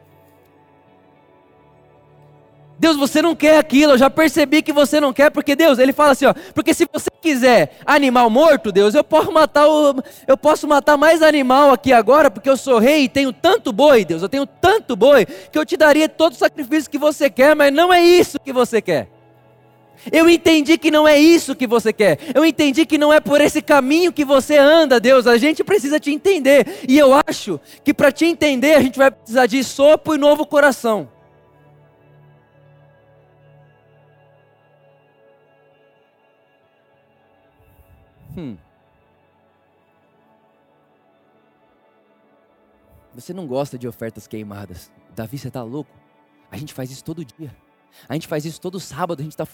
Deus, 2.79 2.97
você 2.97 3.23
não 3.23 3.35
quer 3.35 3.59
aquilo, 3.59 3.93
eu 3.93 3.99
já 3.99 4.11
percebi 4.11 4.61
que 4.61 4.73
você 4.73 5.01
não 5.01 5.13
quer, 5.13 5.31
porque 5.31 5.57
Deus, 5.57 5.79
ele 5.79 5.93
fala 5.93 6.13
assim, 6.13 6.27
ó, 6.27 6.35
porque 6.55 6.75
se 6.75 6.87
você 6.93 7.09
quiser 7.23 7.79
animal 7.87 8.29
morto, 8.29 8.71
Deus, 8.71 8.95
eu 8.95 9.03
posso 9.03 9.33
matar 9.33 9.67
o, 9.67 10.03
eu 10.27 10.37
posso 10.37 10.69
matar 10.69 10.97
mais 10.97 11.23
animal 11.23 11.71
aqui 11.71 11.93
agora, 11.93 12.31
porque 12.31 12.51
eu 12.51 12.57
sou 12.57 12.79
rei 12.79 13.05
e 13.05 13.09
tenho 13.09 13.33
tanto 13.33 13.73
boi, 13.73 14.05
Deus, 14.05 14.23
eu 14.23 14.29
tenho 14.29 14.47
tanto 14.47 14.95
boi, 14.95 15.25
que 15.25 15.59
eu 15.59 15.65
te 15.65 15.77
daria 15.77 16.09
todo 16.09 16.33
o 16.33 16.37
sacrifício 16.37 16.91
que 16.91 16.99
você 16.99 17.31
quer, 17.31 17.57
mas 17.57 17.73
não 17.73 17.93
é 17.93 18.03
isso 18.03 18.39
que 18.39 18.53
você 18.53 18.83
quer. 18.83 19.09
Eu 20.13 20.29
entendi 20.29 20.79
que 20.79 20.91
não 20.91 21.09
é 21.09 21.19
isso 21.19 21.55
que 21.55 21.67
você 21.67 21.93
quer. 21.93 22.19
Eu 22.33 22.45
entendi 22.45 22.87
que 22.87 22.97
não 22.97 23.13
é 23.13 23.19
por 23.19 23.41
esse 23.41 23.61
caminho 23.61 24.13
que 24.13 24.25
você 24.25 24.57
anda, 24.57 25.01
Deus. 25.01 25.27
A 25.27 25.37
gente 25.37 25.65
precisa 25.65 25.99
te 25.99 26.13
entender. 26.13 26.85
E 26.87 26.97
eu 26.97 27.13
acho 27.27 27.59
que 27.83 27.93
para 27.93 28.13
te 28.13 28.25
entender, 28.25 28.75
a 28.75 28.81
gente 28.81 28.99
vai 28.99 29.11
precisar 29.11 29.47
de 29.47 29.65
sopo 29.65 30.15
e 30.15 30.19
novo 30.19 30.47
coração. 30.47 31.09
Hum. 38.37 38.57
Você 43.15 43.33
não 43.33 43.47
gosta 43.47 43.79
de 43.79 43.89
ofertas 43.89 44.27
queimadas. 44.27 44.93
Davi, 45.15 45.39
você 45.39 45.49
está 45.49 45.63
louco? 45.63 45.91
A 46.51 46.57
gente 46.59 46.75
faz 46.75 46.91
isso 46.91 47.03
todo 47.03 47.25
dia. 47.25 47.57
A 48.09 48.15
gente 48.15 48.27
faz 48.27 48.45
isso 48.45 48.61
todo 48.61 48.79
sábado. 48.79 49.21
A 49.21 49.23
gente 49.23 49.33
está. 49.33 49.47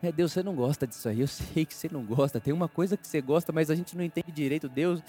É, 0.00 0.12
Deus, 0.12 0.32
você 0.32 0.42
não 0.42 0.54
gosta 0.54 0.86
disso 0.86 1.08
aí. 1.08 1.20
Eu 1.20 1.26
sei 1.28 1.64
que 1.66 1.74
você 1.74 1.88
não 1.90 2.04
gosta. 2.04 2.40
Tem 2.40 2.54
uma 2.54 2.68
coisa 2.68 2.96
que 2.96 3.06
você 3.06 3.20
gosta, 3.20 3.52
mas 3.52 3.70
a 3.70 3.74
gente 3.74 3.96
não 3.96 4.04
entende 4.04 4.30
direito. 4.30 4.68
Deus, 4.68 5.02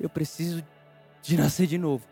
eu 0.00 0.08
preciso 0.08 0.64
de 1.22 1.36
nascer 1.36 1.66
de 1.66 1.76
novo. 1.76 2.06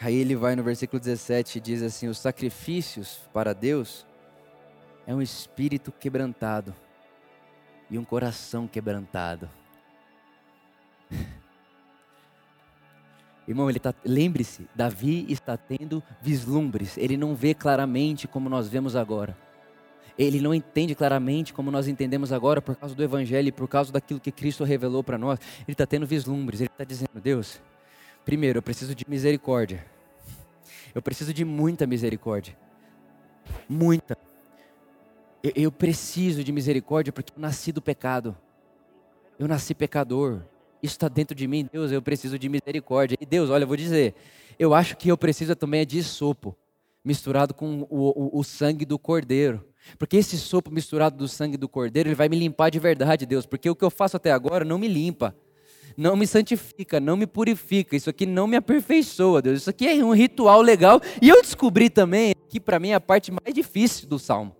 Aí 0.00 0.14
ele 0.14 0.36
vai 0.36 0.54
no 0.54 0.62
versículo 0.62 1.00
17 1.00 1.58
e 1.58 1.60
diz 1.60 1.82
assim: 1.82 2.06
Os 2.08 2.18
sacrifícios 2.18 3.20
para 3.32 3.52
Deus 3.52 4.06
é 5.06 5.14
um 5.14 5.20
espírito 5.20 5.90
quebrantado 5.90 6.74
e 7.90 7.98
um 7.98 8.04
coração 8.04 8.68
quebrantado. 8.68 9.50
Irmão, 13.48 13.70
ele 13.70 13.78
tá, 13.78 13.94
lembre-se, 14.04 14.68
Davi 14.74 15.24
está 15.30 15.56
tendo 15.56 16.02
vislumbres. 16.20 16.98
Ele 16.98 17.16
não 17.16 17.34
vê 17.34 17.54
claramente 17.54 18.28
como 18.28 18.46
nós 18.48 18.68
vemos 18.68 18.94
agora. 18.94 19.34
Ele 20.18 20.40
não 20.40 20.52
entende 20.52 20.94
claramente 20.94 21.54
como 21.54 21.70
nós 21.70 21.88
entendemos 21.88 22.30
agora 22.30 22.60
por 22.60 22.76
causa 22.76 22.94
do 22.94 23.02
Evangelho 23.02 23.48
e 23.48 23.52
por 23.52 23.66
causa 23.66 23.90
daquilo 23.90 24.20
que 24.20 24.30
Cristo 24.30 24.64
revelou 24.64 25.02
para 25.02 25.16
nós. 25.16 25.38
Ele 25.60 25.72
está 25.72 25.86
tendo 25.86 26.06
vislumbres. 26.06 26.60
Ele 26.60 26.68
está 26.68 26.84
dizendo: 26.84 27.20
Deus, 27.22 27.58
Primeiro, 28.28 28.58
eu 28.58 28.62
preciso 28.62 28.94
de 28.94 29.06
misericórdia. 29.08 29.86
Eu 30.94 31.00
preciso 31.00 31.32
de 31.32 31.46
muita 31.46 31.86
misericórdia. 31.86 32.54
Muita. 33.66 34.18
Eu, 35.42 35.52
eu 35.56 35.72
preciso 35.72 36.44
de 36.44 36.52
misericórdia 36.52 37.10
porque 37.10 37.32
eu 37.34 37.40
nasci 37.40 37.72
do 37.72 37.80
pecado. 37.80 38.36
Eu 39.38 39.48
nasci 39.48 39.74
pecador. 39.74 40.42
Isso 40.82 40.92
está 40.92 41.08
dentro 41.08 41.34
de 41.34 41.48
mim. 41.48 41.70
Deus, 41.72 41.90
eu 41.90 42.02
preciso 42.02 42.38
de 42.38 42.50
misericórdia. 42.50 43.16
E 43.18 43.24
Deus, 43.24 43.48
olha, 43.48 43.62
eu 43.62 43.66
vou 43.66 43.78
dizer. 43.78 44.14
Eu 44.58 44.74
acho 44.74 44.94
que 44.98 45.10
eu 45.10 45.16
preciso 45.16 45.56
também 45.56 45.80
é 45.80 45.84
de 45.86 46.02
sopo, 46.02 46.54
misturado 47.02 47.54
com 47.54 47.86
o, 47.88 48.10
o, 48.10 48.40
o 48.40 48.44
sangue 48.44 48.84
do 48.84 48.98
cordeiro. 48.98 49.64
Porque 49.98 50.18
esse 50.18 50.36
sopo 50.36 50.70
misturado 50.70 51.16
do 51.16 51.28
sangue 51.28 51.56
do 51.56 51.66
cordeiro, 51.66 52.10
ele 52.10 52.14
vai 52.14 52.28
me 52.28 52.38
limpar 52.38 52.68
de 52.68 52.78
verdade, 52.78 53.24
Deus. 53.24 53.46
Porque 53.46 53.70
o 53.70 53.74
que 53.74 53.86
eu 53.86 53.90
faço 53.90 54.18
até 54.18 54.30
agora 54.30 54.66
não 54.66 54.76
me 54.76 54.86
limpa 54.86 55.34
não 55.98 56.14
me 56.14 56.28
santifica, 56.28 57.00
não 57.00 57.16
me 57.16 57.26
purifica, 57.26 57.96
isso 57.96 58.08
aqui 58.08 58.24
não 58.24 58.46
me 58.46 58.56
aperfeiçoa, 58.56 59.42
Deus. 59.42 59.62
Isso 59.62 59.70
aqui 59.70 59.88
é 59.88 60.04
um 60.04 60.14
ritual 60.14 60.62
legal. 60.62 61.00
E 61.20 61.28
eu 61.28 61.42
descobri 61.42 61.90
também, 61.90 62.36
que 62.48 62.60
para 62.60 62.78
mim 62.78 62.90
é 62.90 62.94
a 62.94 63.00
parte 63.00 63.32
mais 63.32 63.52
difícil 63.52 64.06
do 64.06 64.16
salmo. 64.16 64.54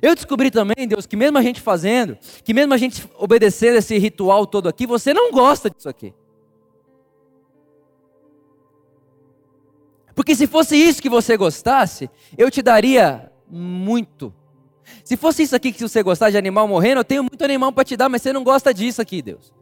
Eu 0.00 0.14
descobri 0.14 0.50
também, 0.50 0.88
Deus, 0.88 1.04
que 1.04 1.16
mesmo 1.16 1.36
a 1.36 1.42
gente 1.42 1.60
fazendo, 1.60 2.16
que 2.42 2.54
mesmo 2.54 2.72
a 2.72 2.78
gente 2.78 3.06
obedecendo 3.18 3.76
esse 3.76 3.98
ritual 3.98 4.46
todo 4.46 4.70
aqui, 4.70 4.86
você 4.86 5.12
não 5.12 5.30
gosta 5.30 5.68
disso 5.68 5.86
aqui. 5.86 6.14
Porque 10.14 10.34
se 10.34 10.46
fosse 10.46 10.76
isso 10.76 11.02
que 11.02 11.10
você 11.10 11.36
gostasse, 11.36 12.08
eu 12.38 12.50
te 12.50 12.62
daria 12.62 13.30
muito. 13.50 14.32
Se 15.04 15.14
fosse 15.14 15.42
isso 15.42 15.54
aqui 15.54 15.72
que 15.72 15.82
você 15.82 16.02
gostasse 16.02 16.32
de 16.32 16.38
animal 16.38 16.66
morrendo, 16.66 17.00
eu 17.00 17.04
tenho 17.04 17.22
muito 17.22 17.44
animal 17.44 17.70
para 17.70 17.84
te 17.84 17.98
dar, 17.98 18.08
mas 18.08 18.22
você 18.22 18.32
não 18.32 18.42
gosta 18.42 18.72
disso 18.72 19.02
aqui, 19.02 19.20
Deus. 19.20 19.59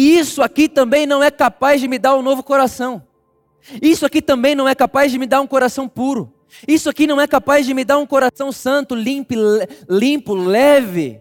Isso 0.00 0.42
aqui 0.42 0.68
também 0.68 1.06
não 1.06 1.22
é 1.22 1.30
capaz 1.30 1.80
de 1.80 1.88
me 1.88 1.98
dar 1.98 2.16
um 2.16 2.22
novo 2.22 2.42
coração. 2.42 3.02
Isso 3.82 4.06
aqui 4.06 4.22
também 4.22 4.54
não 4.54 4.68
é 4.68 4.74
capaz 4.74 5.10
de 5.10 5.18
me 5.18 5.26
dar 5.26 5.40
um 5.40 5.46
coração 5.46 5.88
puro. 5.88 6.32
Isso 6.66 6.88
aqui 6.88 7.06
não 7.06 7.20
é 7.20 7.26
capaz 7.26 7.66
de 7.66 7.74
me 7.74 7.84
dar 7.84 7.98
um 7.98 8.06
coração 8.06 8.50
santo, 8.52 8.94
limpo, 8.94 9.34
limpo, 9.88 10.34
leve 10.34 11.20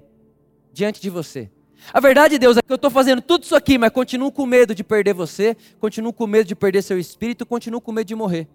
diante 0.71 1.01
de 1.01 1.09
você. 1.09 1.49
A 1.93 1.99
verdade, 1.99 2.37
Deus, 2.37 2.57
é 2.57 2.61
que 2.61 2.71
eu 2.71 2.75
estou 2.75 2.91
fazendo 2.91 3.21
tudo 3.21 3.43
isso 3.43 3.55
aqui, 3.55 3.77
mas 3.77 3.91
continuo 3.91 4.31
com 4.31 4.45
medo 4.45 4.75
de 4.75 4.83
perder 4.83 5.13
você, 5.13 5.55
continuo 5.79 6.13
com 6.13 6.27
medo 6.27 6.47
de 6.47 6.55
perder 6.55 6.81
seu 6.81 6.99
espírito, 6.99 7.45
continuo 7.45 7.81
com 7.81 7.91
medo 7.91 8.07
de 8.07 8.15
morrer. 8.15 8.47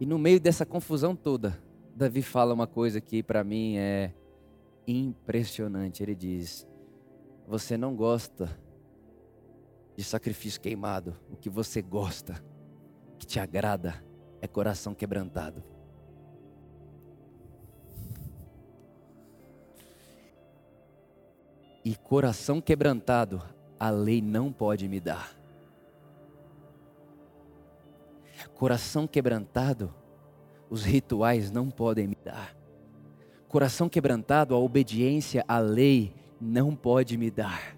E 0.00 0.06
no 0.06 0.18
meio 0.18 0.40
dessa 0.40 0.66
confusão 0.66 1.14
toda, 1.14 1.58
Davi 1.94 2.22
fala 2.22 2.52
uma 2.52 2.66
coisa 2.66 3.00
que 3.00 3.22
para 3.22 3.44
mim 3.44 3.76
é 3.76 4.12
impressionante. 4.86 6.02
Ele 6.02 6.14
diz: 6.14 6.66
Você 7.46 7.76
não 7.76 7.94
gosta 7.94 8.48
de 9.96 10.02
sacrifício 10.02 10.60
queimado, 10.60 11.16
o 11.30 11.36
que 11.36 11.50
você 11.50 11.82
gosta, 11.82 12.42
que 13.18 13.26
te 13.26 13.38
agrada, 13.38 14.02
é 14.40 14.46
coração 14.46 14.94
quebrantado. 14.94 15.62
E 21.84 21.96
coração 21.96 22.60
quebrantado, 22.60 23.42
a 23.78 23.90
lei 23.90 24.22
não 24.22 24.52
pode 24.52 24.88
me 24.88 25.00
dar. 25.00 25.36
Coração 28.54 29.06
quebrantado, 29.06 29.92
os 30.70 30.84
rituais 30.84 31.50
não 31.50 31.68
podem 31.68 32.06
me 32.06 32.16
dar. 32.24 32.61
Coração 33.52 33.86
quebrantado, 33.86 34.54
a 34.54 34.58
obediência 34.58 35.44
à 35.46 35.58
lei 35.58 36.14
não 36.40 36.74
pode 36.74 37.18
me 37.18 37.30
dar. 37.30 37.76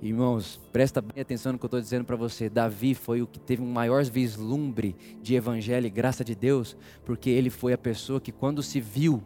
Irmãos, 0.00 0.58
presta 0.72 1.02
bem 1.02 1.20
atenção 1.20 1.52
no 1.52 1.58
que 1.58 1.64
eu 1.66 1.68
estou 1.68 1.78
dizendo 1.78 2.06
para 2.06 2.16
você. 2.16 2.48
Davi 2.48 2.94
foi 2.94 3.20
o 3.20 3.26
que 3.26 3.38
teve 3.38 3.60
um 3.60 3.70
maior 3.70 4.02
vislumbre 4.04 4.96
de 5.20 5.34
evangelho 5.34 5.86
e 5.86 5.90
graça 5.90 6.24
de 6.24 6.34
Deus, 6.34 6.74
porque 7.04 7.28
ele 7.28 7.50
foi 7.50 7.74
a 7.74 7.78
pessoa 7.78 8.18
que, 8.18 8.32
quando 8.32 8.62
se 8.62 8.80
viu 8.80 9.22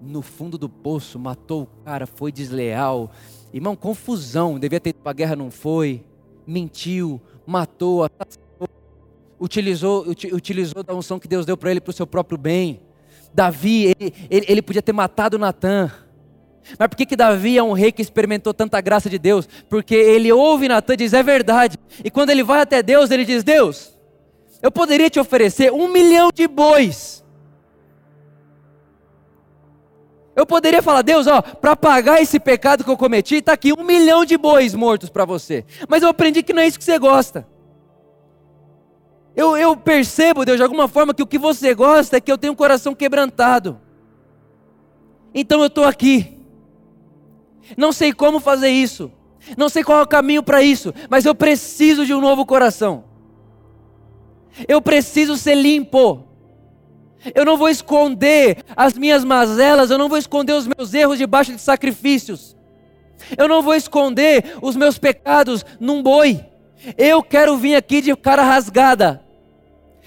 no 0.00 0.22
fundo 0.22 0.56
do 0.56 0.68
poço, 0.68 1.18
matou 1.18 1.64
o 1.64 1.84
cara, 1.84 2.06
foi 2.06 2.30
desleal. 2.30 3.10
Irmão, 3.52 3.74
confusão, 3.74 4.56
devia 4.56 4.78
ter 4.78 4.90
ido 4.90 5.00
para 5.00 5.10
a 5.10 5.14
guerra, 5.14 5.34
não 5.34 5.50
foi. 5.50 6.04
Mentiu, 6.46 7.20
matou, 7.44 8.08
utilizou, 9.40 10.06
utilizou 10.06 10.84
da 10.84 10.94
unção 10.94 11.18
que 11.18 11.26
Deus 11.26 11.44
deu 11.44 11.56
para 11.56 11.72
ele 11.72 11.80
para 11.80 11.90
o 11.90 11.92
seu 11.92 12.06
próprio 12.06 12.38
bem. 12.38 12.80
Davi, 13.34 13.94
ele, 13.98 14.14
ele, 14.30 14.46
ele 14.48 14.62
podia 14.62 14.82
ter 14.82 14.92
matado 14.92 15.38
Natan. 15.38 15.90
Mas 16.78 16.88
por 16.88 16.96
que, 16.96 17.06
que 17.06 17.16
Davi 17.16 17.58
é 17.58 17.62
um 17.62 17.72
rei 17.72 17.90
que 17.90 18.02
experimentou 18.02 18.54
tanta 18.54 18.80
graça 18.80 19.10
de 19.10 19.18
Deus? 19.18 19.48
Porque 19.68 19.94
ele 19.94 20.30
ouve 20.32 20.68
Natan 20.68 20.94
e 20.94 20.96
diz: 20.96 21.12
é 21.12 21.22
verdade. 21.22 21.78
E 22.04 22.10
quando 22.10 22.30
ele 22.30 22.42
vai 22.42 22.60
até 22.60 22.82
Deus, 22.82 23.10
ele 23.10 23.24
diz: 23.24 23.42
Deus, 23.42 23.92
eu 24.62 24.70
poderia 24.70 25.10
te 25.10 25.18
oferecer 25.18 25.72
um 25.72 25.88
milhão 25.88 26.30
de 26.32 26.46
bois. 26.46 27.22
Eu 30.34 30.46
poderia 30.46 30.80
falar, 30.80 31.02
Deus, 31.02 31.26
ó, 31.26 31.42
para 31.42 31.76
pagar 31.76 32.22
esse 32.22 32.40
pecado 32.40 32.82
que 32.82 32.88
eu 32.88 32.96
cometi, 32.96 33.36
está 33.36 33.52
aqui 33.52 33.72
um 33.72 33.84
milhão 33.84 34.24
de 34.24 34.38
bois 34.38 34.74
mortos 34.74 35.10
para 35.10 35.26
você. 35.26 35.64
Mas 35.86 36.02
eu 36.02 36.08
aprendi 36.08 36.42
que 36.42 36.54
não 36.54 36.62
é 36.62 36.66
isso 36.66 36.78
que 36.78 36.84
você 36.84 36.98
gosta. 36.98 37.46
Eu, 39.34 39.56
eu 39.56 39.76
percebo, 39.76 40.44
Deus, 40.44 40.58
de 40.58 40.62
alguma 40.62 40.86
forma, 40.86 41.14
que 41.14 41.22
o 41.22 41.26
que 41.26 41.38
você 41.38 41.74
gosta 41.74 42.16
é 42.16 42.20
que 42.20 42.30
eu 42.30 42.36
tenho 42.36 42.52
um 42.52 42.56
coração 42.56 42.94
quebrantado. 42.94 43.80
Então 45.34 45.60
eu 45.60 45.66
estou 45.66 45.84
aqui. 45.84 46.38
Não 47.76 47.92
sei 47.92 48.12
como 48.12 48.40
fazer 48.40 48.68
isso. 48.68 49.10
Não 49.56 49.68
sei 49.68 49.82
qual 49.82 50.00
é 50.00 50.02
o 50.02 50.06
caminho 50.06 50.42
para 50.42 50.62
isso. 50.62 50.92
Mas 51.08 51.24
eu 51.24 51.34
preciso 51.34 52.04
de 52.04 52.12
um 52.12 52.20
novo 52.20 52.44
coração. 52.44 53.04
Eu 54.68 54.82
preciso 54.82 55.36
ser 55.36 55.54
limpo. 55.54 56.24
Eu 57.34 57.44
não 57.44 57.56
vou 57.56 57.68
esconder 57.68 58.62
as 58.76 58.94
minhas 58.94 59.24
mazelas. 59.24 59.90
Eu 59.90 59.96
não 59.96 60.08
vou 60.08 60.18
esconder 60.18 60.52
os 60.52 60.66
meus 60.66 60.92
erros 60.92 61.18
debaixo 61.18 61.52
de 61.52 61.60
sacrifícios. 61.60 62.54
Eu 63.38 63.48
não 63.48 63.62
vou 63.62 63.74
esconder 63.74 64.56
os 64.60 64.76
meus 64.76 64.98
pecados 64.98 65.64
num 65.80 66.02
boi. 66.02 66.51
Eu 66.96 67.22
quero 67.22 67.56
vir 67.56 67.74
aqui 67.74 68.00
de 68.00 68.14
cara 68.16 68.42
rasgada. 68.42 69.22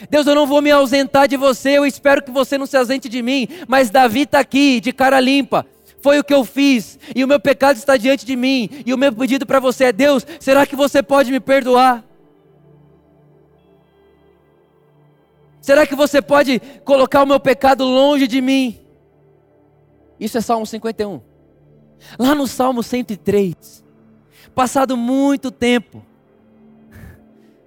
Deus, 0.09 0.27
eu 0.27 0.35
não 0.35 0.45
vou 0.45 0.61
me 0.61 0.71
ausentar 0.71 1.27
de 1.27 1.37
você, 1.37 1.77
eu 1.77 1.85
espero 1.85 2.21
que 2.21 2.31
você 2.31 2.57
não 2.57 2.65
se 2.65 2.75
ausente 2.75 3.07
de 3.07 3.21
mim, 3.21 3.47
mas 3.67 3.89
Davi 3.89 4.21
está 4.21 4.39
aqui, 4.39 4.81
de 4.81 4.91
cara 4.91 5.19
limpa. 5.19 5.65
Foi 6.01 6.19
o 6.19 6.23
que 6.23 6.33
eu 6.33 6.43
fiz, 6.43 6.99
e 7.15 7.23
o 7.23 7.27
meu 7.27 7.39
pecado 7.39 7.77
está 7.77 7.95
diante 7.97 8.25
de 8.25 8.35
mim, 8.35 8.69
e 8.85 8.93
o 8.93 8.97
meu 8.97 9.11
pedido 9.13 9.45
para 9.45 9.59
você 9.59 9.85
é: 9.85 9.91
Deus, 9.91 10.25
será 10.39 10.65
que 10.65 10.75
você 10.75 11.01
pode 11.01 11.31
me 11.31 11.39
perdoar? 11.39 12.03
Será 15.61 15.87
que 15.87 15.95
você 15.95 16.21
pode 16.21 16.61
colocar 16.83 17.23
o 17.23 17.25
meu 17.25 17.39
pecado 17.39 17.83
longe 17.85 18.27
de 18.27 18.39
mim? 18.39 18.79
Isso 20.19 20.37
é 20.37 20.41
Salmo 20.41 20.65
51. 20.65 21.19
Lá 22.19 22.35
no 22.35 22.45
Salmo 22.45 22.83
103, 22.83 23.83
passado 24.53 24.95
muito 24.95 25.49
tempo, 25.49 26.05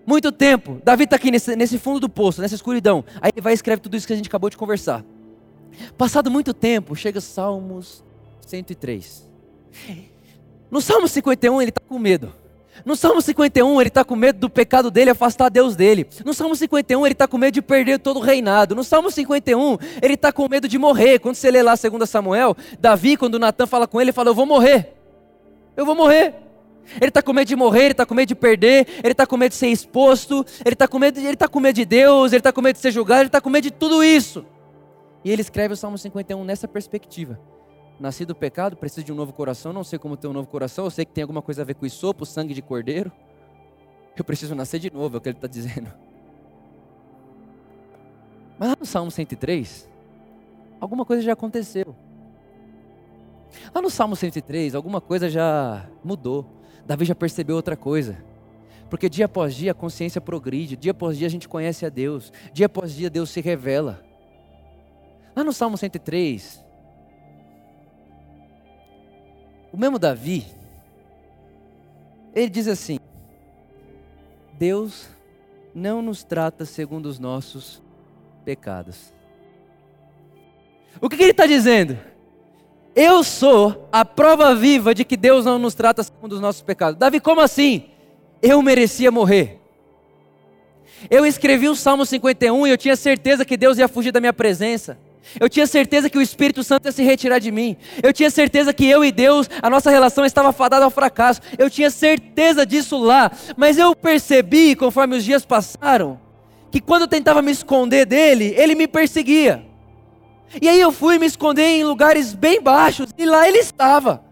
muito 0.08 0.32
tempo. 0.32 0.80
Davi 0.82 1.04
está 1.04 1.16
aqui 1.16 1.30
nesse, 1.30 1.54
nesse 1.54 1.78
fundo 1.78 2.00
do 2.00 2.08
poço, 2.08 2.40
nessa 2.40 2.54
escuridão. 2.54 3.04
Aí 3.20 3.30
ele 3.34 3.42
vai 3.42 3.52
e 3.52 3.54
escreve 3.54 3.82
tudo 3.82 3.94
isso 3.94 4.06
que 4.06 4.12
a 4.14 4.16
gente 4.16 4.26
acabou 4.26 4.48
de 4.48 4.56
conversar. 4.56 5.04
Passado 5.98 6.30
muito 6.30 6.54
tempo, 6.54 6.96
chega 6.96 7.20
Salmos 7.20 8.02
103. 8.46 9.28
No 10.70 10.80
Salmo 10.80 11.06
51 11.06 11.60
ele 11.60 11.70
está 11.70 11.82
com 11.86 11.98
medo. 11.98 12.32
No 12.86 12.96
Salmo 12.96 13.20
51 13.20 13.80
ele 13.80 13.88
está 13.88 14.02
com 14.02 14.16
medo 14.16 14.38
do 14.38 14.48
pecado 14.48 14.90
dele 14.90 15.10
afastar 15.10 15.50
Deus 15.50 15.76
dele. 15.76 16.06
No 16.24 16.32
Salmo 16.32 16.56
51 16.56 17.04
ele 17.06 17.12
está 17.12 17.28
com 17.28 17.36
medo 17.36 17.52
de 17.52 17.60
perder 17.60 17.98
todo 17.98 18.18
o 18.18 18.22
reinado. 18.22 18.74
No 18.74 18.84
Salmo 18.84 19.10
51 19.10 19.76
ele 20.00 20.14
está 20.14 20.32
com 20.32 20.48
medo 20.48 20.66
de 20.66 20.78
morrer. 20.78 21.18
Quando 21.18 21.34
você 21.34 21.50
lê 21.50 21.62
lá 21.62 21.74
2 21.74 22.08
Samuel, 22.08 22.56
Davi, 22.80 23.16
quando 23.16 23.38
Natan 23.38 23.66
fala 23.66 23.86
com 23.86 24.00
ele, 24.00 24.08
ele 24.08 24.14
fala: 24.14 24.30
Eu 24.30 24.34
vou 24.34 24.46
morrer. 24.46 24.94
Eu 25.76 25.84
vou 25.84 25.94
morrer. 25.94 26.47
Ele 26.96 27.08
está 27.08 27.22
com 27.22 27.32
medo 27.32 27.48
de 27.48 27.56
morrer, 27.56 27.84
ele 27.84 27.92
está 27.92 28.06
com 28.06 28.14
medo 28.14 28.28
de 28.28 28.34
perder, 28.34 28.86
ele 29.02 29.12
está 29.12 29.26
com 29.26 29.36
medo 29.36 29.50
de 29.50 29.56
ser 29.56 29.68
exposto, 29.68 30.44
ele 30.64 30.74
está 30.74 30.88
com 30.88 30.98
medo, 30.98 31.18
ele 31.18 31.28
está 31.30 31.48
com 31.48 31.60
medo 31.60 31.76
de 31.76 31.84
Deus, 31.84 32.32
ele 32.32 32.40
está 32.40 32.52
com 32.52 32.60
medo 32.60 32.76
de 32.76 32.82
ser 32.82 32.90
julgado, 32.90 33.22
ele 33.22 33.28
está 33.28 33.40
com 33.40 33.50
medo 33.50 33.64
de 33.64 33.70
tudo 33.70 34.02
isso. 34.02 34.44
E 35.24 35.30
ele 35.30 35.42
escreve 35.42 35.74
o 35.74 35.76
Salmo 35.76 35.98
51 35.98 36.42
nessa 36.44 36.66
perspectiva. 36.66 37.38
Nasci 38.00 38.24
do 38.24 38.34
pecado, 38.34 38.76
preciso 38.76 39.04
de 39.04 39.12
um 39.12 39.16
novo 39.16 39.32
coração, 39.32 39.72
não 39.72 39.82
sei 39.82 39.98
como 39.98 40.16
ter 40.16 40.28
um 40.28 40.32
novo 40.32 40.48
coração, 40.48 40.84
eu 40.84 40.90
sei 40.90 41.04
que 41.04 41.12
tem 41.12 41.22
alguma 41.22 41.42
coisa 41.42 41.62
a 41.62 41.64
ver 41.64 41.74
com 41.74 41.84
o 41.86 42.24
sangue 42.24 42.54
de 42.54 42.62
cordeiro. 42.62 43.12
Eu 44.16 44.24
preciso 44.24 44.54
nascer 44.54 44.80
de 44.80 44.92
novo, 44.92 45.16
é 45.16 45.18
o 45.18 45.20
que 45.20 45.28
ele 45.28 45.36
está 45.36 45.46
dizendo. 45.46 45.92
Mas 48.58 48.70
lá 48.70 48.76
no 48.78 48.86
Salmo 48.86 49.10
103, 49.10 49.88
alguma 50.80 51.04
coisa 51.04 51.22
já 51.22 51.32
aconteceu. 51.32 51.94
Lá 53.74 53.80
no 53.80 53.90
Salmo 53.90 54.16
103, 54.16 54.74
alguma 54.74 55.00
coisa 55.00 55.28
já 55.28 55.86
mudou. 56.02 56.57
Davi 56.88 57.04
já 57.04 57.14
percebeu 57.14 57.54
outra 57.54 57.76
coisa. 57.76 58.16
Porque 58.88 59.10
dia 59.10 59.26
após 59.26 59.54
dia 59.54 59.72
a 59.72 59.74
consciência 59.74 60.22
progride, 60.22 60.74
dia 60.74 60.92
após 60.92 61.18
dia 61.18 61.26
a 61.26 61.30
gente 61.30 61.46
conhece 61.46 61.84
a 61.84 61.90
Deus, 61.90 62.32
dia 62.50 62.64
após 62.64 62.94
dia 62.94 63.10
Deus 63.10 63.28
se 63.28 63.42
revela. 63.42 64.02
Lá 65.36 65.44
no 65.44 65.52
Salmo 65.52 65.76
103, 65.76 66.64
o 69.70 69.76
mesmo 69.76 69.98
Davi, 69.98 70.46
ele 72.34 72.48
diz 72.48 72.66
assim: 72.66 72.98
Deus 74.54 75.10
não 75.74 76.00
nos 76.00 76.24
trata 76.24 76.64
segundo 76.64 77.04
os 77.04 77.18
nossos 77.18 77.82
pecados. 78.46 79.12
O 81.02 81.08
que, 81.10 81.18
que 81.18 81.22
ele 81.22 81.32
está 81.32 81.44
dizendo? 81.44 81.98
Eu 83.00 83.22
sou 83.22 83.88
a 83.92 84.04
prova 84.04 84.56
viva 84.56 84.92
de 84.92 85.04
que 85.04 85.16
Deus 85.16 85.44
não 85.44 85.56
nos 85.56 85.72
trata 85.72 86.02
segundo 86.02 86.32
os 86.32 86.40
nossos 86.40 86.62
pecados. 86.62 86.98
Davi, 86.98 87.20
como 87.20 87.40
assim? 87.40 87.84
Eu 88.42 88.60
merecia 88.60 89.08
morrer. 89.12 89.60
Eu 91.08 91.24
escrevi 91.24 91.68
o 91.68 91.76
Salmo 91.76 92.04
51 92.04 92.66
e 92.66 92.70
eu 92.70 92.76
tinha 92.76 92.96
certeza 92.96 93.44
que 93.44 93.56
Deus 93.56 93.78
ia 93.78 93.86
fugir 93.86 94.10
da 94.10 94.18
minha 94.18 94.32
presença. 94.32 94.98
Eu 95.38 95.48
tinha 95.48 95.64
certeza 95.64 96.10
que 96.10 96.18
o 96.18 96.20
Espírito 96.20 96.64
Santo 96.64 96.86
ia 96.86 96.92
se 96.92 97.04
retirar 97.04 97.38
de 97.38 97.52
mim. 97.52 97.76
Eu 98.02 98.12
tinha 98.12 98.30
certeza 98.30 98.74
que 98.74 98.86
eu 98.86 99.04
e 99.04 99.12
Deus, 99.12 99.48
a 99.62 99.70
nossa 99.70 99.92
relação 99.92 100.24
estava 100.24 100.52
fadada 100.52 100.84
ao 100.84 100.90
fracasso. 100.90 101.40
Eu 101.56 101.70
tinha 101.70 101.90
certeza 101.90 102.66
disso 102.66 102.98
lá. 102.98 103.30
Mas 103.56 103.78
eu 103.78 103.94
percebi, 103.94 104.74
conforme 104.74 105.18
os 105.18 105.24
dias 105.24 105.44
passaram, 105.44 106.18
que 106.68 106.80
quando 106.80 107.02
eu 107.02 107.08
tentava 107.08 107.42
me 107.42 107.52
esconder 107.52 108.04
dele, 108.06 108.54
ele 108.56 108.74
me 108.74 108.88
perseguia. 108.88 109.67
E 110.60 110.68
aí 110.68 110.80
eu 110.80 110.90
fui 110.90 111.18
me 111.18 111.26
esconder 111.26 111.64
em 111.64 111.84
lugares 111.84 112.34
bem 112.34 112.60
baixos 112.60 113.10
e 113.18 113.26
lá 113.26 113.46
ele 113.46 113.58
estava. 113.58 114.24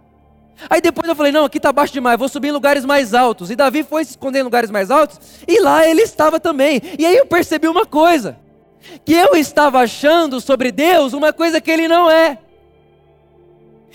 Aí 0.71 0.81
depois 0.81 1.07
eu 1.09 1.14
falei: 1.14 1.33
não, 1.33 1.45
aqui 1.45 1.59
está 1.59 1.73
baixo 1.73 1.93
demais, 1.93 2.19
vou 2.19 2.29
subir 2.29 2.49
em 2.49 2.53
lugares 2.53 2.85
mais 2.85 3.12
altos. 3.12 3.51
E 3.51 3.57
Davi 3.57 3.83
foi 3.83 4.05
se 4.05 4.12
esconder 4.12 4.41
em 4.41 4.45
lugares 4.45 4.71
mais 4.71 4.91
altos 4.91 5.21
e 5.47 5.61
lá 5.61 5.87
ele 5.87 6.03
estava 6.03 6.41
também. 6.41 6.81
E 6.99 7.05
aí 7.05 7.17
eu 7.17 7.27
percebi 7.27 7.69
uma 7.69 7.85
coisa: 7.85 8.39
que 9.05 9.12
eu 9.12 9.37
estava 9.37 9.81
achando 9.81 10.41
sobre 10.41 10.73
Deus 10.73 11.12
uma 11.12 11.33
coisa 11.33 11.61
que 11.61 11.71
ele 11.71 11.87
não 11.87 12.11
é. 12.11 12.39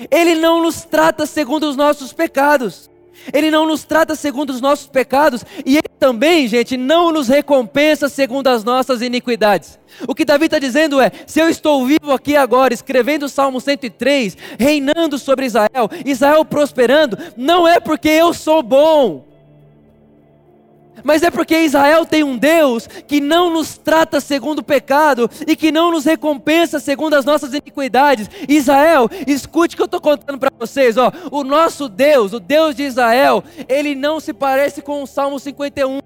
Ele 0.09 0.36
não 0.36 0.61
nos 0.61 0.84
trata 0.84 1.26
segundo 1.26 1.63
os 1.63 1.76
nossos 1.76 2.13
pecados. 2.13 2.90
Ele 3.34 3.51
não 3.51 3.65
nos 3.65 3.84
trata 3.84 4.15
segundo 4.15 4.49
os 4.49 4.61
nossos 4.61 4.88
pecados 4.88 5.43
e 5.65 5.78
Ele 5.78 5.89
também, 5.99 6.47
gente, 6.47 6.78
não 6.78 7.11
nos 7.11 7.28
recompensa 7.28 8.09
segundo 8.09 8.47
as 8.47 8.63
nossas 8.63 9.01
iniquidades. 9.01 9.80
O 10.07 10.15
que 10.15 10.26
Davi 10.26 10.45
está 10.45 10.59
dizendo 10.59 10.99
é: 10.99 11.11
se 11.26 11.39
eu 11.39 11.49
estou 11.49 11.86
vivo 11.86 12.11
aqui 12.11 12.36
agora, 12.36 12.74
escrevendo 12.74 13.24
o 13.24 13.30
Salmo 13.30 13.61
103, 13.61 14.38
reinando 14.57 15.17
sobre 15.17 15.45
Israel, 15.45 15.89
Israel 16.05 16.43
prosperando, 16.43 17.17
não 17.38 17.67
é 17.67 17.80
porque 17.80 18.09
eu 18.09 18.34
sou 18.34 18.63
bom, 18.63 19.30
mas 21.04 21.24
é 21.24 21.32
porque 21.32 21.60
Israel 21.60 22.06
tem 22.06 22.24
um 22.24 22.38
Deus 22.38 22.88
que 22.88 23.20
não 23.20 23.52
nos 23.52 23.78
trata 23.78 24.20
segundo 24.20 24.60
o 24.60 24.64
pecado 24.64 25.30
e 25.47 25.56
que 25.56 25.72
não 25.72 25.91
nos 25.91 26.06
recompensa 26.06 26.80
segundo 26.80 27.16
as 27.16 27.26
nossas 27.26 27.52
iniquidades. 27.54 28.30
Israel, 28.47 29.10
escute 29.28 29.76
o 29.76 29.78
que 29.78 29.82
eu 29.82 29.86
estou 29.86 30.02
contando 30.02 30.39
para 30.39 30.52
vocês. 30.58 30.97
Ó, 30.97 31.12
o 31.32 31.43
nosso 31.43 31.88
Deus, 31.89 32.34
o 32.34 32.39
Deus 32.39 32.76
de 32.76 32.84
Israel, 32.84 33.43
ele 33.68 33.95
não 33.95 34.20
se 34.20 34.34
parece 34.34 34.82
com 34.82 35.04
o 35.04 35.08
Salmo 35.08 35.39
51. 35.39 35.99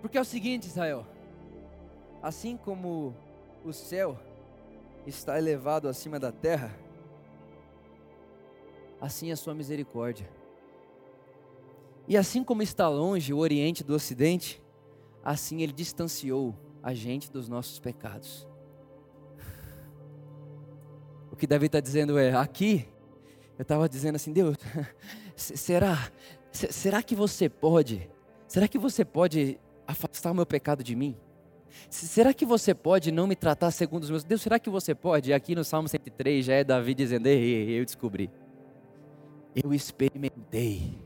Porque 0.00 0.18
é 0.18 0.20
o 0.20 0.24
seguinte, 0.24 0.66
Israel. 0.66 1.06
Assim 2.22 2.56
como 2.56 3.14
o 3.64 3.72
céu 3.72 4.18
está 5.10 5.36
elevado 5.38 5.88
acima 5.88 6.18
da 6.18 6.32
terra, 6.32 6.74
assim 9.00 9.30
é 9.30 9.32
a 9.32 9.36
sua 9.36 9.54
misericórdia. 9.54 10.28
E 12.08 12.16
assim 12.16 12.42
como 12.42 12.62
está 12.62 12.88
longe 12.88 13.32
o 13.32 13.38
Oriente 13.38 13.84
do 13.84 13.94
Ocidente, 13.94 14.62
assim 15.22 15.62
ele 15.62 15.72
distanciou 15.72 16.54
a 16.82 16.94
gente 16.94 17.30
dos 17.30 17.48
nossos 17.48 17.78
pecados. 17.78 18.46
O 21.30 21.36
que 21.36 21.46
Davi 21.46 21.66
está 21.66 21.80
dizendo 21.80 22.18
é: 22.18 22.34
aqui, 22.34 22.88
eu 23.58 23.62
estava 23.62 23.88
dizendo 23.88 24.16
assim, 24.16 24.32
Deus, 24.32 24.56
será, 25.36 26.10
será 26.50 27.02
que 27.02 27.14
você 27.14 27.48
pode, 27.48 28.10
será 28.48 28.66
que 28.66 28.78
você 28.78 29.04
pode 29.04 29.60
afastar 29.86 30.30
o 30.30 30.34
meu 30.34 30.46
pecado 30.46 30.82
de 30.82 30.96
mim? 30.96 31.16
Será 31.88 32.32
que 32.32 32.44
você 32.44 32.74
pode 32.74 33.10
não 33.10 33.26
me 33.26 33.36
tratar 33.36 33.70
segundo 33.70 34.02
os 34.04 34.10
meus? 34.10 34.24
Deus, 34.24 34.42
será 34.42 34.58
que 34.58 34.70
você 34.70 34.94
pode? 34.94 35.32
Aqui 35.32 35.54
no 35.54 35.64
Salmo 35.64 35.88
103 35.88 36.44
já 36.44 36.54
é 36.54 36.64
Davi 36.64 36.94
dizendo: 36.94 37.26
Ei, 37.26 37.78
eu 37.78 37.84
descobri. 37.84 38.30
Eu 39.54 39.72
experimentei. 39.74 40.98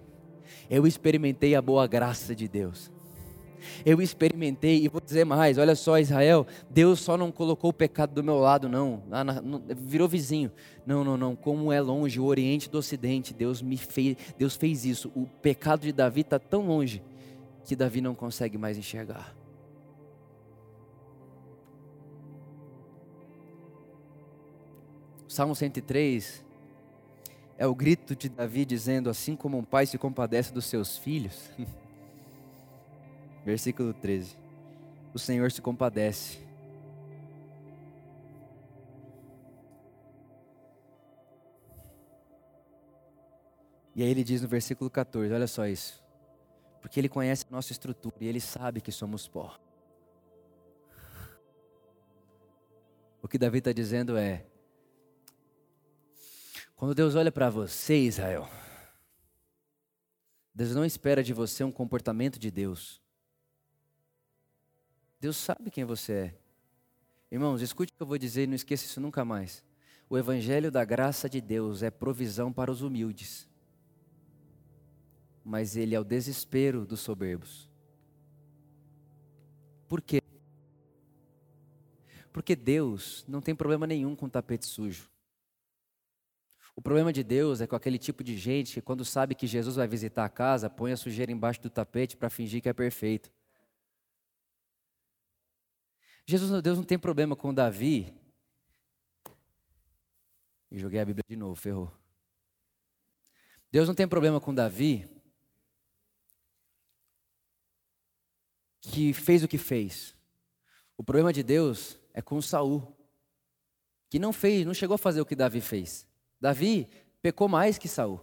Eu 0.69 0.87
experimentei 0.87 1.55
a 1.55 1.63
boa 1.63 1.87
graça 1.87 2.35
de 2.35 2.49
Deus. 2.49 2.93
Eu 3.85 4.01
experimentei, 4.01 4.85
e 4.85 4.89
vou 4.89 5.01
dizer 5.01 5.25
mais: 5.25 5.59
olha 5.59 5.75
só, 5.75 5.99
Israel, 5.99 6.47
Deus 6.71 7.01
só 7.01 7.17
não 7.17 7.33
colocou 7.33 7.71
o 7.71 7.73
pecado 7.73 8.13
do 8.13 8.23
meu 8.23 8.39
lado, 8.39 8.69
não, 8.69 9.03
virou 9.77 10.09
vizinho. 10.09 10.51
Não, 10.87 11.03
não, 11.03 11.17
não. 11.17 11.35
Como 11.35 11.73
é 11.73 11.81
longe 11.81 12.21
o 12.21 12.25
Oriente 12.25 12.69
do 12.69 12.79
Ocidente, 12.79 13.33
Deus 13.33 13.63
me 13.63 13.77
fez, 13.77 14.17
Deus 14.39 14.57
fez 14.57 14.85
isso. 14.85 15.11
O 15.15 15.27
pecado 15.41 15.83
de 15.83 15.93
Davi 15.93 16.21
está 16.21 16.39
tão 16.39 16.67
longe 16.67 17.03
que 17.65 17.75
Davi 17.75 18.01
não 18.01 18.15
consegue 18.15 18.59
mais 18.59 18.77
enxergar. 18.77 19.35
Salmo 25.29 25.55
103 25.55 26.45
é 27.57 27.67
o 27.67 27.75
grito 27.75 28.15
de 28.15 28.29
Davi 28.29 28.65
dizendo: 28.65 29.09
Assim 29.09 29.35
como 29.37 29.59
um 29.59 29.65
pai 29.65 29.87
se 29.87 29.99
compadece 29.99 30.53
dos 30.53 30.67
seus 30.67 30.99
filhos. 30.99 31.51
Versículo 33.45 33.93
13: 33.95 34.37
O 35.13 35.19
Senhor 35.19 35.51
se 35.51 35.61
compadece. 35.61 36.45
E 43.97 44.03
aí 44.03 44.09
ele 44.09 44.25
diz 44.25 44.43
no 44.43 44.49
versículo 44.49 44.91
14: 44.91 45.33
Olha 45.33 45.47
só 45.47 45.67
isso. 45.67 46.03
Porque 46.81 47.01
ele 47.01 47.09
conhece 47.09 47.47
a 47.49 47.53
nossa 47.53 47.73
estrutura 47.73 48.17
e 48.21 48.27
ele 48.27 48.41
sabe 48.41 48.81
que 48.81 48.93
somos 48.93 49.27
pó. 49.29 49.57
O 53.23 53.29
que 53.29 53.39
Davi 53.39 53.59
está 53.59 53.73
dizendo 53.73 54.17
é: 54.17 54.45
quando 56.85 56.95
Deus 56.95 57.15
olha 57.15 57.33
para 57.33 57.49
você, 57.49 57.97
Israel, 57.97 58.47
Deus 60.55 60.75
não 60.75 60.85
espera 60.85 61.25
de 61.25 61.33
você 61.33 61.65
um 61.65 61.73
comportamento 61.73 62.39
de 62.39 62.51
Deus. 62.51 63.01
Deus 65.19 65.39
sabe 65.39 65.71
quem 65.71 65.87
você 65.87 66.13
é. 66.13 66.35
Irmãos, 67.33 67.63
escute 67.63 67.91
o 67.91 67.97
que 67.97 68.03
eu 68.03 68.07
vou 68.07 68.19
dizer 68.19 68.43
e 68.43 68.47
não 68.49 68.55
esqueça 68.55 68.85
isso 68.85 69.01
nunca 69.01 69.25
mais. 69.25 69.65
O 70.11 70.19
Evangelho 70.19 70.71
da 70.71 70.85
graça 70.85 71.27
de 71.27 71.41
Deus 71.41 71.83
é 71.83 71.91
provisão 71.91 72.53
para 72.53 72.71
os 72.71 72.83
humildes, 72.83 73.49
mas 75.43 75.79
ele 75.79 75.95
é 75.95 75.99
o 75.99 76.05
desespero 76.05 76.85
dos 76.85 77.01
soberbos. 77.01 77.67
Por 79.89 80.03
quê? 80.03 80.21
Porque 82.31 82.55
Deus 82.55 83.25
não 83.27 83.41
tem 83.41 83.55
problema 83.55 83.87
nenhum 83.87 84.15
com 84.15 84.29
tapete 84.29 84.67
sujo. 84.67 85.14
O 86.77 86.83
problema 86.83 87.13
de 87.13 87.23
Deus 87.23 87.61
é 87.61 87.67
com 87.67 87.77
aquele 87.77 87.99
tipo 87.99 88.25
de 88.25 88.37
gente 88.37 88.75
que, 88.75 88.83
quando 88.83 89.05
sabe 89.05 89.35
que 89.35 89.47
Jesus 89.47 89.77
vai 89.77 89.87
visitar 89.87 90.25
a 90.25 90.29
casa, 90.29 90.69
põe 90.69 90.93
a 90.93 90.97
sujeira 90.97 91.31
embaixo 91.31 91.63
do 91.63 91.71
tapete 91.71 92.17
para 92.17 92.29
fingir 92.29 92.61
que 92.61 92.69
é 92.69 92.73
perfeito. 92.73 93.31
Jesus, 96.27 96.63
Deus 96.63 96.79
não 96.79 96.85
tem 96.85 96.99
problema 96.99 97.37
com 97.37 97.55
Davi. 97.55 98.13
E 100.71 100.79
joguei 100.79 100.99
a 100.99 101.05
Bíblia 101.05 101.25
de 101.29 101.37
novo, 101.37 101.55
ferrou. 101.55 101.93
Deus 103.71 103.87
não 103.87 103.95
tem 103.95 104.09
problema 104.09 104.41
com 104.41 104.55
Davi, 104.55 105.09
que 108.81 109.13
fez 109.13 109.43
o 109.43 109.49
que 109.49 109.59
fez. 109.59 110.17
O 110.97 111.05
problema 111.05 111.33
de 111.33 111.43
Deus 111.43 111.99
é 112.13 112.23
com 112.23 112.41
Saul, 112.41 112.97
que 114.09 114.19
não 114.19 114.33
fez, 114.33 114.65
não 114.65 114.75
chegou 114.75 114.95
a 114.95 114.99
fazer 114.99 115.21
o 115.21 115.27
que 115.27 115.37
Davi 115.37 115.61
fez. 115.61 116.07
Davi 116.41 116.89
pecou 117.23 117.49
mais 117.49 117.79
que 117.79 117.89
Saul. 117.89 118.21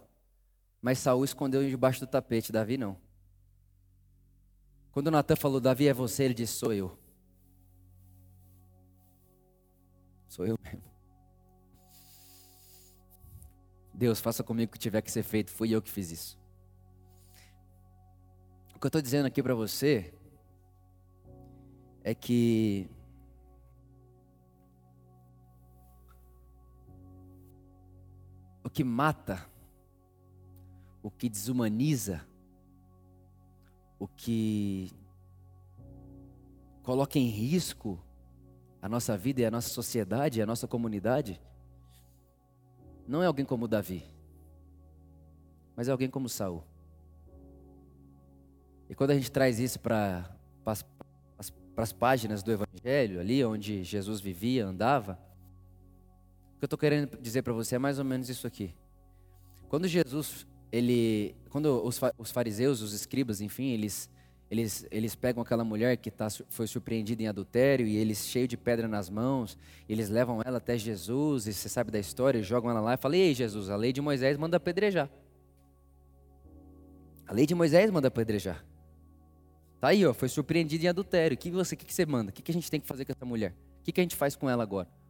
Mas 0.80 0.98
Saul 0.98 1.24
escondeu 1.24 1.68
debaixo 1.68 2.00
do 2.00 2.06
tapete, 2.06 2.52
Davi 2.52 2.76
não. 2.76 2.96
Quando 4.90 5.10
Natan 5.10 5.36
falou, 5.36 5.60
Davi 5.60 5.88
é 5.88 5.94
você, 5.94 6.24
ele 6.24 6.34
disse, 6.34 6.54
sou 6.54 6.72
eu. 6.72 6.98
Sou 10.28 10.46
eu 10.46 10.58
mesmo. 10.62 10.82
Deus, 13.94 14.20
faça 14.20 14.42
comigo 14.42 14.70
o 14.70 14.72
que 14.72 14.78
tiver 14.78 15.00
que 15.02 15.12
ser 15.12 15.22
feito, 15.22 15.50
fui 15.50 15.70
eu 15.70 15.80
que 15.80 15.90
fiz 15.90 16.10
isso. 16.10 16.38
O 18.74 18.78
que 18.78 18.86
eu 18.86 18.88
estou 18.88 19.00
dizendo 19.00 19.26
aqui 19.26 19.42
para 19.42 19.54
você 19.54 20.12
é 22.02 22.14
que 22.14 22.90
que 28.72 28.82
mata, 28.82 29.46
o 31.02 31.10
que 31.10 31.28
desumaniza, 31.28 32.26
o 33.98 34.08
que 34.08 34.90
coloca 36.82 37.18
em 37.18 37.28
risco 37.28 38.02
a 38.80 38.88
nossa 38.88 39.16
vida 39.16 39.40
e 39.40 39.44
a 39.44 39.50
nossa 39.50 39.68
sociedade, 39.68 40.42
a 40.42 40.46
nossa 40.46 40.66
comunidade, 40.66 41.40
não 43.06 43.22
é 43.22 43.26
alguém 43.26 43.44
como 43.44 43.68
Davi, 43.68 44.02
mas 45.76 45.88
é 45.88 45.92
alguém 45.92 46.08
como 46.08 46.28
Saul. 46.28 46.64
E 48.88 48.94
quando 48.94 49.10
a 49.10 49.14
gente 49.14 49.30
traz 49.30 49.58
isso 49.58 49.78
para 49.78 50.36
as 51.76 51.92
páginas 51.92 52.42
do 52.42 52.52
Evangelho, 52.52 53.20
ali 53.20 53.44
onde 53.44 53.84
Jesus 53.84 54.20
vivia, 54.20 54.66
andava, 54.66 55.18
que 56.62 56.64
eu 56.64 56.68
estou 56.68 56.78
querendo 56.78 57.20
dizer 57.20 57.42
para 57.42 57.52
você 57.52 57.74
é 57.74 57.78
mais 57.78 57.98
ou 57.98 58.04
menos 58.04 58.28
isso 58.28 58.46
aqui. 58.46 58.72
Quando 59.68 59.88
Jesus, 59.88 60.46
ele, 60.70 61.34
quando 61.50 61.84
os 61.84 62.30
fariseus, 62.30 62.80
os 62.82 62.92
escribas, 62.92 63.40
enfim, 63.40 63.70
eles, 63.70 64.08
eles, 64.48 64.86
eles 64.88 65.16
pegam 65.16 65.42
aquela 65.42 65.64
mulher 65.64 65.96
que 65.96 66.08
tá, 66.08 66.28
foi 66.30 66.68
surpreendida 66.68 67.20
em 67.20 67.26
adultério 67.26 67.84
e 67.84 67.96
eles 67.96 68.28
cheio 68.28 68.46
de 68.46 68.56
pedra 68.56 68.86
nas 68.86 69.10
mãos, 69.10 69.58
eles 69.88 70.08
levam 70.08 70.40
ela 70.44 70.58
até 70.58 70.78
Jesus 70.78 71.48
e 71.48 71.52
você 71.52 71.68
sabe 71.68 71.90
da 71.90 71.98
história, 71.98 72.40
jogam 72.44 72.70
ela 72.70 72.80
lá 72.80 72.94
e 72.94 72.96
falam: 72.96 73.18
Ei, 73.18 73.34
Jesus, 73.34 73.68
a 73.68 73.74
lei 73.74 73.92
de 73.92 74.00
Moisés 74.00 74.36
manda 74.36 74.56
apedrejar. 74.56 75.10
A 77.26 77.32
lei 77.32 77.44
de 77.44 77.56
Moisés 77.56 77.90
manda 77.90 78.06
apedrejar. 78.06 78.64
Tá 79.80 79.88
aí, 79.88 80.06
ó, 80.06 80.14
foi 80.14 80.28
surpreendida 80.28 80.84
em 80.84 80.88
adultério. 80.88 81.34
O 81.34 81.38
que 81.38 81.50
você, 81.50 81.74
que, 81.74 81.84
que 81.84 81.92
você 81.92 82.06
manda? 82.06 82.30
O 82.30 82.32
que, 82.32 82.40
que 82.40 82.52
a 82.52 82.54
gente 82.54 82.70
tem 82.70 82.80
que 82.80 82.86
fazer 82.86 83.04
com 83.04 83.10
essa 83.10 83.26
mulher? 83.26 83.52
O 83.80 83.82
que, 83.82 83.90
que 83.90 84.00
a 84.00 84.04
gente 84.04 84.14
faz 84.14 84.36
com 84.36 84.48
ela 84.48 84.62
agora? 84.62 85.01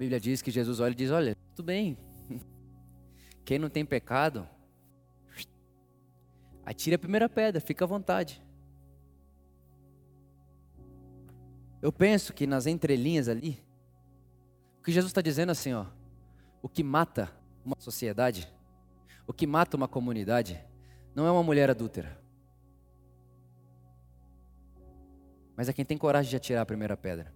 Bíblia 0.00 0.18
diz 0.18 0.42
que 0.42 0.50
Jesus 0.50 0.80
olha 0.80 0.92
e 0.92 0.96
diz: 0.96 1.10
Olha, 1.10 1.36
tudo 1.54 1.66
bem. 1.66 1.96
Quem 3.44 3.58
não 3.58 3.68
tem 3.68 3.84
pecado, 3.84 4.48
Atire 6.70 6.94
a 6.94 6.98
primeira 7.00 7.28
pedra, 7.28 7.60
fica 7.60 7.84
à 7.84 7.88
vontade. 7.88 8.40
Eu 11.82 11.90
penso 11.90 12.32
que 12.32 12.46
nas 12.46 12.64
entrelinhas 12.64 13.28
ali, 13.28 13.60
o 14.78 14.82
que 14.84 14.92
Jesus 14.92 15.10
está 15.10 15.20
dizendo 15.20 15.50
assim, 15.50 15.72
ó, 15.72 15.86
o 16.62 16.68
que 16.68 16.84
mata 16.84 17.28
uma 17.64 17.74
sociedade, 17.80 18.48
o 19.26 19.32
que 19.32 19.48
mata 19.48 19.76
uma 19.76 19.88
comunidade, 19.88 20.64
não 21.12 21.26
é 21.26 21.30
uma 21.32 21.42
mulher 21.42 21.68
adúltera, 21.70 22.22
mas 25.56 25.68
é 25.68 25.72
quem 25.72 25.84
tem 25.84 25.98
coragem 25.98 26.30
de 26.30 26.36
atirar 26.36 26.62
a 26.62 26.66
primeira 26.66 26.96
pedra. 26.96 27.34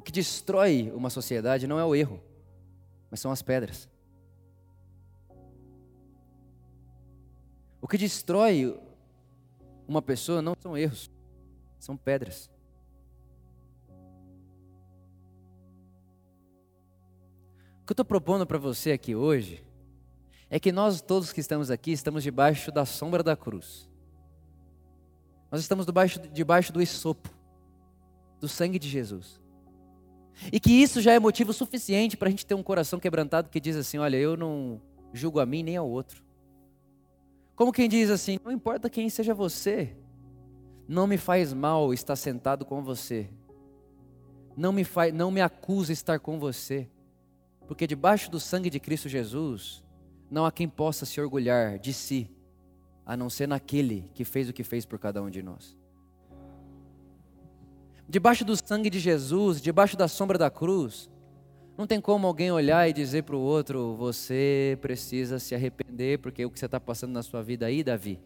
O 0.00 0.02
que 0.02 0.10
destrói 0.10 0.90
uma 0.94 1.10
sociedade 1.10 1.66
não 1.66 1.78
é 1.78 1.84
o 1.84 1.94
erro, 1.94 2.22
mas 3.10 3.20
são 3.20 3.30
as 3.30 3.42
pedras. 3.42 3.86
O 7.82 7.86
que 7.86 7.98
destrói 7.98 8.80
uma 9.86 10.00
pessoa 10.00 10.40
não 10.40 10.54
são 10.58 10.74
erros, 10.74 11.10
são 11.78 11.98
pedras. 11.98 12.50
O 17.82 17.86
que 17.86 17.90
eu 17.90 17.92
estou 17.92 18.06
propondo 18.06 18.46
para 18.46 18.56
você 18.56 18.92
aqui 18.92 19.14
hoje 19.14 19.62
é 20.48 20.58
que 20.58 20.72
nós 20.72 21.02
todos 21.02 21.30
que 21.30 21.42
estamos 21.42 21.70
aqui 21.70 21.92
estamos 21.92 22.22
debaixo 22.22 22.72
da 22.72 22.86
sombra 22.86 23.22
da 23.22 23.36
cruz. 23.36 23.86
Nós 25.50 25.60
estamos 25.60 25.84
debaixo, 25.84 26.18
debaixo 26.32 26.72
do 26.72 26.80
esopo, 26.80 27.28
do 28.40 28.48
sangue 28.48 28.78
de 28.78 28.88
Jesus. 28.88 29.38
E 30.52 30.58
que 30.58 30.70
isso 30.70 31.00
já 31.00 31.12
é 31.12 31.18
motivo 31.18 31.52
suficiente 31.52 32.16
para 32.16 32.28
a 32.28 32.30
gente 32.30 32.46
ter 32.46 32.54
um 32.54 32.62
coração 32.62 32.98
quebrantado 32.98 33.50
que 33.50 33.60
diz 33.60 33.76
assim: 33.76 33.98
olha, 33.98 34.16
eu 34.16 34.36
não 34.36 34.80
julgo 35.12 35.40
a 35.40 35.46
mim 35.46 35.62
nem 35.62 35.76
ao 35.76 35.88
outro. 35.88 36.22
Como 37.54 37.72
quem 37.72 37.88
diz 37.88 38.10
assim: 38.10 38.38
não 38.44 38.52
importa 38.52 38.88
quem 38.88 39.08
seja 39.10 39.34
você, 39.34 39.94
não 40.88 41.06
me 41.06 41.18
faz 41.18 41.52
mal 41.52 41.92
estar 41.92 42.16
sentado 42.16 42.64
com 42.64 42.82
você. 42.82 43.28
Não 44.56 44.72
me, 44.72 44.84
faz, 44.84 45.12
não 45.14 45.30
me 45.30 45.40
acusa 45.40 45.92
estar 45.92 46.18
com 46.18 46.38
você. 46.38 46.88
Porque 47.68 47.86
debaixo 47.86 48.30
do 48.30 48.40
sangue 48.40 48.68
de 48.68 48.80
Cristo 48.80 49.08
Jesus, 49.08 49.84
não 50.30 50.44
há 50.44 50.50
quem 50.50 50.68
possa 50.68 51.06
se 51.06 51.20
orgulhar 51.20 51.78
de 51.78 51.92
si, 51.92 52.28
a 53.06 53.16
não 53.16 53.30
ser 53.30 53.46
naquele 53.46 54.10
que 54.14 54.24
fez 54.24 54.48
o 54.48 54.52
que 54.52 54.64
fez 54.64 54.84
por 54.84 54.98
cada 54.98 55.22
um 55.22 55.30
de 55.30 55.42
nós. 55.42 55.79
Debaixo 58.10 58.44
do 58.44 58.56
sangue 58.56 58.90
de 58.90 58.98
Jesus, 58.98 59.62
debaixo 59.62 59.96
da 59.96 60.08
sombra 60.08 60.36
da 60.36 60.50
cruz, 60.50 61.08
não 61.78 61.86
tem 61.86 62.00
como 62.00 62.26
alguém 62.26 62.50
olhar 62.50 62.88
e 62.88 62.92
dizer 62.92 63.22
para 63.22 63.36
o 63.36 63.40
outro: 63.40 63.94
você 63.94 64.76
precisa 64.80 65.38
se 65.38 65.54
arrepender, 65.54 66.18
porque 66.18 66.44
o 66.44 66.50
que 66.50 66.58
você 66.58 66.66
está 66.66 66.80
passando 66.80 67.12
na 67.12 67.22
sua 67.22 67.40
vida 67.40 67.66
aí, 67.66 67.84
Davi, 67.84 68.20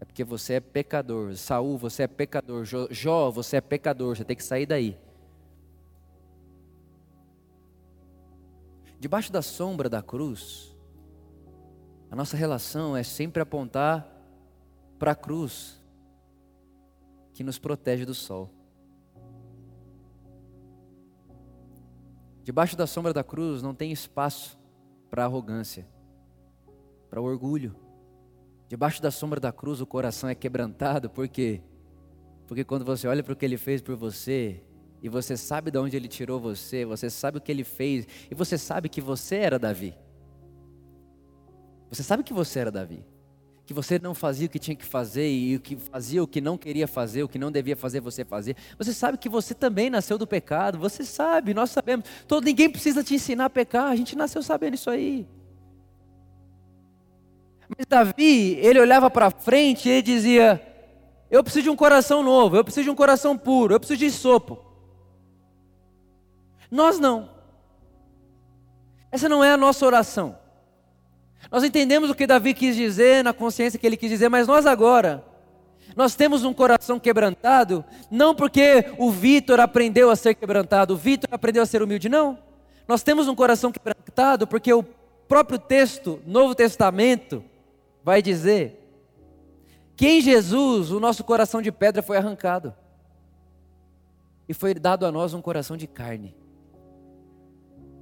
é 0.00 0.06
porque 0.06 0.24
você 0.24 0.54
é 0.54 0.60
pecador. 0.60 1.36
Saul, 1.36 1.76
você 1.76 2.04
é 2.04 2.06
pecador. 2.06 2.64
Jó, 2.64 3.30
você 3.30 3.58
é 3.58 3.60
pecador. 3.60 4.16
Você 4.16 4.24
tem 4.24 4.34
que 4.34 4.42
sair 4.42 4.64
daí. 4.64 4.96
Debaixo 8.98 9.30
da 9.30 9.42
sombra 9.42 9.90
da 9.90 10.00
cruz, 10.00 10.74
a 12.10 12.16
nossa 12.16 12.38
relação 12.38 12.96
é 12.96 13.02
sempre 13.02 13.42
apontar 13.42 14.10
para 14.98 15.10
a 15.12 15.14
cruz 15.14 15.78
que 17.34 17.44
nos 17.44 17.58
protege 17.58 18.06
do 18.06 18.14
sol. 18.14 18.50
Debaixo 22.50 22.76
da 22.76 22.84
sombra 22.84 23.12
da 23.12 23.22
cruz 23.22 23.62
não 23.62 23.72
tem 23.72 23.92
espaço 23.92 24.58
para 25.08 25.24
arrogância, 25.24 25.86
para 27.08 27.20
orgulho. 27.20 27.76
Debaixo 28.66 29.00
da 29.00 29.12
sombra 29.12 29.38
da 29.38 29.52
cruz 29.52 29.80
o 29.80 29.86
coração 29.86 30.28
é 30.28 30.34
quebrantado, 30.34 31.08
por 31.08 31.28
quê? 31.28 31.62
Porque 32.48 32.64
quando 32.64 32.84
você 32.84 33.06
olha 33.06 33.22
para 33.22 33.34
o 33.34 33.36
que 33.36 33.44
ele 33.44 33.56
fez 33.56 33.80
por 33.80 33.94
você, 33.94 34.64
e 35.00 35.08
você 35.08 35.36
sabe 35.36 35.70
de 35.70 35.78
onde 35.78 35.96
ele 35.96 36.08
tirou 36.08 36.40
você, 36.40 36.84
você 36.84 37.08
sabe 37.08 37.38
o 37.38 37.40
que 37.40 37.52
ele 37.52 37.62
fez, 37.62 38.04
e 38.28 38.34
você 38.34 38.58
sabe 38.58 38.88
que 38.88 39.00
você 39.00 39.36
era 39.36 39.56
Davi. 39.56 39.94
Você 41.88 42.02
sabe 42.02 42.24
que 42.24 42.32
você 42.32 42.58
era 42.58 42.72
Davi 42.72 43.06
que 43.70 43.74
você 43.74 44.00
não 44.00 44.16
fazia 44.16 44.48
o 44.48 44.50
que 44.50 44.58
tinha 44.58 44.74
que 44.74 44.84
fazer 44.84 45.30
e 45.30 45.54
o 45.54 45.60
que 45.60 45.76
fazia 45.76 46.20
o 46.20 46.26
que 46.26 46.40
não 46.40 46.58
queria 46.58 46.88
fazer, 46.88 47.22
o 47.22 47.28
que 47.28 47.38
não 47.38 47.52
devia 47.52 47.76
fazer, 47.76 48.00
você 48.00 48.24
fazia. 48.24 48.56
Você 48.76 48.92
sabe 48.92 49.16
que 49.16 49.28
você 49.28 49.54
também 49.54 49.88
nasceu 49.88 50.18
do 50.18 50.26
pecado, 50.26 50.76
você 50.76 51.04
sabe, 51.04 51.54
nós 51.54 51.70
sabemos. 51.70 52.04
Todo, 52.26 52.42
ninguém 52.42 52.68
precisa 52.68 53.04
te 53.04 53.14
ensinar 53.14 53.44
a 53.44 53.50
pecar, 53.50 53.86
a 53.86 53.94
gente 53.94 54.16
nasceu 54.16 54.42
sabendo 54.42 54.74
isso 54.74 54.90
aí. 54.90 55.24
Mas 57.68 57.86
Davi, 57.88 58.56
ele 58.56 58.80
olhava 58.80 59.08
para 59.08 59.30
frente 59.30 59.88
e 59.88 59.92
ele 59.92 60.02
dizia: 60.02 60.60
Eu 61.30 61.44
preciso 61.44 61.62
de 61.62 61.70
um 61.70 61.76
coração 61.76 62.24
novo, 62.24 62.56
eu 62.56 62.64
preciso 62.64 62.82
de 62.82 62.90
um 62.90 62.96
coração 62.96 63.38
puro, 63.38 63.74
eu 63.74 63.78
preciso 63.78 64.00
de 64.00 64.10
sopo. 64.10 64.58
Nós 66.68 66.98
não. 66.98 67.30
Essa 69.12 69.28
não 69.28 69.44
é 69.44 69.52
a 69.52 69.56
nossa 69.56 69.86
oração. 69.86 70.39
Nós 71.48 71.62
entendemos 71.62 72.10
o 72.10 72.14
que 72.14 72.26
Davi 72.26 72.52
quis 72.54 72.74
dizer, 72.74 73.22
na 73.22 73.32
consciência 73.32 73.78
que 73.78 73.86
ele 73.86 73.96
quis 73.96 74.10
dizer, 74.10 74.28
mas 74.28 74.46
nós 74.46 74.66
agora, 74.66 75.24
nós 75.96 76.14
temos 76.14 76.44
um 76.44 76.52
coração 76.52 76.98
quebrantado, 76.98 77.84
não 78.10 78.34
porque 78.34 78.92
o 78.98 79.10
Vitor 79.10 79.60
aprendeu 79.60 80.10
a 80.10 80.16
ser 80.16 80.34
quebrantado, 80.34 80.94
o 80.94 80.96
Vitor 80.96 81.28
aprendeu 81.32 81.62
a 81.62 81.66
ser 81.66 81.82
humilde, 81.82 82.08
não. 82.08 82.38
Nós 82.86 83.02
temos 83.02 83.28
um 83.28 83.34
coração 83.34 83.72
quebrantado 83.72 84.46
porque 84.46 84.72
o 84.72 84.82
próprio 84.82 85.58
texto, 85.58 86.20
Novo 86.26 86.54
Testamento, 86.54 87.44
vai 88.02 88.20
dizer 88.20 88.76
que 89.96 90.08
em 90.08 90.20
Jesus 90.20 90.90
o 90.90 90.98
nosso 90.98 91.22
coração 91.22 91.60
de 91.60 91.70
pedra 91.70 92.02
foi 92.02 92.16
arrancado 92.16 92.74
e 94.48 94.54
foi 94.54 94.74
dado 94.74 95.06
a 95.06 95.12
nós 95.12 95.34
um 95.34 95.42
coração 95.42 95.76
de 95.76 95.86
carne. 95.86 96.34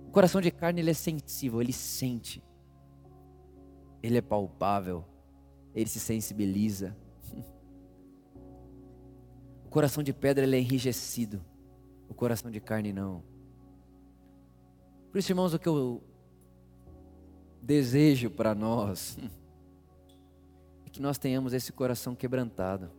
O 0.07 0.11
coração 0.11 0.41
de 0.41 0.51
carne 0.51 0.81
ele 0.81 0.91
é 0.91 0.95
sensível, 0.95 1.61
ele 1.61 1.73
sente 1.73 2.43
ele 4.03 4.19
é 4.19 4.23
palpável, 4.23 5.05
ele 5.75 5.89
se 5.89 6.01
sensibiliza. 6.01 6.97
O 9.65 9.71
coração 9.71 10.03
de 10.03 10.15
pedra 10.15 10.45
ele 10.45 10.57
é 10.57 10.61
enrijecido, 10.61 11.45
o 12.09 12.15
coração 12.15 12.51
de 12.51 12.59
carne 12.59 12.91
não. 12.91 13.23
Por 15.13 15.19
isso, 15.19 15.31
irmãos, 15.31 15.53
o 15.53 15.59
que 15.59 15.69
eu 15.69 16.03
desejo 17.61 18.31
para 18.31 18.55
nós 18.55 19.19
é 20.87 20.89
que 20.89 21.03
nós 21.03 21.19
tenhamos 21.19 21.53
esse 21.53 21.71
coração 21.71 22.15
quebrantado. 22.15 22.91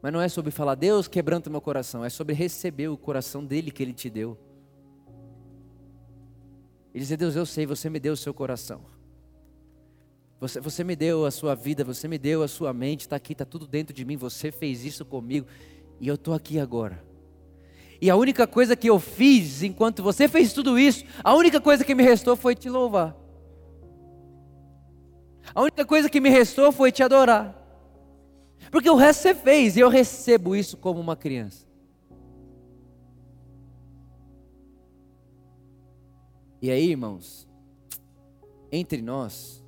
Mas 0.00 0.12
não 0.12 0.20
é 0.20 0.28
sobre 0.28 0.52
falar, 0.52 0.76
Deus 0.76 1.08
quebranta 1.08 1.50
meu 1.50 1.60
coração, 1.60 2.04
é 2.04 2.08
sobre 2.08 2.34
receber 2.34 2.88
o 2.88 2.96
coração 2.96 3.44
dele 3.44 3.70
que 3.70 3.82
ele 3.82 3.92
te 3.92 4.08
deu. 4.08 4.38
E 6.94 6.98
dizer: 6.98 7.16
Deus, 7.16 7.36
eu 7.36 7.46
sei, 7.46 7.66
você 7.66 7.88
me 7.90 8.00
deu 8.00 8.12
o 8.12 8.16
seu 8.16 8.32
coração. 8.32 8.80
Você, 10.40 10.60
você 10.60 10.84
me 10.84 10.94
deu 10.94 11.26
a 11.26 11.30
sua 11.30 11.54
vida, 11.54 11.82
você 11.82 12.06
me 12.06 12.16
deu 12.16 12.42
a 12.42 12.48
sua 12.48 12.72
mente, 12.72 13.02
está 13.02 13.16
aqui, 13.16 13.32
está 13.32 13.44
tudo 13.44 13.66
dentro 13.66 13.92
de 13.92 14.04
mim. 14.04 14.16
Você 14.16 14.52
fez 14.52 14.84
isso 14.84 15.04
comigo 15.04 15.46
e 16.00 16.06
eu 16.06 16.14
estou 16.14 16.34
aqui 16.34 16.58
agora. 16.58 17.02
E 18.00 18.08
a 18.08 18.16
única 18.16 18.46
coisa 18.46 18.76
que 18.76 18.88
eu 18.88 19.00
fiz 19.00 19.62
enquanto 19.62 20.02
você 20.02 20.28
fez 20.28 20.52
tudo 20.52 20.78
isso, 20.78 21.04
a 21.24 21.34
única 21.34 21.60
coisa 21.60 21.84
que 21.84 21.94
me 21.94 22.04
restou 22.04 22.36
foi 22.36 22.54
te 22.54 22.70
louvar. 22.70 23.16
A 25.54 25.62
única 25.62 25.84
coisa 25.84 26.08
que 26.08 26.20
me 26.20 26.28
restou 26.28 26.70
foi 26.70 26.92
te 26.92 27.02
adorar. 27.02 27.56
Porque 28.70 28.88
o 28.88 28.96
resto 28.96 29.22
você 29.22 29.34
fez 29.34 29.76
e 29.76 29.80
eu 29.80 29.88
recebo 29.88 30.54
isso 30.54 30.76
como 30.76 31.00
uma 31.00 31.16
criança. 31.16 31.67
E 36.60 36.70
aí, 36.70 36.90
irmãos, 36.90 37.48
entre 38.72 39.00
nós, 39.00 39.64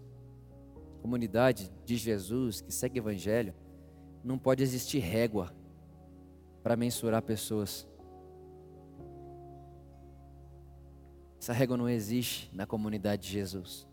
comunidade 1.00 1.70
de 1.84 1.96
Jesus 1.96 2.60
que 2.60 2.72
segue 2.72 2.98
o 2.98 3.02
Evangelho, 3.02 3.54
não 4.24 4.38
pode 4.38 4.62
existir 4.62 4.98
régua 4.98 5.54
para 6.62 6.76
mensurar 6.76 7.22
pessoas. 7.22 7.86
Essa 11.40 11.52
régua 11.52 11.76
não 11.76 11.88
existe 11.88 12.50
na 12.52 12.66
comunidade 12.66 13.22
de 13.22 13.30
Jesus. 13.30 13.88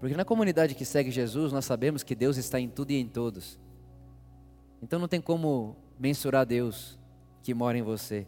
Porque 0.00 0.16
na 0.16 0.24
comunidade 0.24 0.74
que 0.74 0.84
segue 0.84 1.12
Jesus, 1.12 1.52
nós 1.52 1.64
sabemos 1.64 2.02
que 2.02 2.14
Deus 2.14 2.36
está 2.36 2.58
em 2.58 2.68
tudo 2.68 2.90
e 2.90 2.96
em 2.96 3.06
todos. 3.06 3.60
Então 4.82 4.98
não 4.98 5.06
tem 5.06 5.20
como 5.20 5.76
mensurar 5.96 6.44
Deus 6.44 6.98
que 7.40 7.54
mora 7.54 7.78
em 7.78 7.82
você. 7.82 8.26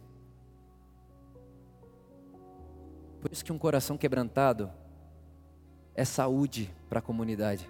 Por 3.25 3.31
isso 3.31 3.43
que 3.43 3.51
um 3.51 3.57
coração 3.57 3.97
quebrantado 3.97 4.71
é 5.95 6.05
saúde 6.05 6.71
para 6.87 6.99
a 6.99 7.01
comunidade. 7.01 7.67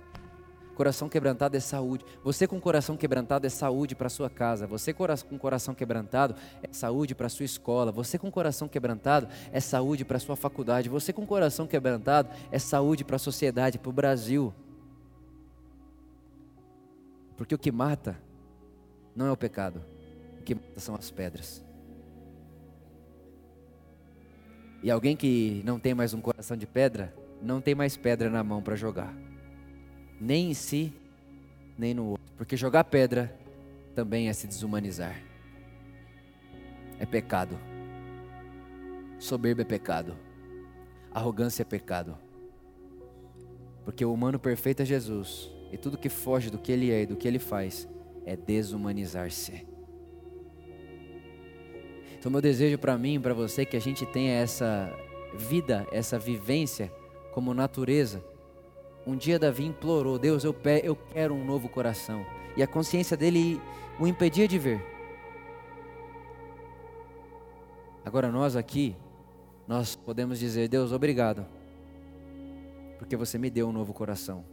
Coração 0.75 1.07
quebrantado 1.07 1.55
é 1.55 1.61
saúde. 1.61 2.03
Você 2.25 2.45
com 2.45 2.59
coração 2.59 2.97
quebrantado 2.97 3.47
é 3.47 3.49
saúde 3.49 3.95
para 3.95 4.09
sua 4.09 4.29
casa. 4.29 4.67
Você 4.67 4.93
com 4.93 5.39
coração 5.39 5.73
quebrantado 5.73 6.35
é 6.61 6.67
saúde 6.73 7.15
para 7.15 7.29
sua 7.29 7.45
escola. 7.45 7.89
Você 7.93 8.19
com 8.19 8.29
coração 8.29 8.67
quebrantado 8.67 9.29
é 9.53 9.61
saúde 9.61 10.03
para 10.03 10.19
sua 10.19 10.35
faculdade. 10.35 10.89
Você 10.89 11.13
com 11.13 11.25
coração 11.25 11.65
quebrantado 11.65 12.27
é 12.51 12.59
saúde 12.59 13.05
para 13.05 13.15
a 13.15 13.19
sociedade, 13.19 13.79
para 13.79 13.89
o 13.89 13.93
Brasil. 13.93 14.53
Porque 17.37 17.55
o 17.55 17.57
que 17.57 17.71
mata 17.71 18.19
não 19.15 19.27
é 19.27 19.31
o 19.31 19.37
pecado. 19.37 19.81
O 20.37 20.43
que 20.43 20.53
mata 20.53 20.81
são 20.81 20.95
as 20.95 21.09
pedras. 21.09 21.64
E 24.85 24.91
alguém 24.91 25.17
que 25.17 25.63
não 25.65 25.77
tem 25.79 25.93
mais 25.93 26.13
um 26.13 26.21
coração 26.21 26.55
de 26.55 26.65
pedra, 26.65 27.13
não 27.41 27.59
tem 27.59 27.75
mais 27.75 27.97
pedra 27.97 28.29
na 28.29 28.41
mão 28.41 28.61
para 28.61 28.77
jogar 28.77 29.13
nem 30.19 30.51
em 30.51 30.53
si, 30.53 30.93
nem 31.77 31.93
no 31.93 32.05
outro. 32.05 32.33
Porque 32.37 32.55
jogar 32.55 32.83
pedra 32.85 33.37
também 33.93 34.29
é 34.29 34.33
se 34.33 34.47
desumanizar. 34.47 35.21
É 36.99 37.05
pecado. 37.05 37.57
Soberba 39.19 39.61
é 39.61 39.65
pecado. 39.65 40.15
Arrogância 41.11 41.63
é 41.63 41.65
pecado. 41.65 42.17
Porque 43.83 44.03
o 44.03 44.13
humano 44.13 44.39
perfeito 44.39 44.81
é 44.81 44.85
Jesus. 44.85 45.51
E 45.71 45.77
tudo 45.77 45.97
que 45.97 46.09
foge 46.09 46.49
do 46.49 46.57
que 46.57 46.71
ele 46.71 46.91
é 46.91 47.01
e 47.01 47.05
do 47.05 47.15
que 47.15 47.27
ele 47.27 47.39
faz 47.39 47.87
é 48.25 48.35
desumanizar-se. 48.35 49.74
Então, 52.25 52.31
meu 52.31 52.41
desejo 52.41 52.79
para 52.79 52.97
mim, 52.97 53.21
para 53.21 53.35
você, 53.35 53.61
é 53.61 53.65
que 53.65 53.77
a 53.77 53.79
gente 53.79 54.03
tenha 54.03 54.33
essa 54.33 54.91
vida, 55.35 55.85
essa 55.91 56.17
vivência 56.17 56.91
como 57.31 57.53
natureza 57.53 58.19
um 59.05 59.15
dia 59.15 59.37
Davi 59.37 59.63
implorou: 59.63 60.17
Deus, 60.17 60.43
eu, 60.43 60.55
eu 60.83 60.95
quero 60.95 61.35
um 61.35 61.45
novo 61.45 61.69
coração. 61.69 62.25
E 62.57 62.63
a 62.63 62.67
consciência 62.67 63.15
dele 63.15 63.61
o 63.99 64.07
impedia 64.07 64.47
de 64.47 64.57
ver. 64.57 64.83
Agora 68.03 68.31
nós 68.31 68.55
aqui, 68.55 68.95
nós 69.67 69.95
podemos 69.95 70.39
dizer: 70.39 70.67
Deus, 70.67 70.91
obrigado, 70.91 71.45
porque 72.97 73.15
você 73.15 73.37
me 73.37 73.51
deu 73.51 73.67
um 73.67 73.71
novo 73.71 73.93
coração. 73.93 74.43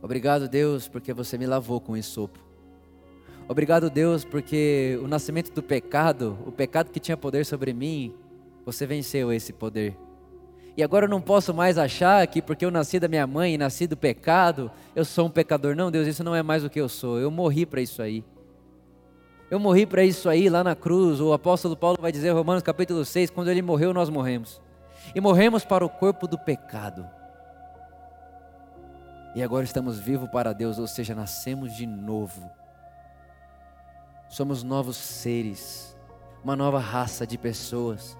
Obrigado, 0.00 0.48
Deus, 0.48 0.88
porque 0.88 1.12
você 1.12 1.36
me 1.36 1.44
lavou 1.44 1.82
com 1.82 2.00
sopo. 2.02 2.53
Obrigado, 3.46 3.90
Deus, 3.90 4.24
porque 4.24 4.98
o 5.02 5.06
nascimento 5.06 5.52
do 5.52 5.62
pecado, 5.62 6.38
o 6.46 6.52
pecado 6.52 6.90
que 6.90 6.98
tinha 6.98 7.16
poder 7.16 7.44
sobre 7.44 7.74
mim, 7.74 8.14
você 8.64 8.86
venceu 8.86 9.30
esse 9.30 9.52
poder. 9.52 9.96
E 10.76 10.82
agora 10.82 11.04
eu 11.04 11.10
não 11.10 11.20
posso 11.20 11.52
mais 11.52 11.76
achar 11.76 12.26
que 12.26 12.40
porque 12.40 12.64
eu 12.64 12.70
nasci 12.70 12.98
da 12.98 13.06
minha 13.06 13.26
mãe 13.26 13.54
e 13.54 13.58
nasci 13.58 13.86
do 13.86 13.96
pecado, 13.96 14.70
eu 14.96 15.04
sou 15.04 15.26
um 15.26 15.30
pecador. 15.30 15.76
Não, 15.76 15.90
Deus, 15.90 16.08
isso 16.08 16.24
não 16.24 16.34
é 16.34 16.42
mais 16.42 16.64
o 16.64 16.70
que 16.70 16.80
eu 16.80 16.88
sou. 16.88 17.18
Eu 17.18 17.30
morri 17.30 17.66
para 17.66 17.80
isso 17.80 18.02
aí. 18.02 18.24
Eu 19.50 19.60
morri 19.60 19.86
para 19.86 20.02
isso 20.02 20.28
aí 20.28 20.48
lá 20.48 20.64
na 20.64 20.74
cruz. 20.74 21.20
O 21.20 21.32
apóstolo 21.32 21.76
Paulo 21.76 21.98
vai 22.00 22.10
dizer, 22.10 22.30
Romanos 22.30 22.62
capítulo 22.62 23.04
6, 23.04 23.30
quando 23.30 23.50
ele 23.50 23.62
morreu, 23.62 23.92
nós 23.92 24.08
morremos. 24.08 24.60
E 25.14 25.20
morremos 25.20 25.64
para 25.64 25.84
o 25.84 25.88
corpo 25.88 26.26
do 26.26 26.38
pecado. 26.38 27.06
E 29.36 29.42
agora 29.42 29.64
estamos 29.64 29.98
vivos 29.98 30.28
para 30.30 30.52
Deus, 30.52 30.78
ou 30.78 30.86
seja, 30.86 31.14
nascemos 31.14 31.76
de 31.76 31.86
novo. 31.86 32.50
Somos 34.28 34.62
novos 34.62 34.96
seres, 34.96 35.96
uma 36.42 36.56
nova 36.56 36.78
raça 36.78 37.26
de 37.26 37.38
pessoas 37.38 38.16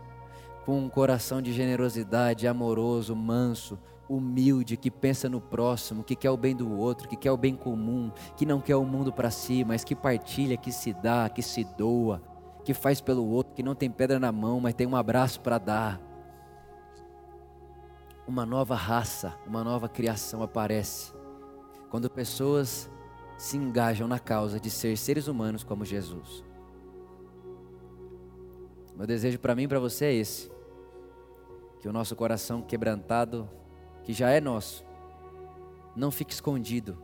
com 0.65 0.79
um 0.79 0.89
coração 0.89 1.43
de 1.43 1.53
generosidade, 1.53 2.47
amoroso, 2.47 3.15
manso, 3.15 3.79
humilde, 4.09 4.77
que 4.77 4.91
pensa 4.91 5.29
no 5.29 5.41
próximo, 5.41 6.03
que 6.03 6.17
quer 6.17 6.31
o 6.31 6.37
bem 6.37 6.55
do 6.55 6.71
outro, 6.77 7.09
que 7.09 7.17
quer 7.17 7.31
o 7.31 7.37
bem 7.37 7.55
comum, 7.55 8.11
que 8.37 8.47
não 8.47 8.61
quer 8.61 8.77
o 8.77 8.85
mundo 8.85 9.13
para 9.13 9.31
si, 9.31 9.65
mas 9.65 9.85
que 9.85 9.95
partilha, 9.95 10.57
que 10.57 10.73
se 10.73 10.93
dá, 10.93 11.29
que 11.29 11.43
se 11.43 11.65
doa, 11.65 12.23
que 12.65 12.73
faz 12.73 13.01
pelo 13.01 13.29
outro, 13.29 13.55
que 13.55 13.63
não 13.63 13.75
tem 13.75 13.91
pedra 13.91 14.19
na 14.19 14.33
mão, 14.33 14.61
mas 14.61 14.75
tem 14.75 14.87
um 14.87 14.97
abraço 14.97 15.41
para 15.41 15.59
dar. 15.59 16.01
Uma 18.27 18.47
nova 18.47 18.75
raça, 18.75 19.35
uma 19.47 19.63
nova 19.63 19.87
criação 19.87 20.43
aparece 20.43 21.13
quando 21.91 22.11
pessoas 22.11 22.91
se 23.37 23.57
engajam 23.57 24.07
na 24.07 24.19
causa 24.19 24.61
de 24.61 24.71
ser 24.71 24.97
seres 24.97 25.29
humanos 25.29 25.63
como 25.63 25.85
Jesus. 25.85 26.45
Meu 28.97 29.07
desejo 29.07 29.39
para 29.39 29.55
mim 29.55 29.65
e 29.65 29.69
para 29.69 29.81
você 29.81 30.07
é 30.07 30.15
esse 30.15 30.51
que 31.81 31.89
o 31.89 31.93
nosso 31.93 32.17
coração 32.17 32.63
quebrantado, 32.63 33.49
que 34.05 34.13
já 34.13 34.31
é 34.31 34.41
nosso, 34.41 34.85
não 35.95 36.11
fique 36.11 36.33
escondido 36.33 36.97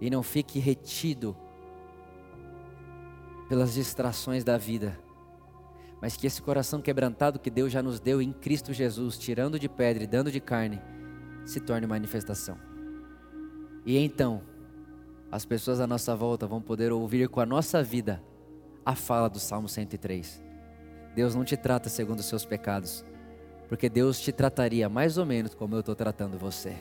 e 0.00 0.10
não 0.10 0.22
fique 0.22 0.58
retido 0.58 1.36
pelas 3.48 3.74
distrações 3.74 4.42
da 4.42 4.58
vida, 4.58 4.98
mas 6.00 6.16
que 6.16 6.26
esse 6.26 6.42
coração 6.42 6.82
quebrantado 6.82 7.38
que 7.38 7.50
Deus 7.50 7.72
já 7.72 7.82
nos 7.82 8.00
deu 8.00 8.20
em 8.20 8.32
Cristo 8.32 8.72
Jesus, 8.72 9.16
tirando 9.16 9.58
de 9.58 9.68
pedra 9.68 10.02
e 10.02 10.06
dando 10.06 10.32
de 10.32 10.40
carne, 10.40 10.80
se 11.44 11.60
torne 11.60 11.86
manifestação. 11.86 12.58
E 13.86 13.96
então, 13.96 14.42
as 15.30 15.44
pessoas 15.44 15.80
à 15.80 15.86
nossa 15.86 16.16
volta 16.16 16.46
vão 16.46 16.60
poder 16.60 16.92
ouvir 16.92 17.28
com 17.28 17.40
a 17.40 17.46
nossa 17.46 17.82
vida 17.82 18.22
a 18.84 18.94
fala 18.94 19.28
do 19.28 19.38
Salmo 19.38 19.68
103. 19.68 20.42
Deus 21.14 21.34
não 21.34 21.44
te 21.44 21.56
trata 21.56 21.88
segundo 21.88 22.20
os 22.20 22.26
seus 22.26 22.44
pecados, 22.44 23.04
porque 23.68 23.88
Deus 23.88 24.20
te 24.20 24.32
trataria 24.32 24.88
mais 24.88 25.18
ou 25.18 25.26
menos 25.26 25.54
como 25.54 25.74
eu 25.74 25.80
estou 25.80 25.94
tratando 25.94 26.38
você. 26.38 26.76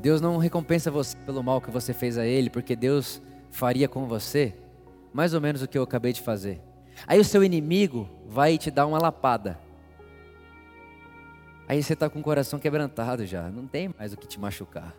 Deus 0.00 0.20
não 0.20 0.38
recompensa 0.38 0.90
você 0.90 1.16
pelo 1.18 1.42
mal 1.42 1.60
que 1.60 1.70
você 1.70 1.92
fez 1.92 2.16
a 2.16 2.24
Ele, 2.24 2.48
porque 2.48 2.74
Deus 2.74 3.22
faria 3.50 3.86
com 3.86 4.06
você 4.06 4.56
mais 5.12 5.34
ou 5.34 5.40
menos 5.40 5.62
o 5.62 5.68
que 5.68 5.76
eu 5.76 5.82
acabei 5.82 6.12
de 6.12 6.22
fazer. 6.22 6.69
Aí 7.06 7.18
o 7.18 7.24
seu 7.24 7.42
inimigo 7.42 8.08
vai 8.26 8.58
te 8.58 8.70
dar 8.70 8.86
uma 8.86 8.98
lapada. 8.98 9.58
Aí 11.68 11.82
você 11.82 11.92
está 11.92 12.08
com 12.10 12.18
o 12.18 12.22
coração 12.22 12.58
quebrantado 12.58 13.24
já, 13.24 13.48
não 13.48 13.66
tem 13.66 13.94
mais 13.96 14.12
o 14.12 14.16
que 14.16 14.26
te 14.26 14.40
machucar. 14.40 14.94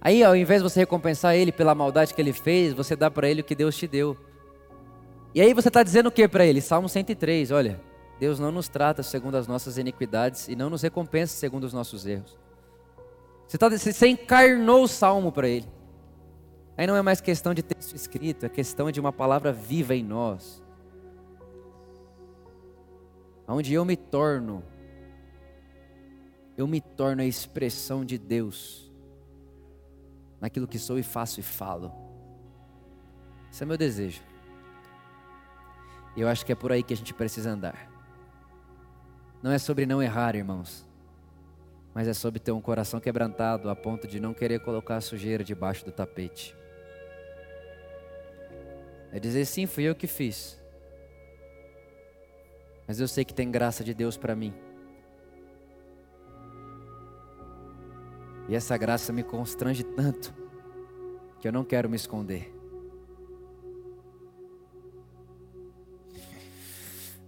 Aí, 0.00 0.22
ao 0.22 0.36
invés 0.36 0.62
de 0.62 0.68
você 0.70 0.80
recompensar 0.80 1.34
ele 1.34 1.50
pela 1.50 1.74
maldade 1.74 2.14
que 2.14 2.20
ele 2.20 2.32
fez, 2.32 2.72
você 2.72 2.94
dá 2.94 3.10
para 3.10 3.28
ele 3.28 3.40
o 3.40 3.44
que 3.44 3.54
Deus 3.54 3.76
te 3.76 3.88
deu. 3.88 4.16
E 5.34 5.40
aí 5.40 5.52
você 5.52 5.68
está 5.68 5.82
dizendo 5.82 6.06
o 6.06 6.12
que 6.12 6.28
para 6.28 6.46
ele? 6.46 6.60
Salmo 6.60 6.88
103, 6.88 7.50
olha, 7.50 7.80
Deus 8.18 8.38
não 8.38 8.50
nos 8.50 8.68
trata 8.68 9.02
segundo 9.02 9.36
as 9.36 9.46
nossas 9.46 9.78
iniquidades 9.78 10.48
e 10.48 10.56
não 10.56 10.70
nos 10.70 10.82
recompensa 10.82 11.36
segundo 11.36 11.64
os 11.64 11.72
nossos 11.72 12.06
erros. 12.06 12.38
Você, 13.46 13.58
tá, 13.58 13.68
você 13.68 14.08
encarnou 14.08 14.84
o 14.84 14.88
salmo 14.88 15.32
para 15.32 15.48
ele. 15.48 15.66
Aí 16.78 16.86
não 16.86 16.94
é 16.94 17.02
mais 17.02 17.20
questão 17.20 17.52
de 17.52 17.60
texto 17.60 17.96
escrito, 17.96 18.46
é 18.46 18.48
questão 18.48 18.88
de 18.92 19.00
uma 19.00 19.12
palavra 19.12 19.52
viva 19.52 19.96
em 19.96 20.04
nós. 20.04 20.62
Onde 23.48 23.74
eu 23.74 23.84
me 23.84 23.96
torno, 23.96 24.62
eu 26.56 26.68
me 26.68 26.80
torno 26.80 27.20
a 27.20 27.24
expressão 27.24 28.04
de 28.04 28.16
Deus 28.16 28.92
naquilo 30.40 30.68
que 30.68 30.78
sou 30.78 31.00
e 31.00 31.02
faço 31.02 31.40
e 31.40 31.42
falo. 31.42 31.92
Esse 33.50 33.64
é 33.64 33.66
meu 33.66 33.76
desejo. 33.76 34.22
E 36.14 36.20
eu 36.20 36.28
acho 36.28 36.46
que 36.46 36.52
é 36.52 36.54
por 36.54 36.70
aí 36.70 36.84
que 36.84 36.94
a 36.94 36.96
gente 36.96 37.12
precisa 37.12 37.50
andar. 37.50 37.90
Não 39.42 39.50
é 39.50 39.58
sobre 39.58 39.84
não 39.84 40.00
errar, 40.00 40.36
irmãos, 40.36 40.86
mas 41.92 42.06
é 42.06 42.14
sobre 42.14 42.38
ter 42.38 42.52
um 42.52 42.60
coração 42.60 43.00
quebrantado 43.00 43.68
a 43.68 43.74
ponto 43.74 44.06
de 44.06 44.20
não 44.20 44.32
querer 44.32 44.60
colocar 44.60 44.98
a 44.98 45.00
sujeira 45.00 45.42
debaixo 45.42 45.84
do 45.84 45.90
tapete. 45.90 46.56
É 49.12 49.18
dizer 49.18 49.44
sim, 49.44 49.66
fui 49.66 49.84
eu 49.84 49.94
que 49.94 50.06
fiz. 50.06 50.60
Mas 52.86 53.00
eu 53.00 53.08
sei 53.08 53.24
que 53.24 53.34
tem 53.34 53.50
graça 53.50 53.84
de 53.84 53.92
Deus 53.92 54.16
para 54.16 54.34
mim. 54.34 54.54
E 58.48 58.54
essa 58.54 58.76
graça 58.78 59.12
me 59.12 59.22
constrange 59.22 59.84
tanto 59.84 60.34
que 61.38 61.46
eu 61.46 61.52
não 61.52 61.64
quero 61.64 61.88
me 61.88 61.96
esconder. 61.96 62.54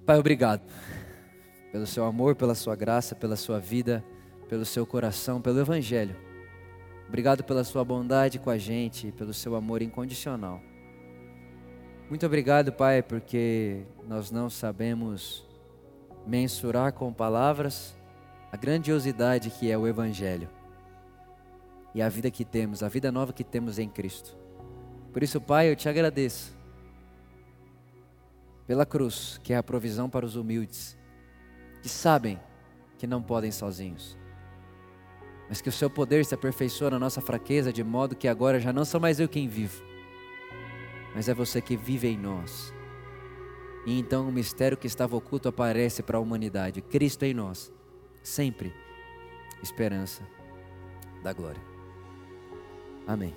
Pai, 0.07 0.19
obrigado 0.19 0.63
pelo 1.71 1.87
seu 1.87 2.05
amor, 2.05 2.35
pela 2.35 2.55
sua 2.55 2.75
graça, 2.75 3.15
pela 3.15 3.37
sua 3.37 3.61
vida, 3.61 4.05
pelo 4.49 4.65
seu 4.65 4.85
coração, 4.87 5.41
pelo 5.41 5.61
Evangelho. 5.61 6.17
Obrigado 7.07 7.45
pela 7.45 7.65
sua 7.65 7.85
bondade 7.85 8.39
com 8.39 8.51
a 8.51 8.59
gente 8.59 9.13
pelo 9.13 9.35
seu 9.35 9.55
amor 9.55 9.83
incondicional. 9.83 10.61
Muito 12.11 12.27
obrigado, 12.27 12.73
Pai, 12.73 13.05
porque 13.05 13.85
nós 14.09 14.33
não 14.33 14.51
sabemos 14.51 15.47
mensurar 16.27 16.93
com 16.93 17.13
palavras 17.13 17.97
a 18.51 18.57
grandiosidade 18.57 19.49
que 19.49 19.71
é 19.71 19.79
o 19.79 19.87
Evangelho 19.87 20.49
e 21.95 22.03
a 22.03 22.09
vida 22.09 22.29
que 22.29 22.45
temos, 22.45 22.83
a 22.83 22.89
vida 22.89 23.13
nova 23.13 23.33
que 23.33 23.45
temos 23.45 23.79
em 23.79 23.89
Cristo. 23.89 24.37
Por 25.13 25.23
isso, 25.23 25.41
Pai, 25.41 25.71
eu 25.71 25.77
te 25.77 25.89
agradeço, 25.89 26.53
pela 28.67 28.85
cruz, 28.85 29.39
que 29.45 29.53
é 29.53 29.57
a 29.57 29.63
provisão 29.63 30.11
para 30.11 30.27
os 30.27 30.35
humildes, 30.35 30.99
que 31.81 31.89
sabem 31.89 32.41
que 32.99 33.07
não 33.07 33.23
podem 33.23 33.53
sozinhos. 33.53 34.19
Mas 35.49 35.61
que 35.61 35.69
o 35.69 35.73
seu 35.73 35.89
poder 35.89 36.25
se 36.25 36.35
aperfeiçoa 36.35 36.91
na 36.91 36.99
nossa 36.99 37.21
fraqueza, 37.21 37.73
de 37.73 37.85
modo 37.85 38.17
que 38.17 38.27
agora 38.27 38.59
já 38.59 38.73
não 38.73 38.85
sou 38.85 39.01
mais 39.01 39.21
eu 39.21 39.29
quem 39.29 39.47
vivo, 39.47 39.90
mas 41.15 41.29
é 41.29 41.35
você 41.35 41.61
que 41.61 41.77
vive 41.77 42.09
em 42.09 42.17
nós. 42.17 42.73
E 43.87 43.99
então 43.99 44.29
o 44.29 44.33
mistério 44.33 44.77
que 44.77 44.87
estava 44.87 45.17
oculto 45.17 45.49
aparece 45.49 46.03
para 46.03 46.19
a 46.19 46.21
humanidade, 46.21 46.83
Cristo 46.83 47.25
em 47.25 47.35
nós, 47.35 47.73
sempre 48.23 48.75
esperança 49.63 50.23
da 51.23 51.33
glória. 51.33 51.63
Amém. 53.07 53.35